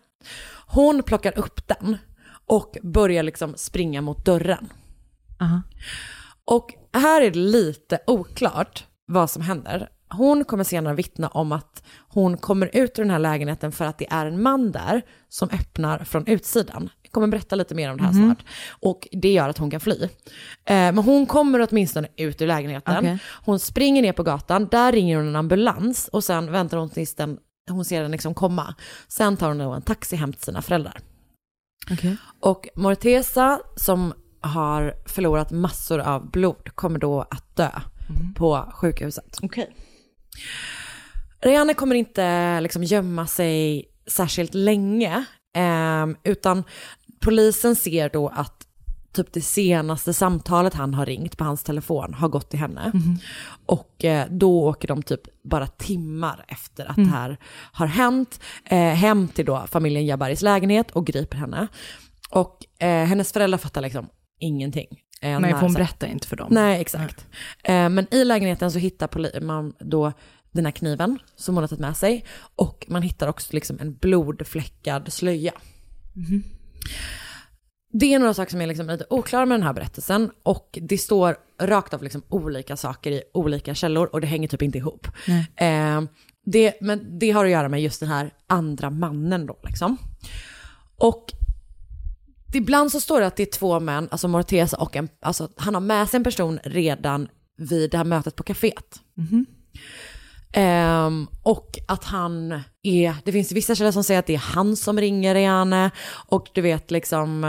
Hon 0.67 1.03
plockar 1.03 1.39
upp 1.39 1.67
den 1.67 1.97
och 2.45 2.77
börjar 2.83 3.23
liksom 3.23 3.53
springa 3.57 4.01
mot 4.01 4.25
dörren. 4.25 4.69
Aha. 5.41 5.61
Och 6.45 6.73
här 6.93 7.21
är 7.21 7.31
det 7.31 7.39
lite 7.39 7.99
oklart 8.07 8.85
vad 9.05 9.29
som 9.29 9.41
händer. 9.41 9.89
Hon 10.09 10.45
kommer 10.45 10.63
senare 10.63 10.95
vittna 10.95 11.27
om 11.27 11.51
att 11.51 11.83
hon 11.97 12.37
kommer 12.37 12.69
ut 12.73 12.99
ur 12.99 13.03
den 13.03 13.11
här 13.11 13.19
lägenheten 13.19 13.71
för 13.71 13.85
att 13.85 13.97
det 13.97 14.11
är 14.11 14.25
en 14.25 14.41
man 14.41 14.71
där 14.71 15.01
som 15.29 15.49
öppnar 15.49 16.03
från 16.03 16.27
utsidan. 16.27 16.89
Jag 17.09 17.13
kommer 17.13 17.27
berätta 17.27 17.55
lite 17.55 17.75
mer 17.75 17.91
om 17.91 17.97
det 17.97 18.03
här 18.03 18.11
Mhm. 18.13 18.25
snart. 18.25 18.45
Och 18.69 19.07
det 19.11 19.31
gör 19.33 19.49
att 19.49 19.57
hon 19.57 19.71
kan 19.71 19.79
fly. 19.79 20.03
Eh, 20.03 20.09
men 20.65 20.97
hon 20.97 21.25
kommer 21.25 21.67
åtminstone 21.71 22.07
ut 22.17 22.41
ur 22.41 22.47
lägenheten. 22.47 22.97
Okej. 22.97 23.17
Hon 23.45 23.59
springer 23.59 24.01
ner 24.01 24.13
på 24.13 24.23
gatan, 24.23 24.67
där 24.71 24.91
ringer 24.91 25.17
hon 25.17 25.27
en 25.27 25.35
ambulans 25.35 26.07
och 26.07 26.23
sen 26.23 26.51
väntar 26.51 26.77
hon 26.77 26.89
tills 26.89 27.15
den, 27.15 27.37
hon 27.71 27.85
ser 27.85 28.01
den 28.01 28.11
liksom 28.11 28.33
komma. 28.33 28.75
Sen 29.07 29.37
tar 29.37 29.47
hon 29.49 29.61
en 29.61 29.81
taxi 29.81 30.15
hem 30.15 30.33
till 30.33 30.41
sina 30.43 30.61
föräldrar. 30.61 30.99
Okej. 31.91 32.17
Och 32.39 32.67
Morteza 32.75 33.59
som 33.75 34.13
har 34.41 34.93
förlorat 35.05 35.51
massor 35.51 35.99
av 35.99 36.31
blod 36.31 36.75
kommer 36.75 36.99
då 36.99 37.21
att 37.21 37.55
dö 37.55 37.69
på 38.35 38.71
sjukhuset. 38.73 39.37
Okej. 39.41 39.75
Rihanna 41.41 41.73
kommer 41.73 41.95
inte 41.95 42.61
liksom 42.61 42.83
gömma 42.83 43.27
sig 43.27 43.85
särskilt 44.07 44.53
länge, 44.53 45.23
ehm, 45.55 46.15
utan 46.23 46.63
polisen 47.19 47.75
ser 47.75 48.09
då 48.09 48.27
att 48.27 48.65
typ 49.13 49.33
det 49.33 49.41
senaste 49.41 50.13
samtalet 50.13 50.73
han 50.73 50.93
har 50.93 51.05
ringt 51.05 51.37
på 51.37 51.43
hans 51.43 51.63
telefon 51.63 52.13
har 52.13 52.27
gått 52.29 52.49
till 52.49 52.59
henne. 52.59 52.91
Och 53.65 54.05
eh, 54.05 54.27
då 54.29 54.63
åker 54.67 54.87
de 54.87 55.03
typ 55.03 55.21
bara 55.43 55.67
timmar 55.67 56.45
efter 56.47 56.85
att 56.85 56.95
det 56.95 57.05
här 57.11 57.37
har 57.71 57.87
hänt 57.87 58.39
eh, 58.65 58.77
hem 58.79 59.27
till 59.27 59.45
då 59.45 59.65
familjen 59.67 60.05
Jabaris 60.05 60.41
lägenhet 60.41 60.91
och 60.91 61.07
griper 61.07 61.37
henne. 61.37 61.67
Och 62.29 62.83
eh, 62.83 63.05
hennes 63.05 63.33
föräldrar 63.33 63.57
fattar 63.57 63.81
liksom 63.81 64.09
ingenting. 64.39 64.87
Eh, 65.21 65.39
Nej, 65.39 65.51
för 65.53 65.59
hon 65.59 65.73
berättar 65.73 66.07
inte 66.07 66.27
för 66.27 66.35
dem. 66.35 66.47
Nej, 66.51 66.81
exakt. 66.81 67.27
Eh, 67.63 67.89
men 67.89 68.07
i 68.11 68.23
lägenheten 68.25 68.71
så 68.71 68.79
hittar 68.79 69.41
man 69.41 69.73
då 69.79 70.11
den 70.51 70.65
här 70.65 70.71
kniven 70.71 71.19
som 71.35 71.55
hon 71.55 71.63
har 71.63 71.67
tagit 71.67 71.81
med 71.81 71.97
sig 71.97 72.25
och 72.55 72.85
man 72.89 73.01
hittar 73.01 73.27
också 73.27 73.53
liksom 73.53 73.77
en 73.79 73.93
blodfläckad 73.93 75.13
slöja. 75.13 75.51
Det 77.91 78.13
är 78.13 78.19
några 78.19 78.33
saker 78.33 78.51
som 78.51 78.61
är 78.61 78.67
liksom 78.67 78.87
lite 78.87 79.05
oklara 79.09 79.45
med 79.45 79.59
den 79.59 79.67
här 79.67 79.73
berättelsen 79.73 80.31
och 80.43 80.79
det 80.81 80.97
står 80.97 81.37
rakt 81.61 81.93
av 81.93 82.03
liksom 82.03 82.21
olika 82.29 82.77
saker 82.77 83.11
i 83.11 83.21
olika 83.33 83.75
källor 83.75 84.09
och 84.13 84.21
det 84.21 84.27
hänger 84.27 84.47
typ 84.47 84.61
inte 84.61 84.77
ihop. 84.77 85.07
Eh, 85.55 86.01
det, 86.45 86.81
men 86.81 87.19
det 87.19 87.31
har 87.31 87.45
att 87.45 87.51
göra 87.51 87.69
med 87.69 87.81
just 87.81 87.99
den 87.99 88.09
här 88.09 88.33
andra 88.47 88.89
mannen 88.89 89.45
då 89.45 89.59
liksom. 89.63 89.97
Och 90.97 91.25
ibland 92.53 92.91
så 92.91 92.99
står 92.99 93.19
det 93.19 93.27
att 93.27 93.35
det 93.35 93.43
är 93.43 93.59
två 93.59 93.79
män, 93.79 94.07
alltså 94.11 94.27
Morteza 94.27 94.77
och 94.77 94.95
en, 94.95 95.09
alltså 95.21 95.49
han 95.57 95.73
har 95.73 95.81
med 95.81 96.09
sig 96.09 96.17
en 96.17 96.23
person 96.23 96.59
redan 96.63 97.27
vid 97.57 97.91
det 97.91 97.97
här 97.97 98.05
mötet 98.05 98.35
på 98.35 98.43
kaféet. 98.43 98.99
Ehm, 100.53 101.27
och 101.43 101.79
att 101.87 102.03
han 102.03 102.61
är, 102.83 103.15
det 103.25 103.31
finns 103.31 103.51
vissa 103.51 103.75
källor 103.75 103.91
som 103.91 104.03
säger 104.03 104.19
att 104.19 104.25
det 104.25 104.33
är 104.33 104.37
han 104.37 104.75
som 104.75 104.99
ringer 104.99 105.35
Rihanna 105.35 105.91
och 106.27 106.49
du 106.53 106.61
vet 106.61 106.91
liksom 106.91 107.43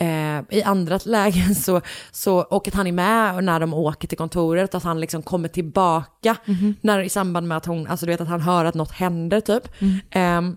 eh, 0.00 0.40
i 0.58 0.62
andra 0.62 1.00
lägen 1.04 1.54
så, 1.54 1.80
så, 2.10 2.38
och 2.38 2.68
att 2.68 2.74
han 2.74 2.86
är 2.86 2.92
med 2.92 3.44
när 3.44 3.60
de 3.60 3.74
åker 3.74 4.08
till 4.08 4.18
kontoret, 4.18 4.74
att 4.74 4.82
han 4.82 5.00
liksom 5.00 5.22
kommer 5.22 5.48
tillbaka 5.48 6.36
när, 6.80 7.00
i 7.00 7.08
samband 7.08 7.48
med 7.48 7.56
att 7.56 7.66
hon, 7.66 7.86
alltså 7.86 8.06
du 8.06 8.12
vet 8.12 8.20
att 8.20 8.28
han 8.28 8.40
hör 8.40 8.64
att 8.64 8.74
något 8.74 8.92
händer 8.92 9.40
typ. 9.40 9.68
Ehm, 10.10 10.56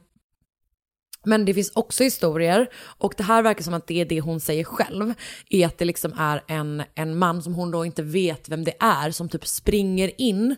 men 1.26 1.46
det 1.46 1.54
finns 1.54 1.72
också 1.76 2.04
historier, 2.04 2.68
och 2.98 3.14
det 3.18 3.24
här 3.24 3.44
verkar 3.44 3.64
som 3.64 3.74
att 3.74 3.88
det 3.88 4.02
är 4.02 4.06
det 4.06 4.20
hon 4.20 4.40
säger 4.40 4.64
själv, 4.64 5.14
är 5.50 5.66
att 5.66 5.78
det 5.78 5.86
liksom 5.86 6.14
är 6.18 6.44
en, 6.48 6.84
en 6.96 7.18
man 7.18 7.42
som 7.42 7.54
hon 7.54 7.72
då 7.72 7.86
inte 7.86 8.04
vet 8.04 8.50
vem 8.50 8.64
det 8.64 8.74
är, 8.80 9.12
som 9.12 9.30
typ 9.30 9.48
springer 9.48 10.22
in. 10.22 10.56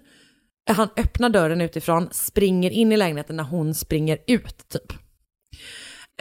Han 0.68 0.90
öppnar 0.98 1.30
dörren 1.30 1.62
utifrån, 1.62 2.10
springer 2.12 2.70
in 2.70 2.92
i 2.92 2.98
lägenheten 2.98 3.36
när 3.36 3.44
hon 3.44 3.76
springer 3.76 4.18
ut 4.28 4.68
typ. 4.68 4.94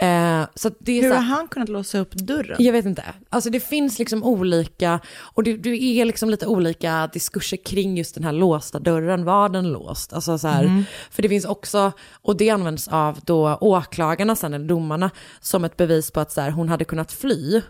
Eh, 0.01 0.47
så 0.55 0.71
det 0.79 0.91
är 0.91 1.01
Hur 1.01 1.09
så 1.09 1.15
har 1.15 1.21
här, 1.21 1.35
han 1.35 1.47
kunnat 1.47 1.69
låsa 1.69 1.99
upp 1.99 2.13
dörren? 2.13 2.55
jag 2.59 2.73
vet 2.73 2.85
inte. 2.85 3.03
Alltså 3.29 3.49
det 3.49 3.59
finns 3.59 3.99
liksom 3.99 4.23
olika, 4.23 4.99
och 5.17 5.43
det, 5.43 5.57
det 5.57 5.69
är 5.69 6.05
liksom 6.05 6.29
lite 6.29 6.47
olika 6.47 7.09
diskurser 7.13 7.57
kring 7.57 7.97
just 7.97 8.15
den 8.15 8.23
här 8.23 8.31
låsta 8.31 8.79
dörren. 8.79 9.25
Var 9.25 9.49
den 9.49 9.69
låst? 9.71 10.13
Alltså 10.13 10.37
så 10.37 10.47
här, 10.47 10.83
För 11.11 11.21
det 11.21 11.29
finns 11.29 11.45
också, 11.45 11.91
och 12.11 12.37
det 12.37 12.49
används 12.49 12.87
av 12.87 13.19
då 13.25 13.57
åklagarna 13.61 14.35
sen, 14.35 14.53
eller 14.53 14.67
domarna, 14.67 15.11
som 15.39 15.65
ett 15.65 15.77
bevis 15.77 16.11
på 16.11 16.19
att 16.19 16.31
så 16.31 16.41
här, 16.41 16.51
hon 16.51 16.69
hade 16.69 16.85
kunnat 16.85 17.11
fly 17.11 17.61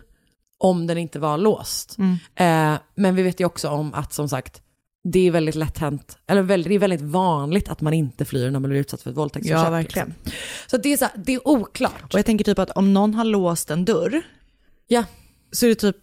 om 0.58 0.86
den 0.86 0.98
inte 0.98 1.18
var 1.18 1.38
låst. 1.38 1.96
Eh, 2.34 2.74
men 2.94 3.14
vi 3.14 3.22
vet 3.22 3.40
ju 3.40 3.44
också 3.44 3.68
om 3.68 3.94
att 3.94 4.12
som 4.12 4.28
sagt, 4.28 4.62
det 5.12 5.26
är 5.26 5.30
väldigt 5.30 5.54
lätt 5.54 5.78
hänt, 5.78 6.18
eller 6.26 6.42
väldigt, 6.42 6.68
det 6.68 6.74
är 6.74 6.78
väldigt 6.78 7.00
vanligt 7.00 7.68
att 7.68 7.80
man 7.80 7.94
inte 7.94 8.24
flyr 8.24 8.50
när 8.50 8.60
man 8.60 8.70
blir 8.70 8.80
utsatt 8.80 9.02
för 9.02 9.10
ett 9.10 9.16
våldtäktsförsök. 9.16 9.66
Ja, 9.66 9.70
verkligen. 9.70 10.14
Liksom. 10.24 10.40
Så 10.66 10.76
det 10.76 10.92
är, 10.92 10.96
så 10.96 11.04
här, 11.04 11.14
det 11.16 11.34
är 11.34 11.48
oklart. 11.48 12.14
Och 12.14 12.18
jag 12.18 12.26
tänker 12.26 12.44
typ 12.44 12.58
att 12.58 12.70
om 12.70 12.94
någon 12.94 13.14
har 13.14 13.24
låst 13.24 13.70
en 13.70 13.84
dörr, 13.84 14.22
Ja, 14.88 15.04
så 15.52 15.66
är 15.66 15.68
det 15.68 15.74
typ, 15.74 15.96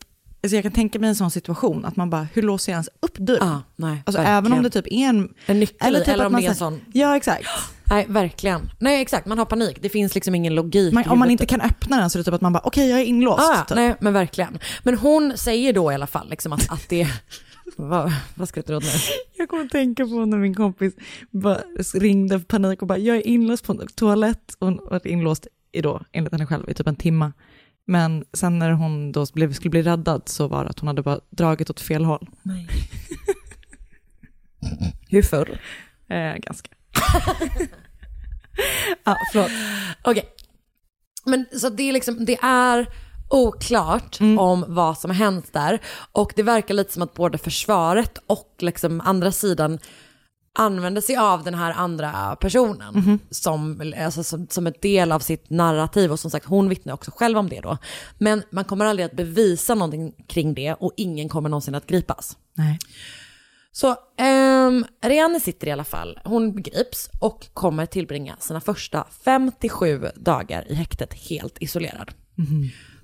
alltså 0.44 0.56
jag 0.56 0.64
kan 0.64 0.72
tänka 0.72 1.00
mig 1.00 1.10
en 1.10 1.16
sån 1.16 1.32
situation, 1.32 1.86
att 1.86 1.96
man 1.96 2.10
bara, 2.10 2.28
hur 2.34 2.42
låser 2.42 2.72
jag 2.72 2.76
ens 2.76 2.90
upp 3.00 3.18
dörren? 3.18 3.48
ah, 3.48 3.62
nej, 3.76 4.04
alltså 4.06 4.18
verkligen. 4.22 4.38
även 4.38 4.54
om 4.54 4.64
det 4.64 4.70
typ 4.70 4.88
är 4.88 5.10
en... 5.10 5.34
En 5.46 5.60
nyckel 5.60 5.88
eller, 5.88 6.00
typ 6.00 6.08
eller 6.08 6.26
om 6.26 6.34
det 6.34 6.46
är 6.46 6.50
en 6.50 6.56
sån... 6.56 6.82
Ja, 6.94 7.18
exakt. 7.18 7.48
Nej, 7.90 8.06
verkligen. 8.10 8.70
Nej, 8.80 9.02
exakt. 9.02 9.26
Man 9.26 9.38
har 9.38 9.46
panik. 9.46 9.78
Det 9.82 9.90
finns 9.90 10.16
liksom 10.16 10.36
ingen 10.36 10.56
logik. 10.56 10.94
Man, 10.94 11.08
om 11.08 11.20
man 11.20 11.32
inte 11.32 11.46
kan 11.46 11.62
öppna 11.62 12.00
den 12.00 12.10
så 12.10 12.18
är 12.18 12.20
det 12.20 12.24
typ 12.24 12.34
att 12.34 12.42
man 12.42 12.54
bara, 12.54 12.62
okej 12.64 12.90
jag 12.90 13.00
är 13.00 13.04
inlåst. 13.04 13.40
Ah, 13.40 13.66
typ. 13.68 13.76
nej, 13.76 13.96
men 14.00 14.14
verkligen. 14.14 14.60
Men 14.84 14.98
hon 14.98 15.34
säger 15.38 15.74
då 15.74 15.92
i 15.92 15.96
alla 15.96 16.08
fall 16.08 16.30
liksom 16.30 16.54
att, 16.54 16.72
att 16.72 16.90
det... 16.90 17.08
vad, 17.78 18.14
vad 18.36 18.50
skrattar 18.50 18.74
du 18.74 18.78
åt 18.78 18.84
nu? 18.84 18.90
Jag 19.38 19.50
kommer 19.50 19.66
att 19.66 19.72
tänka 19.72 20.08
på 20.08 20.26
när 20.26 20.38
min 20.38 20.56
kompis 20.56 20.94
ringde 21.94 22.40
för 22.40 22.46
panik 22.46 22.82
och 22.82 22.88
bara, 22.88 22.98
jag 22.98 23.18
är 23.18 23.28
inlåst 23.28 23.66
på 23.66 23.86
toalett 23.96 24.54
och 24.60 24.68
hon 24.68 24.80
var 24.84 25.08
inlåst 25.08 25.48
i 25.72 25.82
då, 25.82 26.02
enligt 26.12 26.34
henne 26.34 26.46
själv, 26.46 26.70
i 26.70 26.74
typ 26.74 26.88
en 26.88 26.96
timme. 26.96 27.32
Men 27.86 28.26
sen 28.34 28.60
när 28.60 28.72
hon 28.72 29.12
då 29.12 29.26
blev, 29.34 29.54
skulle 29.54 29.70
bli 29.70 29.82
räddad 29.82 30.22
så 30.26 30.48
var 30.48 30.64
det 30.64 30.70
att 30.70 30.80
hon 30.80 30.88
hade 30.88 31.02
bara 31.02 31.20
dragit 31.30 31.70
åt 31.70 31.80
fel 31.80 32.06
håll. 32.06 32.30
Nej. 32.42 32.68
Hur 35.10 35.22
förr? 35.22 35.60
Eh, 36.08 36.36
ganska. 36.38 36.70
ja, 39.04 39.18
förlåt. 39.32 39.52
Okej. 40.04 40.26
Men 41.26 41.46
så 41.60 41.70
det 41.70 41.84
är 41.84 41.94
liksom, 41.94 42.26
det 42.26 42.38
är 42.42 42.88
oklart 43.30 44.18
om 44.40 44.66
vad 44.68 44.98
som 44.98 45.12
har 45.12 45.16
hänt 45.16 45.54
där. 45.54 45.82
Och 46.12 46.34
det 46.36 46.44
verkar 46.44 46.74
lite 46.74 46.94
som 46.94 47.02
att 47.02 47.14
både 47.14 47.38
försvaret 47.38 48.18
och 48.28 48.56
liksom 48.60 49.02
andra 49.02 49.32
sidan 49.32 49.80
använder 50.56 51.02
sig 51.02 51.18
av 51.18 51.44
den 51.44 51.54
här 51.54 51.74
andra 51.74 52.36
personen 52.36 53.20
som, 53.30 53.94
alltså, 53.98 54.24
som, 54.24 54.48
som 54.50 54.68
ett 54.68 54.82
del 54.82 55.12
av 55.12 55.20
sitt 55.20 55.50
narrativ 55.50 56.12
och 56.12 56.20
som 56.20 56.32
sagt 56.32 56.46
hon 56.46 56.70
vittnar 56.70 56.94
också 56.94 57.12
själv 57.16 57.38
om 57.38 57.50
det 57.50 57.62
då. 57.62 57.78
Men 58.18 58.44
man 58.50 58.66
kommer 58.66 58.86
aldrig 58.86 59.06
att 59.06 59.16
bevisa 59.16 59.76
någonting 59.76 60.14
kring 60.28 60.54
det 60.54 60.74
och 60.74 60.94
ingen 60.98 61.30
kommer 61.30 61.50
någonsin 61.50 61.76
att 61.76 61.88
gripas. 61.88 62.38
Nej. 62.54 62.80
Så 63.72 63.96
um, 64.22 64.86
Rianne 65.02 65.40
sitter 65.40 65.68
i 65.68 65.72
alla 65.72 65.84
fall, 65.84 66.20
hon 66.24 66.62
grips 66.62 67.10
och 67.20 67.48
kommer 67.54 67.86
tillbringa 67.86 68.36
sina 68.40 68.62
första 68.62 69.08
57 69.26 70.08
dagar 70.16 70.72
i 70.72 70.74
häktet 70.74 71.14
helt 71.14 71.58
isolerad. 71.60 72.12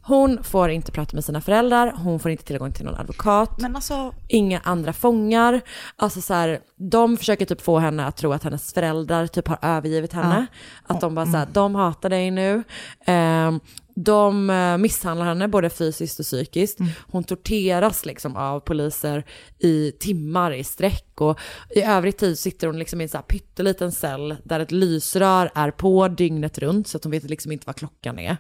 Hon 0.10 0.44
får 0.44 0.70
inte 0.70 0.92
prata 0.92 1.16
med 1.16 1.26
sina 1.26 1.42
föräldrar, 1.42 1.94
hon 1.98 2.20
får 2.20 2.32
inte 2.32 2.44
tillgång 2.44 2.72
till 2.74 2.86
någon 2.86 2.96
advokat, 2.96 3.64
alltså, 3.76 4.14
inga 4.28 4.60
andra 4.64 4.94
fångar. 4.94 5.62
Alltså 5.96 6.22
så 6.22 6.34
här, 6.34 6.60
de 6.76 7.18
försöker 7.18 7.46
typ 7.46 7.62
få 7.62 7.80
henne 7.80 8.06
att 8.06 8.18
tro 8.18 8.34
att 8.34 8.44
hennes 8.44 8.74
föräldrar 8.74 9.28
typ 9.28 9.48
har 9.48 9.58
övergivit 9.62 10.14
henne. 10.14 10.48
Att 10.88 11.02
de 11.02 11.16
bara 11.16 11.26
så 11.26 11.38
här, 11.38 11.48
de 11.54 11.76
hatar 11.76 12.10
dig 12.10 12.32
nu. 12.32 12.64
Ehm, 13.06 13.60
de 14.04 14.50
eh, 14.50 14.78
misshandlar 14.78 15.26
henne 15.26 15.48
både 15.48 15.70
fysiskt 15.70 16.20
och 16.20 16.26
psykiskt. 16.26 16.80
Hon 17.12 17.24
torteras 17.24 18.06
liksom 18.06 18.36
av 18.36 18.60
poliser 18.60 19.26
i 19.60 19.92
timmar 19.92 20.52
i 20.52 20.64
sträck 20.64 21.22
och 21.22 21.40
i 21.70 21.82
övrig 21.82 22.18
tid 22.18 22.40
sitter 22.40 22.68
hon 22.68 22.80
liksom 22.80 23.02
i 23.02 23.04
en 23.04 23.10
så 23.10 23.18
här 23.18 23.24
pytteliten 23.24 23.92
cell 23.92 24.36
där 24.44 24.60
ett 24.60 24.72
lysrör 24.72 25.52
är 25.56 25.72
på 25.72 26.08
dygnet 26.08 26.58
runt 26.58 26.88
så 26.88 26.98
att 26.98 27.04
hon 27.04 27.12
vet 27.12 27.24
liksom 27.24 27.52
inte 27.52 27.68
vad 27.68 27.76
klockan 27.76 28.20
är. 28.20 28.38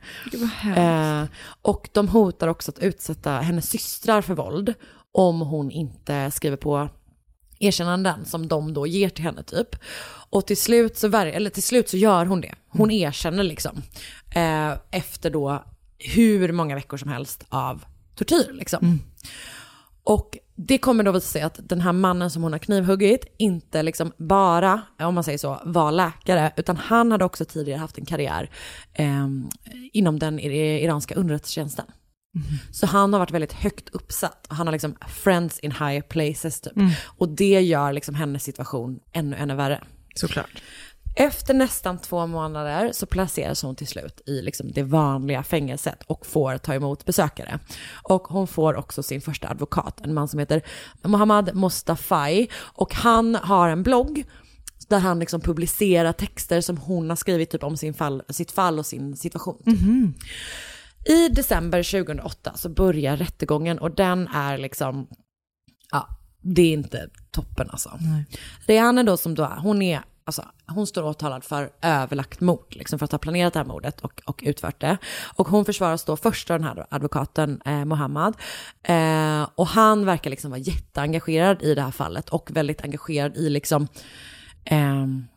Eh, 0.77 1.27
och 1.61 1.89
de 1.91 2.07
hotar 2.07 2.47
också 2.47 2.71
att 2.71 2.79
utsätta 2.79 3.31
hennes 3.31 3.69
systrar 3.69 4.21
för 4.21 4.33
våld 4.33 4.73
om 5.11 5.41
hon 5.41 5.71
inte 5.71 6.31
skriver 6.31 6.57
på 6.57 6.89
erkännanden 7.59 8.25
som 8.25 8.47
de 8.47 8.73
då 8.73 8.87
ger 8.87 9.09
till 9.09 9.23
henne 9.23 9.43
typ. 9.43 9.75
Och 10.29 10.47
till 10.47 10.57
slut 10.57 10.97
så, 10.97 11.07
eller 11.17 11.49
till 11.49 11.63
slut 11.63 11.89
så 11.89 11.97
gör 11.97 12.25
hon 12.25 12.41
det. 12.41 12.55
Hon 12.69 12.91
erkänner 12.91 13.43
liksom. 13.43 13.81
Eh, 14.35 14.71
efter 14.91 15.29
då 15.29 15.63
hur 15.97 16.51
många 16.51 16.75
veckor 16.75 16.97
som 16.97 17.09
helst 17.09 17.45
av 17.49 17.85
tortyr 18.15 18.51
liksom. 18.53 18.99
Och 20.03 20.37
det 20.55 20.77
kommer 20.77 21.03
då 21.03 21.11
visa 21.11 21.27
sig 21.27 21.41
att 21.41 21.59
den 21.63 21.81
här 21.81 21.91
mannen 21.91 22.31
som 22.31 22.43
hon 22.43 22.51
har 22.51 22.59
knivhuggit 22.59 23.25
inte 23.37 23.83
liksom 23.83 24.11
bara, 24.17 24.81
om 24.99 25.15
man 25.15 25.23
säger 25.23 25.37
så, 25.37 25.61
var 25.65 25.91
läkare, 25.91 26.51
utan 26.57 26.77
han 26.77 27.11
hade 27.11 27.25
också 27.25 27.45
tidigare 27.45 27.79
haft 27.79 27.97
en 27.97 28.05
karriär 28.05 28.49
eh, 28.93 29.27
inom 29.93 30.19
den 30.19 30.39
iranska 30.39 31.15
underrättelsetjänsten. 31.15 31.85
Så 32.71 32.85
han 32.85 33.13
har 33.13 33.19
varit 33.19 33.31
väldigt 33.31 33.53
högt 33.53 33.89
uppsatt. 33.89 34.47
Han 34.49 34.67
har 34.67 34.71
liksom 34.71 34.95
friends 35.07 35.59
in 35.59 35.71
high 35.71 36.01
places 36.01 36.61
typ. 36.61 36.73
Och 37.05 37.29
det 37.29 37.61
gör 37.61 37.93
liksom 37.93 38.15
hennes 38.15 38.43
situation 38.43 38.99
ännu, 39.13 39.35
ännu 39.35 39.55
värre. 39.55 39.83
såklart. 40.15 40.61
Efter 41.15 41.53
nästan 41.53 41.97
två 41.97 42.27
månader 42.27 42.91
så 42.91 43.05
placeras 43.05 43.63
hon 43.63 43.75
till 43.75 43.87
slut 43.87 44.21
i 44.25 44.41
liksom 44.41 44.71
det 44.71 44.83
vanliga 44.83 45.43
fängelset 45.43 46.03
och 46.07 46.25
får 46.25 46.57
ta 46.57 46.73
emot 46.73 47.05
besökare. 47.05 47.59
Och 48.03 48.21
hon 48.21 48.47
får 48.47 48.75
också 48.75 49.03
sin 49.03 49.21
första 49.21 49.47
advokat, 49.47 50.01
en 50.03 50.13
man 50.13 50.27
som 50.27 50.39
heter 50.39 50.61
Mohammad 51.03 51.55
Mostafai. 51.55 52.47
Och 52.55 52.93
han 52.93 53.35
har 53.35 53.69
en 53.69 53.83
blogg 53.83 54.23
där 54.87 54.99
han 54.99 55.19
liksom 55.19 55.41
publicerar 55.41 56.13
texter 56.13 56.61
som 56.61 56.77
hon 56.77 57.09
har 57.09 57.15
skrivit 57.15 57.49
typ 57.49 57.63
om 57.63 57.77
sin 57.77 57.93
fall, 57.93 58.23
sitt 58.29 58.51
fall 58.51 58.79
och 58.79 58.85
sin 58.85 59.17
situation. 59.17 59.61
I 61.05 61.29
december 61.29 62.03
2008 62.03 62.51
så 62.55 62.69
börjar 62.69 63.17
rättegången 63.17 63.79
och 63.79 63.91
den 63.91 64.27
är 64.27 64.57
liksom, 64.57 65.07
ja, 65.91 66.07
det 66.41 66.61
är 66.61 66.73
inte 66.73 67.09
toppen 67.31 67.69
alltså. 67.69 67.99
Rihanna 68.65 69.03
då 69.03 69.17
som 69.17 69.35
då 69.35 69.43
är, 69.43 69.57
hon 69.57 69.81
är, 69.81 70.01
alltså 70.25 70.45
hon 70.67 70.87
står 70.87 71.03
åtalad 71.03 71.43
för 71.43 71.69
överlagt 71.81 72.41
mord, 72.41 72.75
liksom 72.75 72.99
för 72.99 73.05
att 73.05 73.11
ha 73.11 73.19
planerat 73.19 73.53
det 73.53 73.59
här 73.59 73.65
mordet 73.65 74.01
och, 74.01 74.21
och 74.25 74.41
utfört 74.45 74.81
det. 74.81 74.97
Och 75.35 75.47
hon 75.47 75.65
försvaras 75.65 76.05
då 76.05 76.17
först 76.17 76.51
av 76.51 76.59
den 76.59 76.67
här 76.67 76.85
advokaten 76.89 77.61
eh, 77.65 77.85
Mohammad. 77.85 78.35
Eh, 78.83 79.47
och 79.55 79.67
han 79.67 80.05
verkar 80.05 80.29
liksom 80.29 80.51
vara 80.51 80.59
jätteengagerad 80.59 81.61
i 81.61 81.75
det 81.75 81.81
här 81.81 81.91
fallet 81.91 82.29
och 82.29 82.51
väldigt 82.51 82.81
engagerad 82.81 83.37
i 83.37 83.49
liksom, 83.49 83.87
ehm, 84.65 85.27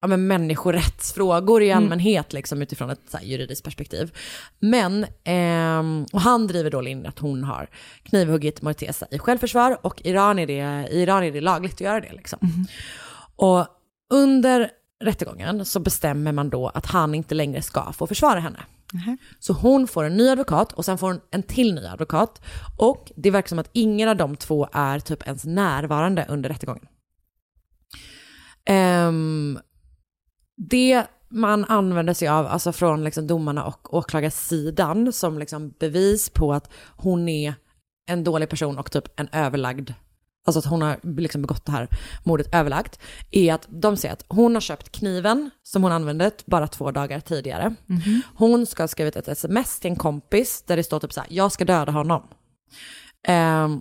ja, 0.00 0.08
men 0.08 0.26
människorättsfrågor 0.26 1.62
i 1.62 1.72
allmänhet 1.72 2.32
liksom, 2.32 2.62
utifrån 2.62 2.90
ett 2.90 3.00
här, 3.12 3.22
juridiskt 3.22 3.64
perspektiv. 3.64 4.16
Men, 4.58 5.06
ehm, 5.24 6.06
och 6.12 6.20
han 6.20 6.46
driver 6.46 6.70
då 6.70 6.80
linjen 6.80 7.06
att 7.06 7.18
hon 7.18 7.44
har 7.44 7.68
knivhuggit 8.02 8.62
Morteza 8.62 9.06
i 9.10 9.18
självförsvar 9.18 9.78
och 9.82 10.02
Iran 10.04 10.38
är 10.38 10.46
det, 10.46 10.88
i 10.90 11.02
Iran 11.02 11.24
är 11.24 11.32
det 11.32 11.40
lagligt 11.40 11.74
att 11.74 11.80
göra 11.80 12.00
det. 12.00 12.12
Liksom. 12.12 12.38
Och 13.36 13.66
under 14.10 14.70
rättegången 15.04 15.64
så 15.64 15.80
bestämmer 15.80 16.32
man 16.32 16.50
då 16.50 16.68
att 16.68 16.86
han 16.86 17.14
inte 17.14 17.34
längre 17.34 17.62
ska 17.62 17.92
få 17.92 18.06
försvara 18.06 18.40
henne. 18.40 18.58
Så 19.38 19.52
hon 19.52 19.88
får 19.88 20.04
en 20.04 20.16
ny 20.16 20.28
advokat 20.28 20.72
och 20.72 20.84
sen 20.84 20.98
får 20.98 21.06
hon 21.06 21.20
en 21.30 21.42
till 21.42 21.74
ny 21.74 21.86
advokat. 21.86 22.42
Och 22.78 23.12
det 23.16 23.30
verkar 23.30 23.48
som 23.48 23.58
att 23.58 23.70
ingen 23.72 24.08
av 24.08 24.16
de 24.16 24.36
två 24.36 24.68
är 24.72 24.98
typ 24.98 25.26
ens 25.26 25.44
närvarande 25.44 26.26
under 26.28 26.48
rättegången. 26.48 26.86
Ehm, 28.66 29.58
det 30.56 31.04
man 31.28 31.64
använder 31.64 32.14
sig 32.14 32.28
av, 32.28 32.46
alltså 32.46 32.72
från 32.72 33.04
liksom 33.04 33.26
domarna 33.26 33.64
och 33.64 33.94
åklagarsidan 33.94 35.12
som 35.12 35.38
liksom 35.38 35.74
bevis 35.80 36.30
på 36.30 36.52
att 36.52 36.70
hon 36.96 37.28
är 37.28 37.54
en 38.08 38.24
dålig 38.24 38.48
person 38.48 38.78
och 38.78 38.90
typ 38.90 39.20
en 39.20 39.28
överlagd, 39.32 39.90
alltså 40.46 40.58
att 40.58 40.64
hon 40.66 40.82
har 40.82 40.98
liksom 41.20 41.42
begått 41.42 41.64
det 41.66 41.72
här 41.72 41.88
mordet 42.24 42.54
överlagt, 42.54 43.00
är 43.30 43.54
att 43.54 43.66
de 43.70 43.96
säger 43.96 44.12
att 44.12 44.24
hon 44.28 44.54
har 44.54 44.60
köpt 44.60 44.92
kniven 44.92 45.50
som 45.62 45.82
hon 45.82 45.92
använde 45.92 46.30
bara 46.46 46.68
två 46.68 46.90
dagar 46.90 47.20
tidigare. 47.20 47.74
Hon 48.34 48.66
ska 48.66 48.82
ha 48.82 48.88
skrivit 48.88 49.16
ett 49.16 49.28
sms 49.28 49.80
till 49.80 49.90
en 49.90 49.96
kompis 49.96 50.62
där 50.66 50.76
det 50.76 50.84
står 50.84 51.00
typ 51.00 51.12
så 51.12 51.20
här, 51.20 51.28
jag 51.32 51.52
ska 51.52 51.64
döda 51.64 51.92
honom. 51.92 52.22
Ehm, 53.28 53.80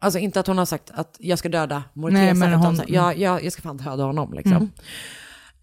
alltså 0.00 0.18
inte 0.18 0.40
att 0.40 0.46
hon 0.46 0.58
har 0.58 0.64
sagt 0.66 0.90
att 0.94 1.16
jag 1.20 1.38
ska 1.38 1.48
döda 1.48 1.82
Morteza, 1.92 2.20
utan 2.48 2.60
hon- 2.66 2.76
så 2.76 2.82
här, 2.82 2.90
jag, 2.94 3.18
jag, 3.18 3.44
jag 3.44 3.52
ska 3.52 3.62
fan 3.62 3.76
döda 3.76 4.04
honom 4.04 4.32
liksom. 4.34 4.70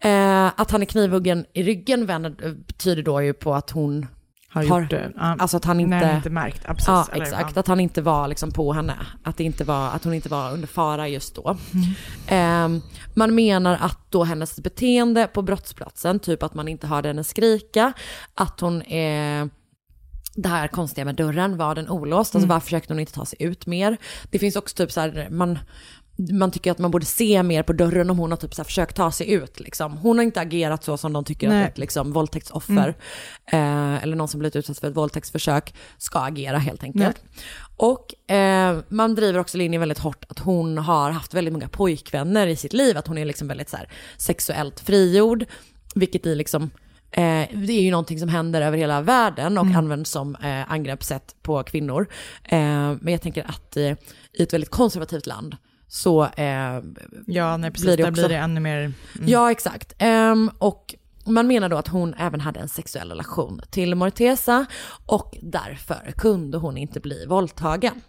Eh, 0.00 0.46
att 0.56 0.70
han 0.70 0.82
är 0.82 0.86
knivhuggen 0.86 1.46
i 1.52 1.62
ryggen 1.62 2.06
vänder- 2.06 2.54
betyder 2.66 3.02
då 3.02 3.22
ju 3.22 3.32
på 3.32 3.54
att 3.54 3.70
hon 3.70 4.06
Har 4.48 4.64
har, 4.64 4.80
gjort 4.80 4.90
det. 4.90 5.12
Ja. 5.16 5.36
alltså 5.38 5.56
att 5.56 5.64
han 5.64 5.80
inte, 5.80 5.96
Nej, 5.96 6.16
inte 6.16 6.30
märkt. 6.30 6.62
Ja, 6.66 6.74
precis. 6.74 6.88
ja 6.88 7.06
Eller, 7.12 7.22
exakt, 7.24 7.56
ja. 7.56 7.60
att 7.60 7.66
han 7.66 7.80
inte 7.80 8.02
var 8.02 8.28
liksom 8.28 8.50
på 8.50 8.72
henne, 8.72 8.94
att, 9.22 9.36
det 9.36 9.44
inte 9.44 9.64
var, 9.64 9.88
att 9.90 10.04
hon 10.04 10.14
inte 10.14 10.28
var 10.28 10.52
under 10.52 10.66
fara 10.68 11.08
just 11.08 11.34
då. 11.34 11.56
Eh, 12.26 12.68
man 13.14 13.34
menar 13.34 13.78
att 13.80 13.98
då 14.10 14.24
hennes 14.24 14.60
beteende 14.60 15.26
på 15.26 15.42
brottsplatsen, 15.42 16.18
typ 16.18 16.42
att 16.42 16.54
man 16.54 16.68
inte 16.68 16.86
hörde 16.86 17.08
henne 17.08 17.24
skrika, 17.24 17.92
att 18.34 18.60
hon 18.60 18.82
är 18.82 19.48
det 20.36 20.48
här 20.48 20.68
konstiga 20.68 21.04
med 21.04 21.14
dörren, 21.14 21.56
var 21.56 21.74
den 21.74 21.88
olåst? 21.88 22.34
Alltså 22.34 22.48
varför 22.48 22.64
försökte 22.64 22.92
hon 22.92 23.00
inte 23.00 23.12
ta 23.12 23.24
sig 23.26 23.42
ut 23.42 23.66
mer? 23.66 23.96
Det 24.30 24.38
finns 24.38 24.56
också 24.56 24.76
typ 24.76 24.92
så 24.92 25.00
här, 25.00 25.28
man, 25.30 25.58
man 26.16 26.50
tycker 26.50 26.70
att 26.70 26.78
man 26.78 26.90
borde 26.90 27.06
se 27.06 27.42
mer 27.42 27.62
på 27.62 27.72
dörren 27.72 28.10
om 28.10 28.18
hon 28.18 28.30
har 28.30 28.36
typ 28.36 28.54
så 28.54 28.64
försökt 28.64 28.96
ta 28.96 29.12
sig 29.12 29.30
ut. 29.30 29.60
Liksom. 29.60 29.96
Hon 29.96 30.18
har 30.18 30.24
inte 30.24 30.40
agerat 30.40 30.84
så 30.84 30.96
som 30.96 31.12
de 31.12 31.24
tycker 31.24 31.48
Nej. 31.48 31.64
att 31.64 31.70
ett 31.70 31.78
liksom, 31.78 32.12
våldtäktsoffer 32.12 32.96
eh, 33.52 34.02
eller 34.02 34.16
någon 34.16 34.28
som 34.28 34.38
blivit 34.38 34.56
utsatt 34.56 34.78
för 34.78 34.88
ett 34.88 34.96
våldtäktsförsök 34.96 35.74
ska 35.98 36.18
agera 36.18 36.58
helt 36.58 36.82
enkelt. 36.82 37.22
Och 37.76 38.30
eh, 38.30 38.78
man 38.88 39.14
driver 39.14 39.38
också 39.38 39.58
linjen 39.58 39.80
väldigt 39.80 39.98
hårt 39.98 40.24
att 40.28 40.38
hon 40.38 40.78
har 40.78 41.10
haft 41.10 41.34
väldigt 41.34 41.52
många 41.52 41.68
pojkvänner 41.68 42.46
i 42.46 42.56
sitt 42.56 42.72
liv, 42.72 42.98
att 42.98 43.06
hon 43.06 43.18
är 43.18 43.24
liksom 43.24 43.48
väldigt 43.48 43.68
så 43.68 43.76
här, 43.76 43.88
sexuellt 44.16 44.80
frigjord, 44.80 45.44
vilket 45.94 46.26
i 46.26 46.34
liksom 46.34 46.70
Eh, 47.16 47.48
det 47.52 47.72
är 47.72 47.82
ju 47.82 47.90
någonting 47.90 48.18
som 48.18 48.28
händer 48.28 48.62
över 48.62 48.78
hela 48.78 49.00
världen 49.00 49.58
och 49.58 49.66
används 49.66 50.10
som 50.10 50.36
eh, 50.36 50.72
angreppssätt 50.72 51.34
på 51.42 51.62
kvinnor. 51.62 52.06
Eh, 52.44 52.58
men 53.00 53.08
jag 53.08 53.22
tänker 53.22 53.50
att 53.50 53.76
eh, 53.76 53.92
i 54.32 54.42
ett 54.42 54.52
väldigt 54.52 54.70
konservativt 54.70 55.26
land 55.26 55.56
så 55.94 56.24
eh, 56.24 56.80
Ja, 57.26 57.56
nej, 57.56 57.70
precis. 57.70 57.84
blir 57.86 57.96
det 57.96 58.02
där 58.02 58.10
också- 58.10 58.20
blir 58.22 58.28
det 58.28 58.36
ännu 58.36 58.60
mer... 58.60 58.78
Mm. 58.78 58.94
Ja, 59.26 59.50
exakt. 59.50 59.92
Ehm, 59.98 60.50
och 60.58 60.94
man 61.26 61.46
menar 61.46 61.68
då 61.68 61.76
att 61.76 61.88
hon 61.88 62.14
även 62.14 62.40
hade 62.40 62.60
en 62.60 62.68
sexuell 62.68 63.08
relation 63.08 63.60
till 63.70 63.94
Morteza 63.94 64.66
och 65.06 65.36
därför 65.42 66.12
kunde 66.16 66.58
hon 66.58 66.76
inte 66.76 67.00
bli 67.00 67.26
våldtagen. 67.26 68.00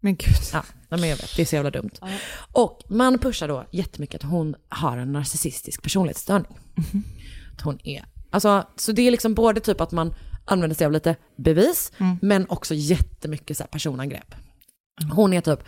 Men 0.00 0.16
gud. 0.16 0.34
Ja, 0.52 0.62
men 0.88 1.08
jag 1.08 1.16
vet, 1.16 1.36
det 1.36 1.42
är 1.42 1.46
så 1.46 1.54
jävla 1.56 1.70
dumt. 1.70 1.90
Och 2.52 2.82
man 2.88 3.18
pushar 3.18 3.48
då 3.48 3.64
jättemycket 3.70 4.24
att 4.24 4.30
hon 4.30 4.54
har 4.68 4.96
en 4.96 5.12
narcissistisk 5.12 5.82
personlighetsstörning. 5.82 6.58
Att 7.54 7.60
hon 7.60 7.78
är, 7.84 8.04
alltså, 8.30 8.66
så 8.76 8.92
det 8.92 9.02
är 9.02 9.10
liksom 9.10 9.34
både 9.34 9.60
typ 9.60 9.80
att 9.80 9.92
man 9.92 10.14
använder 10.44 10.76
sig 10.76 10.84
av 10.86 10.92
lite 10.92 11.16
bevis, 11.36 11.92
men 12.22 12.46
också 12.48 12.74
jättemycket 12.74 13.56
så 13.56 13.62
här 13.62 13.68
personangrepp. 13.68 14.34
Hon 15.12 15.32
är 15.32 15.40
typ 15.40 15.60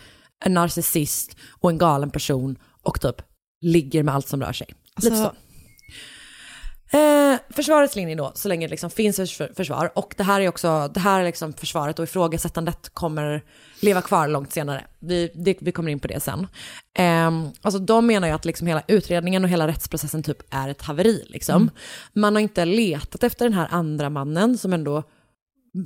en 0.45 0.53
narcissist 0.53 1.35
och 1.59 1.69
en 1.69 1.77
galen 1.77 2.09
person 2.09 2.57
och 2.83 3.01
typ 3.01 3.15
ligger 3.61 4.03
med 4.03 4.15
allt 4.15 4.27
som 4.27 4.41
rör 4.41 4.53
sig. 4.53 4.67
Lite 5.01 5.15
Alltså- 5.15 5.29
så. 5.29 5.35
Eh, 6.97 7.39
försvarets 7.49 7.95
linje 7.95 8.15
då, 8.15 8.31
så 8.35 8.47
länge 8.47 8.67
det 8.67 8.71
liksom 8.71 8.89
finns 8.89 9.19
ett 9.19 9.31
för- 9.31 9.51
försvar. 9.55 9.91
Och 9.95 10.13
det 10.17 10.23
här 10.23 10.41
är 10.41 10.47
också, 10.47 10.87
det 10.93 10.99
här 10.99 11.19
är 11.19 11.23
liksom 11.23 11.53
försvaret 11.53 11.99
och 11.99 12.03
ifrågasättandet 12.03 12.89
kommer 12.93 13.43
leva 13.79 14.01
kvar 14.01 14.27
långt 14.27 14.51
senare. 14.53 14.85
Vi, 14.99 15.31
det, 15.35 15.57
vi 15.61 15.71
kommer 15.71 15.91
in 15.91 15.99
på 15.99 16.07
det 16.07 16.19
sen. 16.19 16.47
Eh, 16.97 17.31
alltså 17.61 17.79
de 17.79 18.07
menar 18.07 18.27
ju 18.27 18.33
att 18.33 18.45
liksom 18.45 18.67
hela 18.67 18.83
utredningen 18.87 19.43
och 19.43 19.49
hela 19.49 19.67
rättsprocessen 19.67 20.23
typ 20.23 20.37
är 20.49 20.69
ett 20.69 20.81
haveri. 20.81 21.25
Liksom. 21.29 21.69
Man 22.13 22.35
har 22.35 22.41
inte 22.41 22.65
letat 22.65 23.23
efter 23.23 23.45
den 23.45 23.53
här 23.53 23.67
andra 23.71 24.09
mannen 24.09 24.57
som 24.57 24.73
ändå 24.73 25.03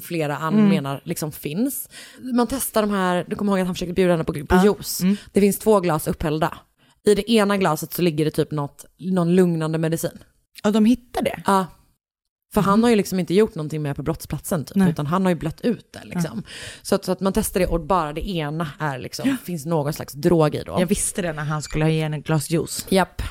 flera 0.03 0.37
an 0.37 0.53
Mm. 0.53 0.69
menar 0.69 1.01
liksom 1.03 1.31
finns. 1.31 1.89
Man 2.33 2.47
testar 2.47 2.81
de 2.81 2.91
här, 2.91 3.25
du 3.29 3.35
kommer 3.35 3.51
ihåg 3.51 3.59
att 3.59 3.65
han 3.65 3.75
försökte 3.75 3.93
bjuda 3.93 4.11
henne 4.13 4.23
på, 4.23 4.33
på 4.33 4.45
Ja. 4.49 4.63
juice. 4.65 5.01
Mm. 5.01 5.17
Det 5.33 5.39
finns 5.41 5.59
två 5.59 5.79
glas 5.79 6.07
upphällda. 6.07 6.57
I 7.07 7.15
det 7.15 7.31
ena 7.31 7.57
glaset 7.57 7.93
så 7.93 8.01
ligger 8.01 8.25
det 8.25 8.31
typ 8.31 8.51
något, 8.51 8.85
någon 8.99 9.35
lugnande 9.35 9.77
medicin. 9.77 10.19
Och 10.63 10.71
de 10.71 10.85
hittar 10.85 11.21
det? 11.21 11.41
Ja. 11.45 11.65
För 12.53 12.61
han 12.61 12.83
har 12.83 12.89
ju 12.89 12.95
liksom 12.95 13.19
inte 13.19 13.33
gjort 13.33 13.55
någonting 13.55 13.81
med 13.81 13.95
på 13.95 14.03
brottsplatsen 14.03 14.65
typ, 14.65 14.75
Nej. 14.75 14.89
utan 14.89 15.05
han 15.07 15.23
har 15.25 15.29
ju 15.29 15.35
blött 15.35 15.61
ut 15.61 15.93
det 15.93 16.01
liksom. 16.03 16.43
Så, 16.81 16.95
att, 16.95 17.05
så 17.05 17.11
att 17.11 17.19
man 17.19 17.33
testar 17.33 17.59
det 17.59 17.67
och 17.67 17.81
bara 17.85 18.13
det 18.13 18.29
ena 18.29 18.67
är 18.79 18.99
liksom, 18.99 19.37
finns 19.43 19.65
någon 19.65 19.93
slags 19.93 20.13
drog 20.13 20.55
i 20.55 20.63
då. 20.65 20.75
Jag 20.79 20.87
visste 20.87 21.21
det 21.21 21.33
när 21.33 21.43
han 21.43 21.61
skulle 21.61 21.85
ha 21.85 21.89
ge 21.89 22.03
henne 22.03 22.17
ett 22.17 22.25
glas 22.25 22.49
juice. 22.49 22.85
Japp. 22.89 23.21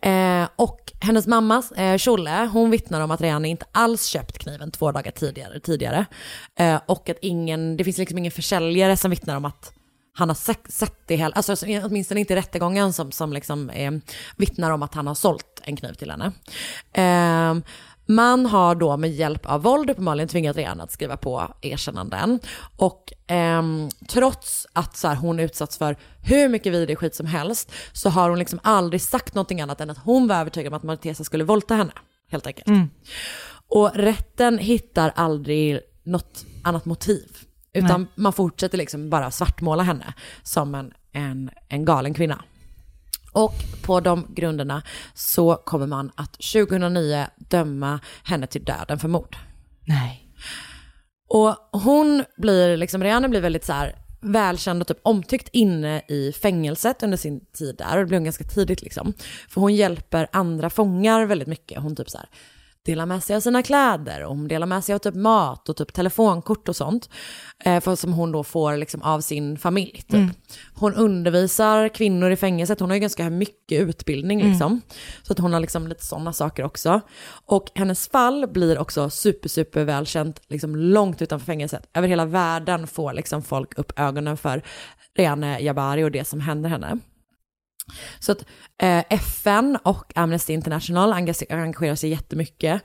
Eh, 0.00 0.48
och 0.56 0.92
hennes 1.00 1.26
mamma, 1.26 1.62
eh, 1.76 2.50
hon 2.52 2.70
vittnar 2.70 3.00
om 3.00 3.10
att 3.10 3.20
Reane 3.20 3.48
inte 3.48 3.66
alls 3.72 4.06
köpt 4.06 4.38
kniven 4.38 4.70
två 4.70 4.92
dagar 4.92 5.10
tidigare. 5.10 5.60
tidigare. 5.60 6.06
Eh, 6.58 6.80
och 6.86 7.08
att 7.08 7.18
ingen, 7.22 7.76
det 7.76 7.84
finns 7.84 7.98
liksom 7.98 8.18
ingen 8.18 8.32
försäljare 8.32 8.96
som 8.96 9.10
vittnar 9.10 9.36
om 9.36 9.44
att 9.44 9.72
han 10.18 10.28
har 10.28 10.34
sett, 10.34 10.72
sett 10.72 10.98
det 11.06 11.16
hela, 11.16 11.34
alltså, 11.34 11.52
alltså 11.52 11.66
åtminstone 11.66 12.20
inte 12.20 12.32
i 12.32 12.36
rättegången 12.36 12.92
som, 12.92 13.12
som 13.12 13.32
liksom, 13.32 13.70
eh, 13.70 13.92
vittnar 14.36 14.70
om 14.70 14.82
att 14.82 14.94
han 14.94 15.06
har 15.06 15.14
sålt 15.14 15.60
en 15.62 15.76
kniv 15.76 15.92
till 15.92 16.10
henne. 16.10 16.32
Eh, 16.92 17.62
Eh, 18.08 18.14
man 18.14 18.46
har 18.46 18.74
då 18.74 18.96
med 18.96 19.10
hjälp 19.10 19.46
av 19.46 19.62
våld 19.62 19.90
uppenbarligen 19.90 20.28
tvingat 20.28 20.56
Rihanna 20.56 20.82
att 20.84 20.92
skriva 20.92 21.16
på 21.16 21.54
erkännanden. 21.60 22.40
Och 22.76 23.12
ehm, 23.26 23.88
trots 24.08 24.66
att 24.72 24.96
så 24.96 25.08
här, 25.08 25.14
hon 25.14 25.40
utsatts 25.40 25.78
för 25.78 25.96
hur 26.22 26.48
mycket 26.48 26.72
vidrig 26.72 26.98
skit 26.98 27.14
som 27.14 27.26
helst 27.26 27.72
så 27.92 28.08
har 28.10 28.30
hon 28.30 28.38
liksom 28.38 28.60
aldrig 28.62 29.02
sagt 29.02 29.34
någonting 29.34 29.60
annat 29.60 29.80
än 29.80 29.90
att 29.90 29.98
hon 29.98 30.28
var 30.28 30.36
övertygad 30.36 30.72
om 30.72 30.76
att 30.76 30.82
Martesa 30.82 31.24
skulle 31.24 31.44
våldta 31.44 31.74
henne. 31.74 31.92
Helt 32.30 32.46
enkelt. 32.46 32.68
Och 33.68 33.90
rätten 33.94 34.58
hittar 34.58 35.12
aldrig 35.16 35.80
något 36.04 36.44
annat 36.64 36.84
motiv. 36.84 37.36
Utan 37.72 38.00
Nej. 38.02 38.10
man 38.14 38.32
fortsätter 38.32 38.78
liksom 38.78 39.10
bara 39.10 39.30
svartmåla 39.30 39.82
henne 39.82 40.14
som 40.42 40.74
en, 40.74 40.92
en, 41.12 41.50
en 41.68 41.84
galen 41.84 42.14
kvinna. 42.14 42.44
Och 43.36 43.54
på 43.82 44.00
de 44.00 44.26
grunderna 44.34 44.82
så 45.14 45.54
kommer 45.54 45.86
man 45.86 46.10
att 46.14 46.32
2009 46.32 47.26
döma 47.36 48.00
henne 48.24 48.46
till 48.46 48.64
döden 48.64 48.98
för 48.98 49.08
mord. 49.08 49.36
Nej. 49.84 50.30
Och 51.28 51.56
hon 51.72 52.24
blir, 52.36 52.76
liksom, 52.76 53.02
Rihanna 53.02 53.28
blir 53.28 53.40
väldigt 53.40 53.64
så 53.64 53.72
här 53.72 53.96
välkänd 54.20 54.82
och 54.82 54.88
typ 54.88 55.00
omtyckt 55.02 55.48
inne 55.52 56.02
i 56.08 56.32
fängelset 56.32 57.02
under 57.02 57.16
sin 57.16 57.40
tid 57.46 57.76
där. 57.76 57.92
Och 57.92 57.98
det 57.98 58.06
blir 58.06 58.18
hon 58.18 58.24
ganska 58.24 58.44
tidigt 58.44 58.82
liksom. 58.82 59.12
För 59.48 59.60
hon 59.60 59.74
hjälper 59.74 60.28
andra 60.32 60.70
fångar 60.70 61.26
väldigt 61.26 61.48
mycket. 61.48 61.82
Hon 61.82 61.96
typ 61.96 62.10
så 62.10 62.18
här 62.18 62.28
delar 62.86 63.06
med 63.06 63.22
sig 63.24 63.36
av 63.36 63.40
sina 63.40 63.62
kläder 63.62 64.24
och 64.24 64.36
hon 64.36 64.48
delar 64.48 64.66
med 64.66 64.84
sig 64.84 64.94
av 64.94 64.98
typ 64.98 65.14
mat 65.14 65.68
och 65.68 65.76
typ 65.76 65.92
telefonkort 65.92 66.68
och 66.68 66.76
sånt. 66.76 67.10
Eh, 67.64 67.80
för 67.80 67.94
som 67.94 68.12
hon 68.12 68.32
då 68.32 68.44
får 68.44 68.76
liksom 68.76 69.02
av 69.02 69.20
sin 69.20 69.58
familj. 69.58 70.02
Typ. 70.08 70.30
Hon 70.74 70.94
undervisar 70.94 71.88
kvinnor 71.88 72.30
i 72.30 72.36
fängelset, 72.36 72.80
hon 72.80 72.90
har 72.90 72.94
ju 72.94 73.00
ganska 73.00 73.30
mycket 73.30 73.80
utbildning 73.80 74.42
liksom. 74.50 74.80
Så 75.22 75.32
att 75.32 75.38
hon 75.38 75.52
har 75.52 75.60
liksom 75.60 75.88
lite 75.88 76.04
sådana 76.04 76.32
saker 76.32 76.64
också. 76.64 77.00
Och 77.46 77.70
hennes 77.74 78.08
fall 78.08 78.46
blir 78.48 78.78
också 78.78 79.10
super, 79.10 79.48
super 79.48 79.84
välkänt, 79.84 80.40
liksom 80.48 80.76
långt 80.76 81.22
utanför 81.22 81.46
fängelset. 81.46 81.88
Över 81.94 82.08
hela 82.08 82.24
världen 82.24 82.86
får 82.86 83.12
liksom 83.12 83.42
folk 83.42 83.78
upp 83.78 83.92
ögonen 83.96 84.36
för 84.36 84.62
Reane 85.14 85.60
Jabari 85.60 86.04
och 86.04 86.10
det 86.10 86.24
som 86.24 86.40
händer 86.40 86.70
henne. 86.70 86.98
Så 88.18 88.32
att 88.32 88.44
eh, 88.82 89.04
FN 89.10 89.78
och 89.82 90.12
Amnesty 90.14 90.52
International 90.52 91.12
engage- 91.12 91.52
engagerar 91.52 91.94
sig 91.94 92.10
jättemycket. 92.10 92.82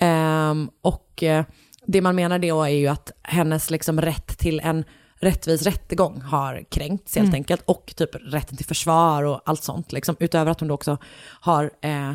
Ehm, 0.00 0.70
och 0.82 1.22
eh, 1.22 1.44
det 1.86 2.00
man 2.00 2.14
menar 2.16 2.38
då 2.38 2.62
är 2.62 2.68
ju 2.68 2.86
att 2.86 3.10
hennes 3.22 3.70
liksom 3.70 4.00
rätt 4.00 4.38
till 4.38 4.60
en 4.60 4.84
rättvis 5.20 5.62
rättegång 5.62 6.20
har 6.20 6.64
kränkts 6.70 7.16
helt 7.16 7.34
enkelt. 7.34 7.62
Och 7.66 7.94
typ 7.96 8.10
rätten 8.14 8.56
till 8.56 8.66
försvar 8.66 9.22
och 9.22 9.40
allt 9.44 9.62
sånt. 9.62 9.92
Liksom, 9.92 10.16
utöver 10.20 10.50
att 10.52 10.60
hon 10.60 10.68
då 10.68 10.74
också 10.74 10.98
har 11.40 11.70
eh, 11.82 12.12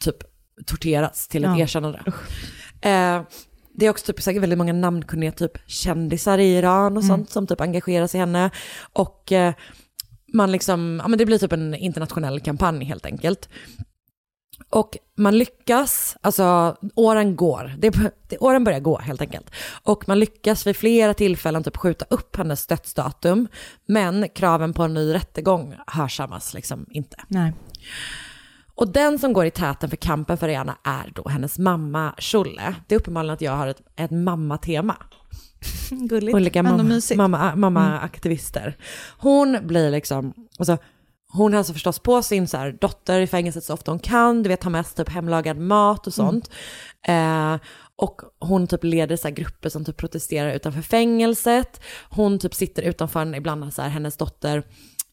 typ 0.00 0.16
torterats 0.66 1.28
till 1.28 1.44
ett 1.44 1.50
Ja. 1.50 1.62
erkännande. 1.62 2.02
Eh, 2.80 3.22
det 3.78 3.86
är 3.86 3.90
också 3.90 4.06
typ 4.06 4.22
säkert 4.22 4.42
väldigt 4.42 4.58
många 4.58 4.72
namnkunniga 4.72 5.32
typ 5.32 5.52
kändisar 5.66 6.38
i 6.38 6.56
Iran 6.58 6.96
och 6.96 7.04
sånt 7.04 7.30
som 7.30 7.46
typ 7.46 7.60
engagerar 7.60 8.06
sig 8.06 8.18
i 8.18 8.20
henne. 8.20 8.50
Och 8.92 9.32
eh, 9.32 9.54
man 10.36 10.52
liksom, 10.52 11.00
ja 11.02 11.08
men 11.08 11.18
det 11.18 11.26
blir 11.26 11.38
typ 11.38 11.52
en 11.52 11.74
internationell 11.74 12.40
kampanj 12.40 12.84
helt 12.84 13.06
enkelt. 13.06 13.48
Och 14.70 14.98
man 15.16 15.38
lyckas, 15.38 16.16
alltså 16.20 16.76
åren 16.94 17.36
går, 17.36 17.74
det, 17.78 17.90
det, 18.28 18.38
åren 18.38 18.64
börjar 18.64 18.80
gå 18.80 18.98
helt 18.98 19.20
enkelt. 19.20 19.50
Och 19.82 20.08
man 20.08 20.18
lyckas 20.18 20.66
vid 20.66 20.76
flera 20.76 21.14
tillfällen 21.14 21.64
typ 21.64 21.76
skjuta 21.76 22.04
upp 22.10 22.36
hennes 22.36 22.66
dödsdatum, 22.66 23.48
men 23.86 24.28
kraven 24.28 24.72
på 24.72 24.82
en 24.82 24.94
ny 24.94 25.14
rättegång 25.14 25.74
hörsammas 25.86 26.54
liksom 26.54 26.86
inte. 26.90 27.16
Nej. 27.28 27.52
Och 28.74 28.88
den 28.88 29.18
som 29.18 29.32
går 29.32 29.46
i 29.46 29.50
täten 29.50 29.90
för 29.90 29.96
kampen 29.96 30.38
för 30.38 30.48
Rihanna 30.48 30.76
är 30.84 31.12
då 31.14 31.28
hennes 31.28 31.58
mamma 31.58 32.14
Shulle. 32.18 32.74
Det 32.86 32.94
är 32.94 32.98
uppenbarligen 32.98 33.34
att 33.34 33.40
jag 33.40 33.52
har 33.52 33.66
ett, 33.66 33.80
ett 33.96 34.10
mammatema. 34.10 34.96
Gulligt. 35.90 36.34
Olika 36.34 36.62
mamma, 36.62 37.00
mamma, 37.16 37.56
mamma-aktivister. 37.56 38.76
Hon 39.18 39.58
blir 39.62 39.90
liksom, 39.90 40.34
alltså, 40.58 40.78
hon 41.28 41.54
hälsar 41.54 41.74
förstås 41.74 41.98
på 41.98 42.22
sin 42.22 42.48
så 42.48 42.56
här, 42.56 42.78
dotter 42.80 43.20
i 43.20 43.26
fängelset 43.26 43.64
så 43.64 43.74
ofta 43.74 43.90
hon 43.90 43.98
kan, 43.98 44.42
du 44.42 44.48
vet 44.48 44.62
ha 44.62 44.70
med 44.70 44.86
sig 44.86 44.96
typ 44.96 45.14
hemlagad 45.14 45.58
mat 45.58 46.06
och 46.06 46.14
sånt. 46.14 46.50
Eh, 47.08 47.56
och 47.96 48.20
hon 48.40 48.66
typ 48.66 48.84
leder 48.84 49.16
så 49.16 49.30
grupper 49.30 49.68
som 49.68 49.84
typ 49.84 49.96
protesterar 49.96 50.52
utanför 50.52 50.82
fängelset. 50.82 51.80
Hon 52.10 52.38
typ 52.38 52.54
sitter 52.54 52.82
utanför 52.82 53.36
ibland 53.36 53.74
så 53.74 53.82
här, 53.82 53.88
hennes 53.88 54.16
dotter 54.16 54.62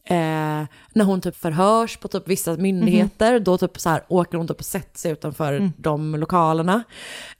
Eh, 0.05 0.65
när 0.93 1.03
hon 1.03 1.21
typ 1.21 1.35
förhörs 1.35 1.97
på 1.97 2.07
typ 2.07 2.27
vissa 2.27 2.57
myndigheter, 2.57 3.39
då 3.39 3.57
typ 3.57 3.79
så 3.79 3.89
här 3.89 4.03
åker 4.07 4.37
hon 4.37 4.47
typ 4.47 4.59
och 4.59 4.65
sätter 4.65 4.99
sig 4.99 5.11
utanför 5.11 5.71
de 5.77 6.15
lokalerna. 6.15 6.83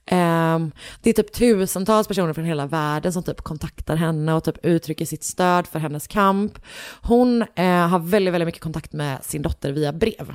Ehm, 0.06 0.72
det 1.02 1.10
är 1.10 1.14
typ 1.14 1.32
tusentals 1.32 2.08
personer 2.08 2.32
från 2.32 2.44
hela 2.44 2.66
världen 2.66 3.12
som 3.12 3.22
typ 3.22 3.40
kontaktar 3.40 3.96
henne 3.96 4.34
och 4.34 4.44
typ 4.44 4.66
uttrycker 4.66 5.04
sitt 5.04 5.24
stöd 5.24 5.66
för 5.66 5.78
hennes 5.78 6.06
kamp. 6.06 6.58
Hon 7.02 7.42
eh, 7.54 7.88
har 7.88 7.98
väldigt, 7.98 8.34
väldigt 8.34 8.46
mycket 8.46 8.62
kontakt 8.62 8.92
med 8.92 9.24
sin 9.24 9.42
dotter 9.42 9.72
via 9.72 9.92
brev. 9.92 10.34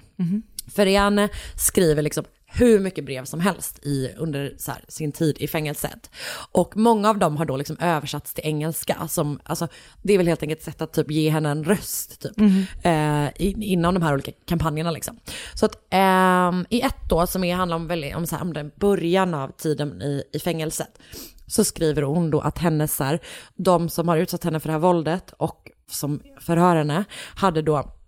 För 0.76 0.86
Rianne 0.86 1.30
skriver 1.56 2.02
liksom 2.02 2.24
hur 2.52 2.80
mycket 2.80 3.06
brev 3.06 3.26
som 3.26 3.40
helst 3.40 3.86
i, 3.86 4.12
under 4.18 4.56
här, 4.68 4.84
sin 4.88 5.12
tid 5.12 5.38
i 5.40 5.48
fängelset. 5.48 6.10
Och 6.52 6.78
många 6.78 7.10
av 7.10 7.18
dem 7.18 7.38
har 7.38 7.46
då 7.46 7.58
liksom 7.58 7.78
översatts 7.80 8.34
till 8.34 8.46
engelska. 8.46 9.08
Som, 9.08 9.40
alltså, 9.44 9.68
det 10.02 10.14
är 10.14 10.18
väl 10.18 10.28
helt 10.28 10.44
enkelt 10.44 10.60
ett 10.60 10.66
sätt 10.66 10.82
att 10.82 10.94
typ 10.94 11.12
ge 11.12 11.30
henne 11.30 11.50
en 11.50 11.64
röst 11.64 12.22
typ, 12.22 12.38
eh, 12.84 13.28
i, 13.28 13.56
inom 13.60 13.94
de 13.94 14.04
här 14.04 14.14
olika 14.14 14.32
kampanjerna. 14.46 14.92
Liksom. 14.92 15.20
Så 15.54 15.66
att 15.66 15.76
ehm, 15.90 16.66
i 16.70 16.82
ett 16.82 17.10
då 17.10 17.28
som 17.28 17.44
är, 17.44 17.56
handlar 17.56 17.76
om, 17.76 17.88
väldigt, 17.88 18.16
om, 18.16 18.28
så 18.28 18.36
här, 18.36 18.44
om 18.44 18.54
den 18.54 18.72
början 18.76 19.34
av 19.34 19.52
tiden 19.52 20.02
i, 20.02 20.24
i 20.34 20.40
fängelset 20.40 21.00
så 21.48 21.64
skriver 21.64 22.02
hon 22.02 22.32
då 22.32 22.40
att 22.40 22.58
hennes, 22.58 22.96
så 22.96 23.04
här, 23.04 23.20
de 23.56 23.90
som 23.90 24.08
har 24.08 24.18
utsatt 24.18 24.44
henne 24.44 24.60
för 24.60 24.68
det 24.68 24.74
här 24.74 24.80
våldet 24.80 25.34
och 25.38 25.72
som 25.90 26.22
förhör 26.40 26.76
henne 26.76 27.04
hade 27.36 27.62
då 27.62 27.99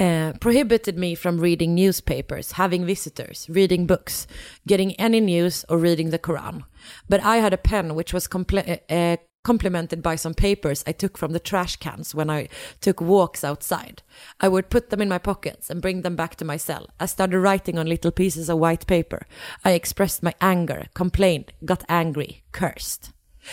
Uh, 0.00 0.32
prohibited 0.40 0.96
me 0.96 1.14
from 1.14 1.38
reading 1.38 1.74
newspapers, 1.74 2.52
having 2.52 2.86
visitors, 2.86 3.46
reading 3.50 3.86
books, 3.86 4.26
getting 4.66 4.92
any 4.98 5.20
news 5.20 5.64
or 5.68 5.76
reading 5.76 6.10
the 6.10 6.18
Quran. 6.18 6.62
But 7.08 7.22
I 7.22 7.36
had 7.36 7.52
a 7.52 7.58
pen 7.58 7.94
which 7.94 8.14
was 8.14 8.26
comple- 8.26 8.80
uh, 8.88 9.16
complemented 9.44 10.02
by 10.02 10.16
some 10.16 10.34
papers 10.34 10.84
I 10.86 10.92
took 10.92 11.18
from 11.18 11.32
the 11.32 11.40
trash 11.40 11.76
cans 11.76 12.14
when 12.14 12.30
I 12.30 12.48
took 12.80 13.00
walks 13.00 13.44
outside. 13.44 14.02
I 14.40 14.48
would 14.48 14.70
put 14.70 14.90
them 14.90 15.02
in 15.02 15.08
my 15.08 15.18
pockets 15.18 15.70
and 15.70 15.82
bring 15.82 16.02
them 16.02 16.16
back 16.16 16.36
to 16.36 16.44
my 16.44 16.56
cell. 16.56 16.88
I 17.00 17.06
started 17.06 17.38
writing 17.38 17.78
on 17.78 17.86
little 17.86 18.12
pieces 18.12 18.48
of 18.48 18.58
white 18.58 18.86
paper. 18.86 19.26
I 19.64 19.72
expressed 19.72 20.22
my 20.22 20.34
anger, 20.40 20.86
complained, 20.94 21.52
got 21.64 21.84
angry, 21.88 22.42
cursed. 22.52 23.10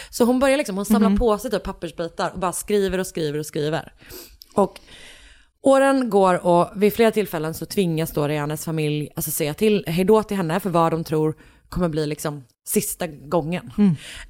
Så 0.10 0.26
hon 0.26 0.40
börjar 0.40 0.58
liksom, 0.58 0.76
hon 0.76 0.86
samlar 0.86 1.18
på 1.18 1.38
sig 1.38 1.52
typ 1.52 1.64
pappersbitar 1.64 2.32
och 2.32 2.40
bara 2.40 2.54
skriver 2.54 2.98
och 2.98 3.08
skriver 3.08 3.40
och 3.40 3.46
skriver. 3.46 3.94
Och 4.56 4.80
Åren 5.62 6.10
går 6.10 6.46
och 6.46 6.70
vid 6.76 6.94
flera 6.94 7.12
tillfällen 7.12 7.54
så 7.54 7.66
tvingas 7.66 8.12
då 8.12 8.28
Rihannas 8.28 8.66
familj 8.66 9.10
alltså 9.16 9.32
säga 9.32 9.54
till, 9.54 9.84
hejdå 9.88 10.24
till 10.24 10.38
henne 10.38 10.60
för 10.60 10.70
vad 10.70 10.92
de 10.92 11.04
tror 11.04 11.36
kommer 11.70 11.90
bli 11.90 12.08
liksom 12.08 12.44
sista 12.68 13.08
gången. 13.08 13.72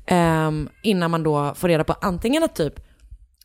Ehm, 0.05 0.69
innan 0.83 1.11
man 1.11 1.23
då 1.23 1.53
får 1.55 1.67
reda 1.67 1.83
på 1.83 1.93
antingen 1.93 2.43
att 2.43 2.55
typ, 2.55 2.73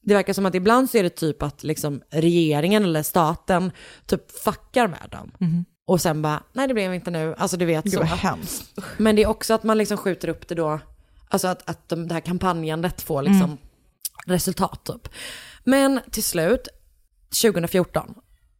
det 0.02 0.14
verkar 0.14 0.32
som 0.32 0.46
att 0.46 0.54
ibland 0.54 0.90
så 0.90 0.98
är 0.98 1.02
det 1.02 1.10
typ 1.10 1.42
att 1.42 1.64
liksom 1.64 2.02
regeringen 2.10 2.84
eller 2.84 3.02
staten 3.02 3.72
typ 4.06 4.30
fuckar 4.30 4.88
med 4.88 5.08
dem. 5.10 5.32
och 5.86 6.00
sen 6.00 6.22
bara, 6.22 6.42
nej 6.52 6.68
det 6.68 6.74
blev 6.74 6.94
inte 6.94 7.10
nu. 7.10 7.34
Alltså 7.38 7.56
du 7.56 7.64
vet 7.64 7.84
Gud 7.84 7.92
så. 7.92 7.98
vad 7.98 8.08
hemskt. 8.08 8.78
Men 8.96 9.16
det 9.16 9.22
är 9.22 9.26
också 9.26 9.54
att 9.54 9.62
man 9.62 9.78
liksom 9.78 9.96
skjuter 9.96 10.28
upp 10.28 10.48
det 10.48 10.54
då, 10.54 10.80
alltså 11.28 11.48
att, 11.48 11.70
att 11.70 11.88
de, 11.88 12.08
det 12.08 12.14
här 12.14 12.20
kampanjandet 12.20 13.02
får 13.02 13.22
liksom 13.22 13.58
resultat 14.26 14.88
upp. 14.88 15.08
Men 15.64 16.00
till 16.10 16.24
slut, 16.24 16.68
2014, 17.42 18.14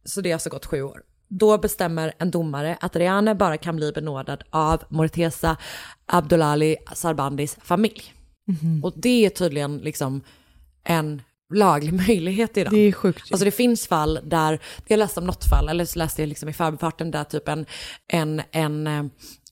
så 0.05 0.21
det 0.21 0.29
har 0.29 0.33
alltså 0.33 0.49
gått 0.49 0.65
sju 0.65 0.81
år, 0.81 1.01
då 1.27 1.57
bestämmer 1.57 2.13
en 2.17 2.31
domare 2.31 2.77
att 2.81 2.95
Rihanna 2.95 3.35
bara 3.35 3.57
kan 3.57 3.75
bli 3.75 3.91
benådad 3.91 4.43
av 4.49 4.83
Morteza 4.89 5.57
Abdullahi 6.05 6.77
Sarbandis 6.93 7.57
familj. 7.61 8.13
Och 8.83 8.93
det 8.95 9.25
är 9.25 9.29
tydligen 9.29 9.77
liksom 9.77 10.21
en 10.83 11.21
laglig 11.53 11.93
möjlighet 12.07 12.57
idag. 12.57 12.73
Det 12.73 12.79
är 12.79 12.91
sjukt. 12.91 13.31
Alltså 13.31 13.45
det 13.45 13.51
finns 13.51 13.87
fall 13.87 14.19
där, 14.23 14.59
jag 14.87 14.97
läste 14.97 15.19
om 15.19 15.25
något 15.25 15.49
fall, 15.49 15.69
eller 15.69 15.85
så 15.85 15.99
läste 15.99 16.21
jag 16.21 16.29
liksom 16.29 16.49
i 16.49 16.53
förbifarten 16.53 17.11
där 17.11 17.23
typ 17.23 17.47
en, 17.47 17.65
en, 18.07 18.41
en 18.51 18.87
eh, 18.87 19.03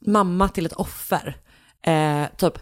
mamma 0.02 0.50
till 0.50 0.66
ett 0.66 0.74
offer, 0.74 1.38
eh, 1.86 2.26
typ 2.38 2.54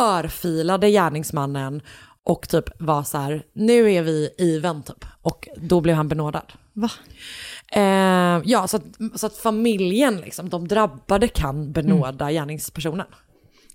örfilade 0.00 0.90
gärningsmannen 0.90 1.82
och 2.26 2.48
typ 2.48 2.64
var 2.78 3.02
så 3.02 3.18
här, 3.18 3.42
nu 3.52 3.92
är 3.92 4.02
vi 4.02 4.30
even 4.38 4.82
typ. 4.82 5.04
Och 5.22 5.48
då 5.56 5.80
blev 5.80 5.96
han 5.96 6.08
benådad. 6.08 6.52
Va? 6.72 6.90
Eh, 7.72 8.42
ja, 8.44 8.68
så 8.68 8.76
att, 8.76 8.82
så 9.14 9.26
att 9.26 9.36
familjen, 9.36 10.16
liksom, 10.16 10.48
de 10.48 10.68
drabbade 10.68 11.28
kan 11.28 11.72
benåda 11.72 12.32
gärningspersonen. 12.32 13.06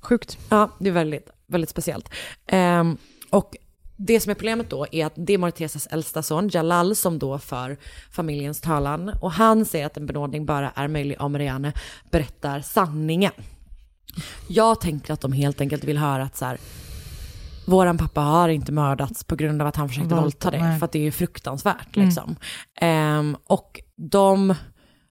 Sjukt. 0.01 0.37
Ja, 0.49 0.69
det 0.79 0.89
är 0.89 0.93
väldigt, 0.93 1.29
väldigt 1.47 1.69
speciellt. 1.69 2.09
Ehm, 2.47 2.97
och 3.29 3.55
det 3.97 4.19
som 4.19 4.29
är 4.29 4.35
problemet 4.35 4.69
då 4.69 4.87
är 4.91 5.05
att 5.05 5.13
det 5.15 5.33
är 5.33 5.37
Mortezas 5.37 5.87
äldsta 5.87 6.23
son, 6.23 6.49
Jalal, 6.49 6.95
som 6.95 7.19
då 7.19 7.39
för 7.39 7.77
familjens 8.11 8.61
talan. 8.61 9.09
Och 9.21 9.31
han 9.31 9.65
säger 9.65 9.85
att 9.85 9.97
en 9.97 10.05
benådning 10.05 10.45
bara 10.45 10.71
är 10.75 10.87
möjlig 10.87 11.21
om 11.21 11.31
Marianne 11.31 11.73
berättar 12.11 12.61
sanningen. 12.61 13.33
Jag 14.47 14.81
tänker 14.81 15.13
att 15.13 15.21
de 15.21 15.31
helt 15.31 15.61
enkelt 15.61 15.83
vill 15.83 15.97
höra 15.97 16.23
att 16.23 16.37
så 16.37 16.45
här, 16.45 16.57
våran 17.71 17.97
pappa 17.97 18.21
har 18.21 18.49
inte 18.49 18.71
mördats 18.71 19.23
på 19.23 19.35
grund 19.35 19.61
av 19.61 19.67
att 19.67 19.75
han 19.75 19.89
försökte 19.89 20.15
Våldta- 20.15 20.51
dig, 20.51 20.79
för 20.79 20.85
att 20.85 20.91
det 20.91 21.07
är 21.07 21.11
fruktansvärt 21.11 21.95
liksom. 21.95 22.35
Ehm, 22.81 23.37
och 23.47 23.81
de 24.11 24.55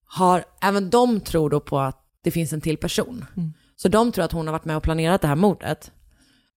har, 0.04 0.44
även 0.60 0.90
de 0.90 1.20
tror 1.20 1.50
då 1.50 1.60
på 1.60 1.78
att 1.80 1.96
det 2.24 2.30
finns 2.30 2.52
en 2.52 2.60
till 2.60 2.76
person. 2.76 3.24
Så 3.76 3.88
de 3.88 4.12
tror 4.12 4.24
att 4.24 4.32
hon 4.32 4.46
har 4.46 4.52
varit 4.52 4.64
med 4.64 4.76
och 4.76 4.82
planerat 4.82 5.20
det 5.20 5.28
här 5.28 5.36
mordet. 5.36 5.90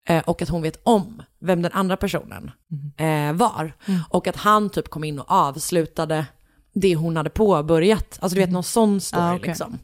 Eh, 0.08 0.24
och 0.24 0.42
att 0.42 0.50
hon 0.50 0.62
vet 0.62 0.82
om 0.84 1.24
vem 1.42 1.62
den 1.62 1.72
andra 1.72 1.98
personen 1.98 2.52
eh, 2.98 3.34
var. 3.34 3.74
Och 4.10 4.28
att 4.28 4.36
han 4.36 4.70
typ 4.70 4.90
kom 4.90 5.04
in 5.04 5.20
och 5.20 5.32
avslutade 5.32 6.26
det 6.76 6.96
hon 6.96 7.18
hade 7.18 7.30
påbörjat. 7.30 8.18
Alltså 8.22 8.36
du 8.36 8.42
vet 8.42 8.52
någon 8.52 8.64
sån 8.64 9.02
story 9.02 9.22
Ah, 9.24 9.36
okej. 9.36 9.48
liksom. 9.48 9.80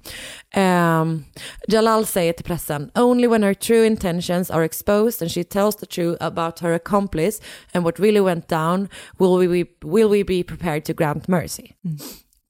Ehm, 0.53 1.23
Jalal 1.67 2.05
säger 2.05 2.33
till 2.33 2.45
pressen, 2.45 2.91
only 2.95 3.27
when 3.27 3.43
her 3.43 3.53
true 3.53 3.85
intentions 3.87 4.51
are 4.51 4.65
exposed 4.65 5.21
and 5.21 5.31
she 5.31 5.43
tells 5.43 5.75
the 5.75 5.85
truth 5.85 6.23
about 6.23 6.59
her 6.59 6.71
accomplice 6.73 7.41
and 7.73 7.83
what 7.83 7.99
really 7.99 8.19
went 8.19 8.47
down 8.47 8.87
will 9.17 9.47
we, 9.47 9.65
will 9.81 10.09
we 10.09 10.23
be 10.23 10.43
prepared 10.43 10.85
to 10.85 10.93
grant 10.93 11.27
mercy. 11.27 11.67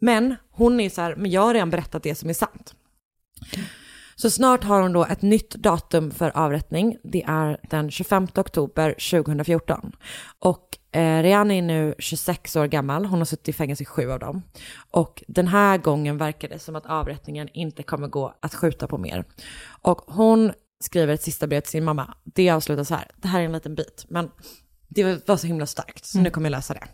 Men 0.02 0.36
hon 0.52 0.80
är 0.80 0.90
så 0.90 1.02
här, 1.02 1.16
men 1.16 1.32
jag 1.32 1.42
har 1.42 1.54
redan 1.54 1.70
berättat 1.70 2.04
det 2.04 2.16
som 2.16 2.30
är 2.30 2.34
sant. 2.34 2.74
Så 4.22 4.30
snart 4.30 4.64
har 4.64 4.82
hon 4.82 4.94
då 4.94 5.06
ett 5.06 5.22
nytt 5.22 5.50
datum 5.50 6.12
för 6.12 6.38
avrättning. 6.38 6.98
Det 7.04 7.24
är 7.24 7.60
den 7.70 7.92
25 7.92 8.28
oktober 8.36 8.96
2014. 9.12 9.92
Och 10.40 10.78
eh, 10.92 11.24
Rihanna 11.24 11.54
är 11.54 11.62
nu 11.62 11.96
26 12.00 12.56
år 12.56 12.68
gammal. 12.68 13.06
Hon 13.06 13.20
har 13.20 13.26
suttit 13.26 13.50
i 13.50 13.54
fängelse 13.54 13.84
i 13.84 13.86
sju 13.86 14.12
av 14.12 14.20
dem. 14.20 14.42
Och 14.92 15.24
den 15.28 15.48
här 15.48 15.78
gången 15.78 16.18
verkar 16.18 16.50
det 16.50 16.60
som 16.60 16.76
att 16.76 16.86
avrättningen 16.86 17.50
inte 17.54 17.84
kommer 17.84 18.08
gå 18.08 18.34
att 18.42 18.56
skjuta 18.56 18.88
på 18.88 18.98
mer. 18.98 19.26
Och 19.82 20.02
hon 20.08 20.52
skriver 20.84 21.14
ett 21.14 21.24
sista 21.24 21.48
brev 21.48 21.62
till 21.62 21.72
sin 21.72 21.84
mamma. 21.84 22.14
Det 22.24 22.50
avslutas 22.50 22.88
så 22.88 22.96
här. 22.96 23.08
Det 23.18 23.28
här 23.28 23.42
är 23.42 23.46
en 23.46 23.52
liten 23.52 23.76
bit, 23.76 24.06
men 24.10 24.32
det 24.88 25.28
var 25.28 25.38
så 25.38 25.48
himla 25.48 25.66
starkt. 25.66 26.06
Så 26.06 26.20
nu 26.20 26.30
kommer 26.30 26.50
jag 26.50 26.58
läsa 26.58 26.74
det. 26.74 26.88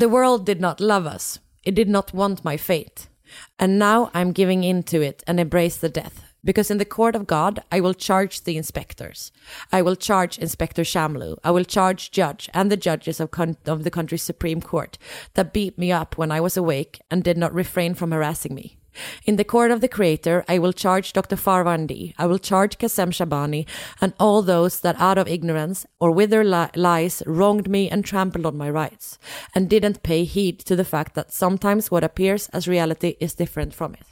The 0.00 0.06
world 0.06 0.46
did 0.46 0.60
not 0.60 0.80
love 0.80 1.10
us. 1.10 1.40
It 1.62 1.76
did 1.76 1.88
not 1.88 2.14
want 2.14 2.44
my 2.44 2.58
fate. 2.58 3.11
And 3.58 3.78
now 3.78 4.10
I'm 4.14 4.32
giving 4.32 4.64
in 4.64 4.82
to 4.84 5.02
it 5.02 5.22
and 5.26 5.38
embrace 5.38 5.76
the 5.76 5.88
death. 5.88 6.24
Because 6.44 6.72
in 6.72 6.78
the 6.78 6.84
court 6.84 7.14
of 7.14 7.28
God, 7.28 7.62
I 7.70 7.80
will 7.80 7.94
charge 7.94 8.42
the 8.42 8.56
inspectors. 8.56 9.30
I 9.70 9.80
will 9.80 9.94
charge 9.94 10.38
Inspector 10.38 10.82
Shamlu. 10.82 11.38
I 11.44 11.52
will 11.52 11.64
charge 11.64 12.10
Judge 12.10 12.50
and 12.52 12.70
the 12.70 12.76
judges 12.76 13.20
of, 13.20 13.30
con- 13.30 13.56
of 13.64 13.84
the 13.84 13.92
country's 13.92 14.24
Supreme 14.24 14.60
Court 14.60 14.98
that 15.34 15.52
beat 15.52 15.78
me 15.78 15.92
up 15.92 16.18
when 16.18 16.32
I 16.32 16.40
was 16.40 16.56
awake 16.56 17.00
and 17.10 17.22
did 17.22 17.38
not 17.38 17.54
refrain 17.54 17.94
from 17.94 18.10
harassing 18.10 18.56
me. 18.56 18.76
In 19.24 19.36
the 19.36 19.44
court 19.44 19.70
of 19.70 19.80
the 19.80 19.88
Creator, 19.88 20.44
I 20.48 20.58
will 20.58 20.72
charge 20.72 21.12
Dr. 21.12 21.36
Farvandi. 21.36 22.14
I 22.18 22.26
will 22.26 22.38
charge 22.38 22.78
Kasem 22.78 23.10
Shabani 23.10 23.66
and 24.00 24.12
all 24.18 24.42
those 24.42 24.80
that 24.80 25.00
out 25.00 25.18
of 25.18 25.28
ignorance 25.28 25.86
or 26.00 26.10
with 26.10 26.30
their 26.30 26.44
li- 26.44 26.70
lies 26.74 27.22
wronged 27.26 27.68
me 27.68 27.88
and 27.88 28.04
trampled 28.04 28.46
on 28.46 28.56
my 28.56 28.70
rights 28.70 29.18
and 29.54 29.68
didn't 29.70 30.02
pay 30.02 30.24
heed 30.24 30.58
to 30.60 30.76
the 30.76 30.84
fact 30.84 31.14
that 31.14 31.32
sometimes 31.32 31.90
what 31.90 32.04
appears 32.04 32.48
as 32.50 32.68
reality 32.68 33.16
is 33.20 33.34
different 33.34 33.74
from 33.74 33.94
it. 33.94 34.06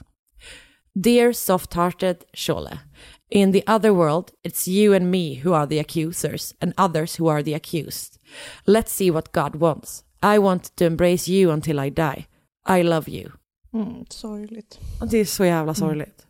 Dear 0.98 1.32
soft-hearted 1.32 2.24
Shole, 2.34 2.80
in 3.30 3.52
the 3.52 3.64
other 3.66 3.94
world, 3.94 4.32
it's 4.42 4.66
you 4.66 4.92
and 4.92 5.08
me 5.08 5.34
who 5.36 5.52
are 5.52 5.66
the 5.66 5.78
accusers 5.78 6.52
and 6.60 6.74
others 6.76 7.16
who 7.16 7.28
are 7.28 7.44
the 7.44 7.54
accused. 7.54 8.18
Let's 8.66 8.90
see 8.90 9.10
what 9.10 9.32
God 9.32 9.56
wants. 9.56 10.02
I 10.22 10.38
want 10.38 10.76
to 10.76 10.84
embrace 10.84 11.28
you 11.28 11.50
until 11.52 11.78
I 11.78 11.90
die. 11.90 12.26
I 12.66 12.82
love 12.82 13.08
you. 13.08 13.32
Mm, 13.72 14.04
sorgligt. 14.08 14.78
Det 15.10 15.18
är 15.18 15.24
så 15.24 15.44
jävla 15.44 15.74
sorgligt. 15.74 16.26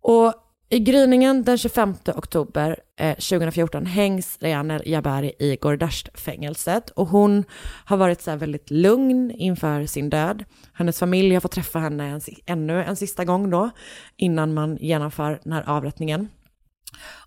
Och 0.00 0.34
i 0.68 0.78
gryningen 0.78 1.42
den 1.42 1.58
25 1.58 1.94
oktober 2.06 2.80
eh, 2.96 3.14
2014 3.14 3.86
hängs 3.86 4.38
Rehaner 4.40 4.88
Jabari 4.88 5.32
i 5.38 5.56
Gordasht-fängelset 5.56 6.90
och 6.90 7.08
hon 7.08 7.44
har 7.84 7.96
varit 7.96 8.22
så 8.22 8.36
väldigt 8.36 8.70
lugn 8.70 9.30
inför 9.30 9.86
sin 9.86 10.10
död. 10.10 10.44
Hennes 10.72 10.98
familj 10.98 11.34
har 11.34 11.40
fått 11.40 11.52
träffa 11.52 11.78
henne 11.78 12.04
en, 12.04 12.20
ännu 12.46 12.84
en 12.84 12.96
sista 12.96 13.24
gång 13.24 13.50
då 13.50 13.70
innan 14.16 14.54
man 14.54 14.76
genomför 14.80 15.40
den 15.44 15.52
här 15.52 15.64
avrättningen. 15.66 16.28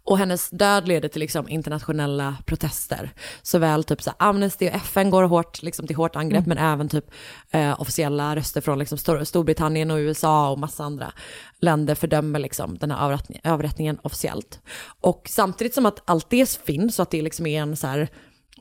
Och 0.09 0.17
hennes 0.17 0.49
död 0.49 0.87
leder 0.87 1.09
till 1.09 1.19
liksom 1.19 1.49
internationella 1.49 2.37
protester. 2.45 3.13
Såväl 3.41 3.83
typ 3.83 4.01
så 4.01 4.11
Amnesty 4.19 4.67
och 4.67 4.73
FN 4.73 5.09
går 5.09 5.23
hårt, 5.23 5.61
liksom 5.61 5.87
till 5.87 5.95
hårt 5.95 6.15
angrepp, 6.15 6.45
men 6.45 6.57
även 6.57 6.89
typ 6.89 7.05
eh, 7.51 7.81
officiella 7.81 8.35
röster 8.35 8.61
från 8.61 8.79
liksom 8.79 8.97
Stor- 8.97 9.23
Storbritannien 9.23 9.91
och 9.91 9.97
USA 9.97 10.49
och 10.49 10.59
massa 10.59 10.83
andra 10.83 11.11
länder 11.59 11.95
fördömer 11.95 12.39
liksom 12.39 12.77
den 12.77 12.91
här 12.91 13.05
avrättning, 13.05 13.39
avrättningen 13.43 13.99
officiellt. 14.03 14.59
Och 15.01 15.27
samtidigt 15.29 15.73
som 15.73 15.85
att 15.85 16.01
allt 16.05 16.29
det 16.29 16.59
finns 16.65 16.99
och 16.99 17.03
att 17.03 17.11
det 17.11 17.21
liksom 17.21 17.45
är 17.45 17.61
en 17.61 17.75
så 17.75 17.87
här 17.87 18.09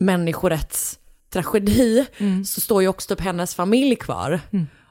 människorättstragedi 0.01 2.07
så 2.45 2.61
står 2.61 2.83
ju 2.83 2.89
också 2.89 3.09
typ 3.09 3.21
hennes 3.25 3.55
familj 3.55 3.97
kvar 3.97 4.41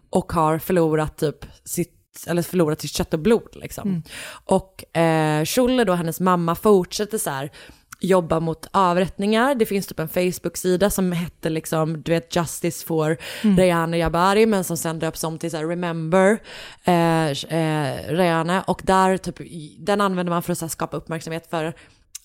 och 0.10 0.32
har 0.32 0.60
förlorat 0.60 1.18
typ 1.18 1.46
sitt 1.64 1.97
eller 2.28 2.42
förlorat 2.42 2.82
sitt 2.82 2.92
kött 2.92 3.14
och 3.14 3.20
blod 3.20 3.50
liksom. 3.54 4.04
Och 4.46 4.98
eh, 4.98 5.46
Schulle 5.46 5.84
då, 5.84 5.94
hennes 5.94 6.20
mamma, 6.20 6.56
fortsätter 6.56 7.18
så 7.18 7.30
här 7.30 7.52
jobba 8.00 8.40
mot 8.40 8.68
avrättningar. 8.72 9.56
Det 9.56 9.66
finns 9.66 9.88
typ 9.88 10.00
en 10.00 10.10
Facebook-sida 10.10 10.90
som 10.90 11.12
hette 11.12 11.50
liksom, 11.50 12.02
du 12.02 12.12
vet, 12.12 12.36
Justice 12.36 12.86
for 12.86 13.18
Rehane 13.58 13.98
Jabari, 13.98 14.46
men 14.46 14.64
som 14.64 14.78
sen 14.78 15.00
döps 15.00 15.24
om 15.24 15.38
till 15.38 15.52
så 15.52 15.58
här 15.58 15.66
Remember 15.66 16.40
eh, 16.84 17.28
eh, 17.30 18.14
Rehane. 18.14 18.64
Och 18.68 18.82
där 18.84 19.18
typ, 19.18 19.36
den 19.80 20.02
använder 20.02 20.32
man 20.32 20.44
för 20.44 20.54
att 20.54 20.62
här, 20.62 20.68
skapa 20.68 20.98
uppmärksamhet 20.98 21.50
för 21.50 21.74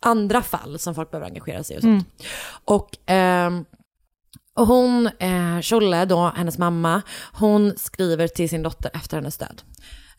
andra 0.00 0.42
fall 0.42 0.78
som 0.78 0.94
folk 0.94 1.10
behöver 1.10 1.26
engagera 1.26 1.64
sig 1.64 1.76
i 1.76 1.78
och 1.78 1.82
sånt. 1.82 2.08
Och 2.64 2.96
ehm, 3.06 3.64
och 4.54 4.66
hon, 4.66 5.06
eh, 5.06 5.60
Cholle 5.60 6.04
då, 6.04 6.32
hennes 6.36 6.58
mamma, 6.58 7.02
hon 7.32 7.76
skriver 7.76 8.28
till 8.28 8.48
sin 8.48 8.62
dotter 8.62 8.90
efter 8.94 9.16
hennes 9.16 9.38
död. 9.38 9.62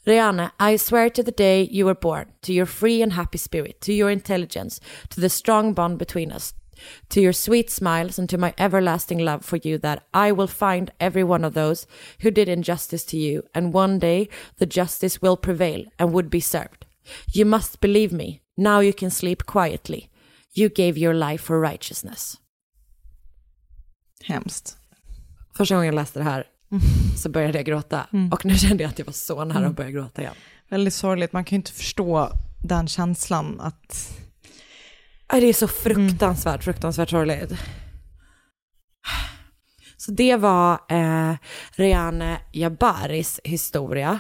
Rihanna, 0.06 0.52
I 0.60 0.78
swear 0.78 1.10
to 1.10 1.24
the 1.24 1.32
day 1.32 1.70
you 1.72 1.86
were 1.86 2.00
born, 2.02 2.26
to 2.42 2.52
your 2.52 2.66
free 2.66 3.04
and 3.04 3.14
happy 3.14 3.38
spirit, 3.38 3.80
to 3.80 3.94
your 3.94 4.12
intelligence, 4.12 4.82
to 5.10 5.22
the 5.22 5.30
strong 5.30 5.74
bond 5.74 5.98
between 5.98 6.32
us, 6.32 6.54
to 7.10 7.22
your 7.22 7.34
sweet 7.34 7.72
smiles 7.72 8.20
and 8.20 8.30
to 8.30 8.38
my 8.38 8.54
everlasting 8.58 9.20
love 9.20 9.46
for 9.46 9.58
you 9.58 9.78
that 9.78 10.04
I 10.14 10.32
will 10.32 10.48
find 10.48 10.92
every 11.00 11.24
one 11.24 11.46
of 11.46 11.54
those 11.54 11.88
who 12.20 12.32
did 12.32 12.50
injustice 12.50 13.06
to 13.06 13.18
you 13.18 13.44
and 13.56 13.74
one 13.74 14.00
day 14.00 14.28
the 14.58 14.66
justice 14.66 15.22
will 15.22 15.38
prevail 15.38 15.86
and 15.98 16.12
would 16.12 16.30
be 16.30 16.42
served. 16.42 16.86
You 17.34 17.46
must 17.46 17.80
believe 17.80 18.12
me. 18.12 18.42
Now 18.58 18.82
you 18.82 18.94
can 18.94 19.10
sleep 19.10 19.46
quietly. 19.46 20.10
You 20.52 20.70
gave 20.70 20.98
your 20.98 21.14
life 21.14 21.42
for 21.42 21.60
righteousness. 21.60 22.38
Hemskt. 24.24 24.78
Första 25.58 25.76
gången 25.76 25.86
jag 25.86 25.96
läste 25.96 26.20
det 26.20 26.26
här 26.26 26.44
så 27.18 27.30
började 27.30 27.58
jag 27.58 27.66
gråta. 27.66 28.08
Och 28.32 28.46
nu 28.46 28.58
kände 28.58 28.84
jag 28.84 28.90
att 28.90 29.00
jag 29.00 29.06
var 29.06 29.14
så 29.14 29.46
nära 29.46 29.68
att 29.68 29.76
börja 29.76 29.92
gråta 29.92 30.22
igen. 30.22 30.34
Väldigt 30.70 30.94
sorgligt. 30.94 31.34
Man 31.34 31.44
kan 31.44 31.56
ju 31.56 31.60
inte 31.60 31.72
förstå 31.72 32.30
den 32.64 32.88
känslan 32.88 33.60
att... 33.60 34.18
Nej, 35.32 35.42
Det 35.42 35.48
är 35.48 35.54
så 35.54 35.68
fruktansvärt, 35.68 36.64
fruktansvärt 36.64 37.10
sorgligt. 37.10 37.54
Så 39.98 40.12
det 40.12 40.36
var 40.36 40.80
eh, 40.90 41.36
Riane 41.72 42.38
Jabaris 42.52 43.40
historia 43.44 44.20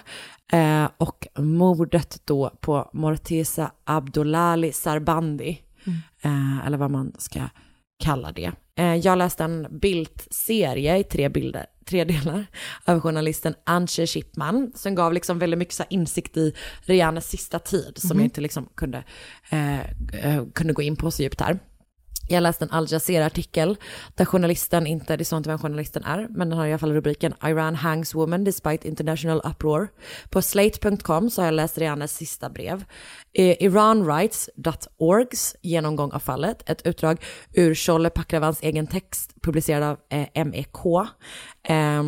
eh, 0.51 0.89
och 0.97 1.27
mordet 1.37 2.21
då 2.25 2.49
på 2.61 2.89
Morteza 2.93 3.71
Abdullali 3.83 4.71
Sarbandi, 4.71 5.61
eh, 6.21 6.65
eller 6.67 6.77
vad 6.77 6.91
man 6.91 7.11
ska 7.17 7.39
kalla 8.03 8.31
det. 8.31 8.51
Eh, 8.75 8.95
jag 8.95 9.17
läste 9.17 9.43
en 9.43 9.67
bildserie 9.71 10.97
i 10.97 11.03
tre, 11.03 11.29
bilder, 11.29 11.65
tre 11.85 12.03
delar 12.03 12.45
av 12.85 12.99
journalisten 12.99 13.55
Antje 13.63 14.07
Schippman 14.07 14.71
som 14.75 14.95
gav 14.95 15.13
liksom 15.13 15.39
väldigt 15.39 15.57
mycket 15.57 15.73
så 15.73 15.83
insikt 15.89 16.37
i 16.37 16.53
Rianes 16.81 17.29
sista 17.29 17.59
tid 17.59 17.97
som 17.97 18.17
jag 18.17 18.25
inte 18.25 18.41
liksom 18.41 18.69
kunde, 18.75 19.03
eh, 19.49 19.79
eh, 19.79 20.43
kunde 20.53 20.73
gå 20.73 20.81
in 20.81 20.95
på 20.95 21.11
så 21.11 21.23
djupt 21.23 21.41
här. 21.41 21.59
Jag 22.27 22.43
läste 22.43 22.65
en 22.65 22.71
Al 22.71 22.87
Jazeera-artikel 22.89 23.77
där 24.15 24.25
journalisten 24.25 24.87
inte, 24.87 25.17
det 25.17 25.25
sa 25.25 25.37
inte 25.37 25.49
vem 25.49 25.59
journalisten 25.59 26.03
är, 26.03 26.27
men 26.29 26.49
den 26.49 26.57
har 26.57 26.65
i 26.65 26.71
alla 26.71 26.79
fall 26.79 26.93
rubriken 26.93 27.33
Iran 27.43 27.75
hangs 27.75 28.15
woman 28.15 28.43
despite 28.43 28.87
international 28.87 29.41
uproar. 29.45 29.87
På 30.29 30.41
slate.com 30.41 31.29
så 31.29 31.41
har 31.41 31.47
jag 31.47 31.53
läst 31.53 31.77
Rihannas 31.77 32.13
sista 32.13 32.49
brev. 32.49 32.83
Eh, 33.33 33.63
Iranrights.orgs 33.63 35.55
genomgång 35.61 36.11
av 36.11 36.19
fallet, 36.19 36.69
ett 36.69 36.87
utdrag 36.87 37.17
ur 37.53 37.75
Scholle 37.75 38.09
Pakravans 38.09 38.61
egen 38.61 38.87
text 38.87 39.33
publicerad 39.41 39.83
av 39.83 39.97
eh, 40.09 40.45
MEK, 40.45 40.85
eh, 41.67 42.03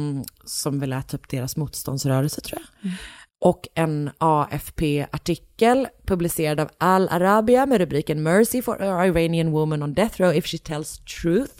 som 0.46 0.80
väl 0.80 0.94
är 0.94 1.02
typ 1.02 1.30
deras 1.30 1.58
motståndsrörelse 1.58 2.42
tror 2.42 2.62
jag 2.62 2.86
mm 2.86 2.98
och 3.46 3.68
en 3.76 4.10
AFP-artikel 4.18 5.88
publicerad 6.06 6.60
av 6.60 6.70
Al 6.78 7.10
Arabia 7.10 7.66
med 7.66 7.78
rubriken 7.78 8.24
Mercy 8.24 8.62
for 8.62 8.82
a 8.82 9.06
Iranian 9.06 9.52
woman 9.52 9.84
on 9.84 9.94
death 9.94 10.22
row 10.22 10.36
if 10.36 10.46
she 10.46 10.58
tells 10.58 11.00
truth. 11.00 11.54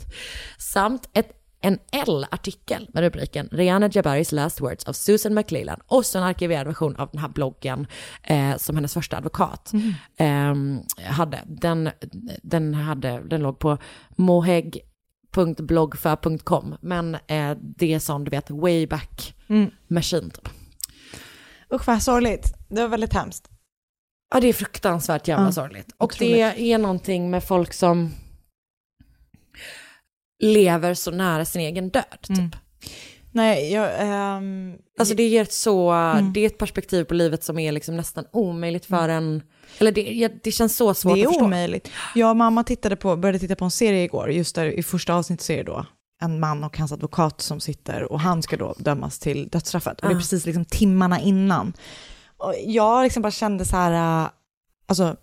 Samt 0.58 1.08
ett, 1.12 1.32
en 1.60 1.78
L-artikel 1.92 2.88
med 2.92 3.02
rubriken 3.02 3.48
Rihanna 3.52 3.90
Jabaris 3.92 4.32
last 4.32 4.60
words 4.60 4.84
av 4.84 4.92
Susan 4.92 5.34
McLellan 5.34 5.80
och 5.86 6.06
så 6.06 6.18
en 6.18 6.24
arkiverad 6.24 6.66
version 6.66 6.96
av 6.96 7.08
den 7.12 7.20
här 7.20 7.28
bloggen 7.28 7.86
eh, 8.22 8.56
som 8.56 8.76
hennes 8.76 8.94
första 8.94 9.16
advokat 9.16 9.72
eh, 10.16 10.54
hade. 11.04 11.40
Den, 11.46 11.90
den, 12.42 12.74
hade. 12.74 13.20
den 13.20 13.42
låg 13.42 13.58
på 13.58 13.78
moheg.bloggfa.com 14.16 16.76
men 16.80 17.14
eh, 17.14 17.56
det 17.60 17.94
är 17.94 17.98
sån 17.98 18.24
du 18.24 18.30
vet 18.30 18.50
way 18.50 18.86
back 18.86 19.34
machine 19.88 20.30
typ. 20.30 20.48
Usch 21.74 21.86
vad 21.86 22.02
sorgligt. 22.02 22.52
Det 22.68 22.80
var 22.80 22.88
väldigt 22.88 23.12
hemskt. 23.12 23.48
Ja, 24.34 24.40
det 24.40 24.46
är 24.48 24.52
fruktansvärt 24.52 25.28
jävla 25.28 25.44
Ja, 25.46 25.52
sorgligt. 25.52 25.86
Och 25.98 26.04
otroligt. 26.04 26.34
det 26.34 26.60
är 26.72 26.78
någonting 26.78 27.30
med 27.30 27.44
folk 27.44 27.72
som 27.72 28.10
lever 30.42 30.94
så 30.94 31.10
nära 31.10 31.44
sin 31.44 31.60
egen 31.60 31.90
död. 31.90 32.04
Typ. 32.22 32.38
Mm. 32.38 32.50
Nej, 33.32 33.72
jag... 33.72 33.90
ehm, 33.98 34.74
Alltså 34.98 35.14
det 35.14 35.22
ger 35.28 35.42
ett 35.42 35.52
så, 35.52 35.90
Mm. 35.90 36.32
det 36.32 36.40
är 36.40 36.46
ett 36.46 36.58
perspektiv 36.58 37.04
på 37.04 37.14
livet 37.14 37.44
som 37.44 37.58
är 37.58 37.72
liksom 37.72 37.96
nästan 37.96 38.24
omöjligt 38.32 38.86
för 38.86 39.08
en, 39.08 39.42
eller 39.78 39.92
det, 39.92 40.28
det 40.42 40.52
känns 40.52 40.76
så 40.76 40.94
svårt 40.94 41.14
det 41.14 41.20
är 41.20 41.26
att 41.26 41.32
förstå. 41.32 41.44
omöjligt. 41.44 41.90
Jag 42.14 42.30
och 42.30 42.36
mamma 42.36 42.64
tittade 42.64 42.96
på, 42.96 43.16
började 43.16 43.38
titta 43.38 43.56
på 43.56 43.64
en 43.64 43.70
serie 43.70 44.04
igår, 44.04 44.30
just 44.32 44.54
där 44.54 44.66
i 44.66 44.82
första 44.82 45.14
avsnittet 45.14 45.50
är 45.50 45.56
det 45.56 45.62
då 45.62 45.86
en 46.22 46.40
man 46.40 46.64
och 46.64 46.78
hans 46.78 46.92
advokat 46.92 47.40
som 47.40 47.60
sitter 47.60 48.12
och 48.12 48.20
han 48.20 48.42
ska 48.42 48.56
då 48.56 48.74
dömas 48.78 49.18
till 49.18 49.48
dödsstraffet. 49.48 50.00
Och 50.00 50.06
det 50.08 50.12
är 50.12 50.14
Ja. 50.16 50.18
precis 50.20 50.46
liksom 50.46 50.64
timmarna 50.64 51.20
innan. 51.20 51.72
Och 52.36 52.54
jag 52.66 53.02
liksom 53.02 53.22
bara 53.22 53.30
kände 53.30 53.64
så 53.64 53.76
här, 53.76 54.22
äh, 54.22 54.30
alltså, 54.86 55.16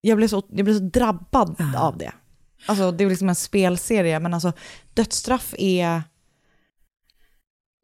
jag 0.00 0.16
blev 0.16 0.28
så, 0.28 0.42
jag 0.48 0.64
blev 0.64 0.74
så 0.78 0.84
drabbad 0.84 1.56
av 1.76 1.98
det. 1.98 2.12
Alltså 2.66 2.92
det 2.92 3.04
är 3.04 3.08
liksom 3.08 3.28
en 3.28 3.34
spelserie, 3.34 4.20
men 4.20 4.34
alltså 4.34 4.52
dödsstraff 4.94 5.54
är 5.58 6.02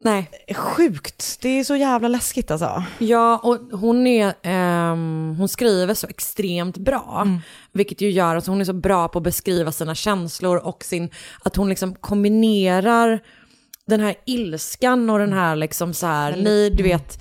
Nej. 0.03 0.29
sjukt. 0.55 1.37
Det 1.41 1.49
är 1.59 1.63
så 1.63 1.75
jävla 1.75 2.07
läskigt 2.07 2.51
alltså. 2.51 2.83
Ja, 2.99 3.37
och 3.43 3.79
hon 3.79 4.07
är, 4.07 4.33
ehm, 4.43 5.35
hon 5.37 5.47
skriver 5.49 5.93
så 5.93 6.07
extremt 6.07 6.77
bra, 6.77 7.19
Mm. 7.25 7.39
vilket 7.71 8.01
ju 8.01 8.09
gör 8.11 8.35
att 8.35 8.47
hon 8.47 8.61
är 8.61 8.65
så 8.65 8.73
bra 8.73 9.07
på 9.07 9.17
att 9.19 9.23
beskriva 9.23 9.71
sina 9.71 9.95
känslor 9.95 10.57
och 10.57 10.83
sin, 10.83 11.09
att 11.43 11.55
hon 11.55 11.69
liksom 11.69 11.95
kombinerar 11.95 13.19
den 13.85 13.99
här 13.99 14.15
ilskan 14.25 15.09
och 15.09 15.19
den 15.19 15.33
här 15.33 15.55
liksom 15.55 15.93
så 15.93 16.07
här, 16.07 16.35
ni, 16.37 16.69
du 16.69 16.83
vet, 16.83 17.19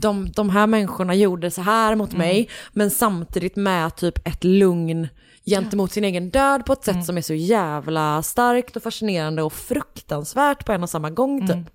de, 0.00 0.30
de 0.30 0.50
här 0.50 0.66
människorna 0.66 1.14
gjorde 1.14 1.50
så 1.50 1.62
här 1.62 1.94
mot 1.94 2.12
mig, 2.12 2.48
men 2.72 2.90
samtidigt 2.90 3.56
med 3.56 3.96
typ 3.96 4.28
ett 4.28 4.44
lugn 4.44 5.08
gentemot 5.46 5.92
sin 5.92 6.04
egen 6.04 6.30
död 6.30 6.64
på 6.66 6.72
ett 6.72 6.84
sätt 6.84 7.04
som 7.04 7.16
är 7.16 7.22
så 7.22 7.34
jävla 7.34 8.22
starkt 8.22 8.76
och 8.76 8.82
fascinerande 8.82 9.42
och 9.42 9.52
fruktansvärt 9.52 10.64
på 10.66 10.72
en 10.72 10.82
och 10.82 10.90
samma 10.90 11.10
gång 11.10 11.46
typ. 11.48 11.66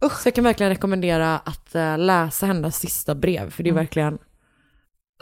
Så 0.00 0.28
jag 0.28 0.34
kan 0.34 0.44
verkligen 0.44 0.70
rekommendera 0.70 1.38
att 1.38 1.74
eh, 1.74 1.98
läsa 1.98 2.46
hennes 2.46 2.76
sista 2.76 3.14
brev, 3.14 3.50
för 3.50 3.62
det 3.62 3.68
är 3.68 3.72
Mm. 3.72 3.84
verkligen 3.84 4.18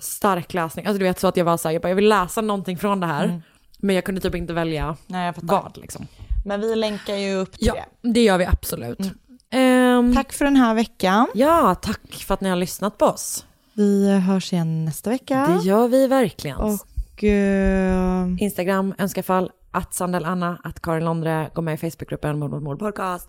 stark 0.01 0.55
läsning. 0.55 0.87
Alltså 0.87 0.99
du 0.99 1.05
vet 1.05 1.21
så 1.21 1.29
att 1.29 1.37
jag 1.37 1.45
var 1.45 1.57
såhär, 1.57 1.73
jag, 1.73 1.83
bara, 1.83 1.89
jag 1.89 1.97
vill 1.97 2.09
läsa 2.09 2.41
någonting 2.41 2.79
från 2.79 3.01
det 3.01 3.07
här, 3.07 3.43
men 3.79 3.95
jag 3.95 4.05
kunde 4.05 4.21
typ 4.21 4.35
inte 4.35 4.53
välja 4.53 4.83
Mm. 4.85 4.97
Nej, 5.07 5.33
vad 5.37 5.77
liksom. 5.79 6.07
Men 6.45 6.61
vi 6.61 6.77
länkar 6.77 7.15
ju 7.15 7.35
upp 7.35 7.53
till 7.59 7.67
Ja, 7.67 7.75
det. 8.03 8.13
det 8.13 8.23
gör 8.25 8.39
vi 8.39 8.45
absolut. 8.47 8.99
Ehm, 9.51 10.15
Tack 10.15 10.33
för 10.33 10.45
den 10.45 10.57
här 10.57 10.75
veckan. 10.75 11.27
Ja, 11.35 11.75
tack 11.75 12.13
för 12.13 12.35
att 12.35 12.41
ni 12.41 12.49
har 12.49 12.57
lyssnat 12.57 12.99
på 12.99 13.07
oss. 13.07 13.47
Vi 13.75 14.19
hörs 14.19 14.53
igen 14.53 14.85
nästa 14.85 15.11
vecka. 15.11 15.47
Det 15.47 15.65
gör 15.69 15.89
vi 15.89 16.07
verkligen. 16.07 16.57
Och 16.57 17.25
eh, 17.25 18.27
Instagram, 18.39 18.95
önskafall, 18.99 19.51
att 19.71 19.95
Sandel 19.95 20.25
Anna, 20.25 20.59
att 20.65 20.83
Karin 20.83 21.05
Londre, 21.05 21.51
gå 21.55 21.63
med 21.63 21.75
i 21.75 21.77
Facebookgruppen 21.91 22.39
Mord 22.39 22.51
mot 22.51 22.63
mord 22.63 22.79
podcast. 22.79 23.29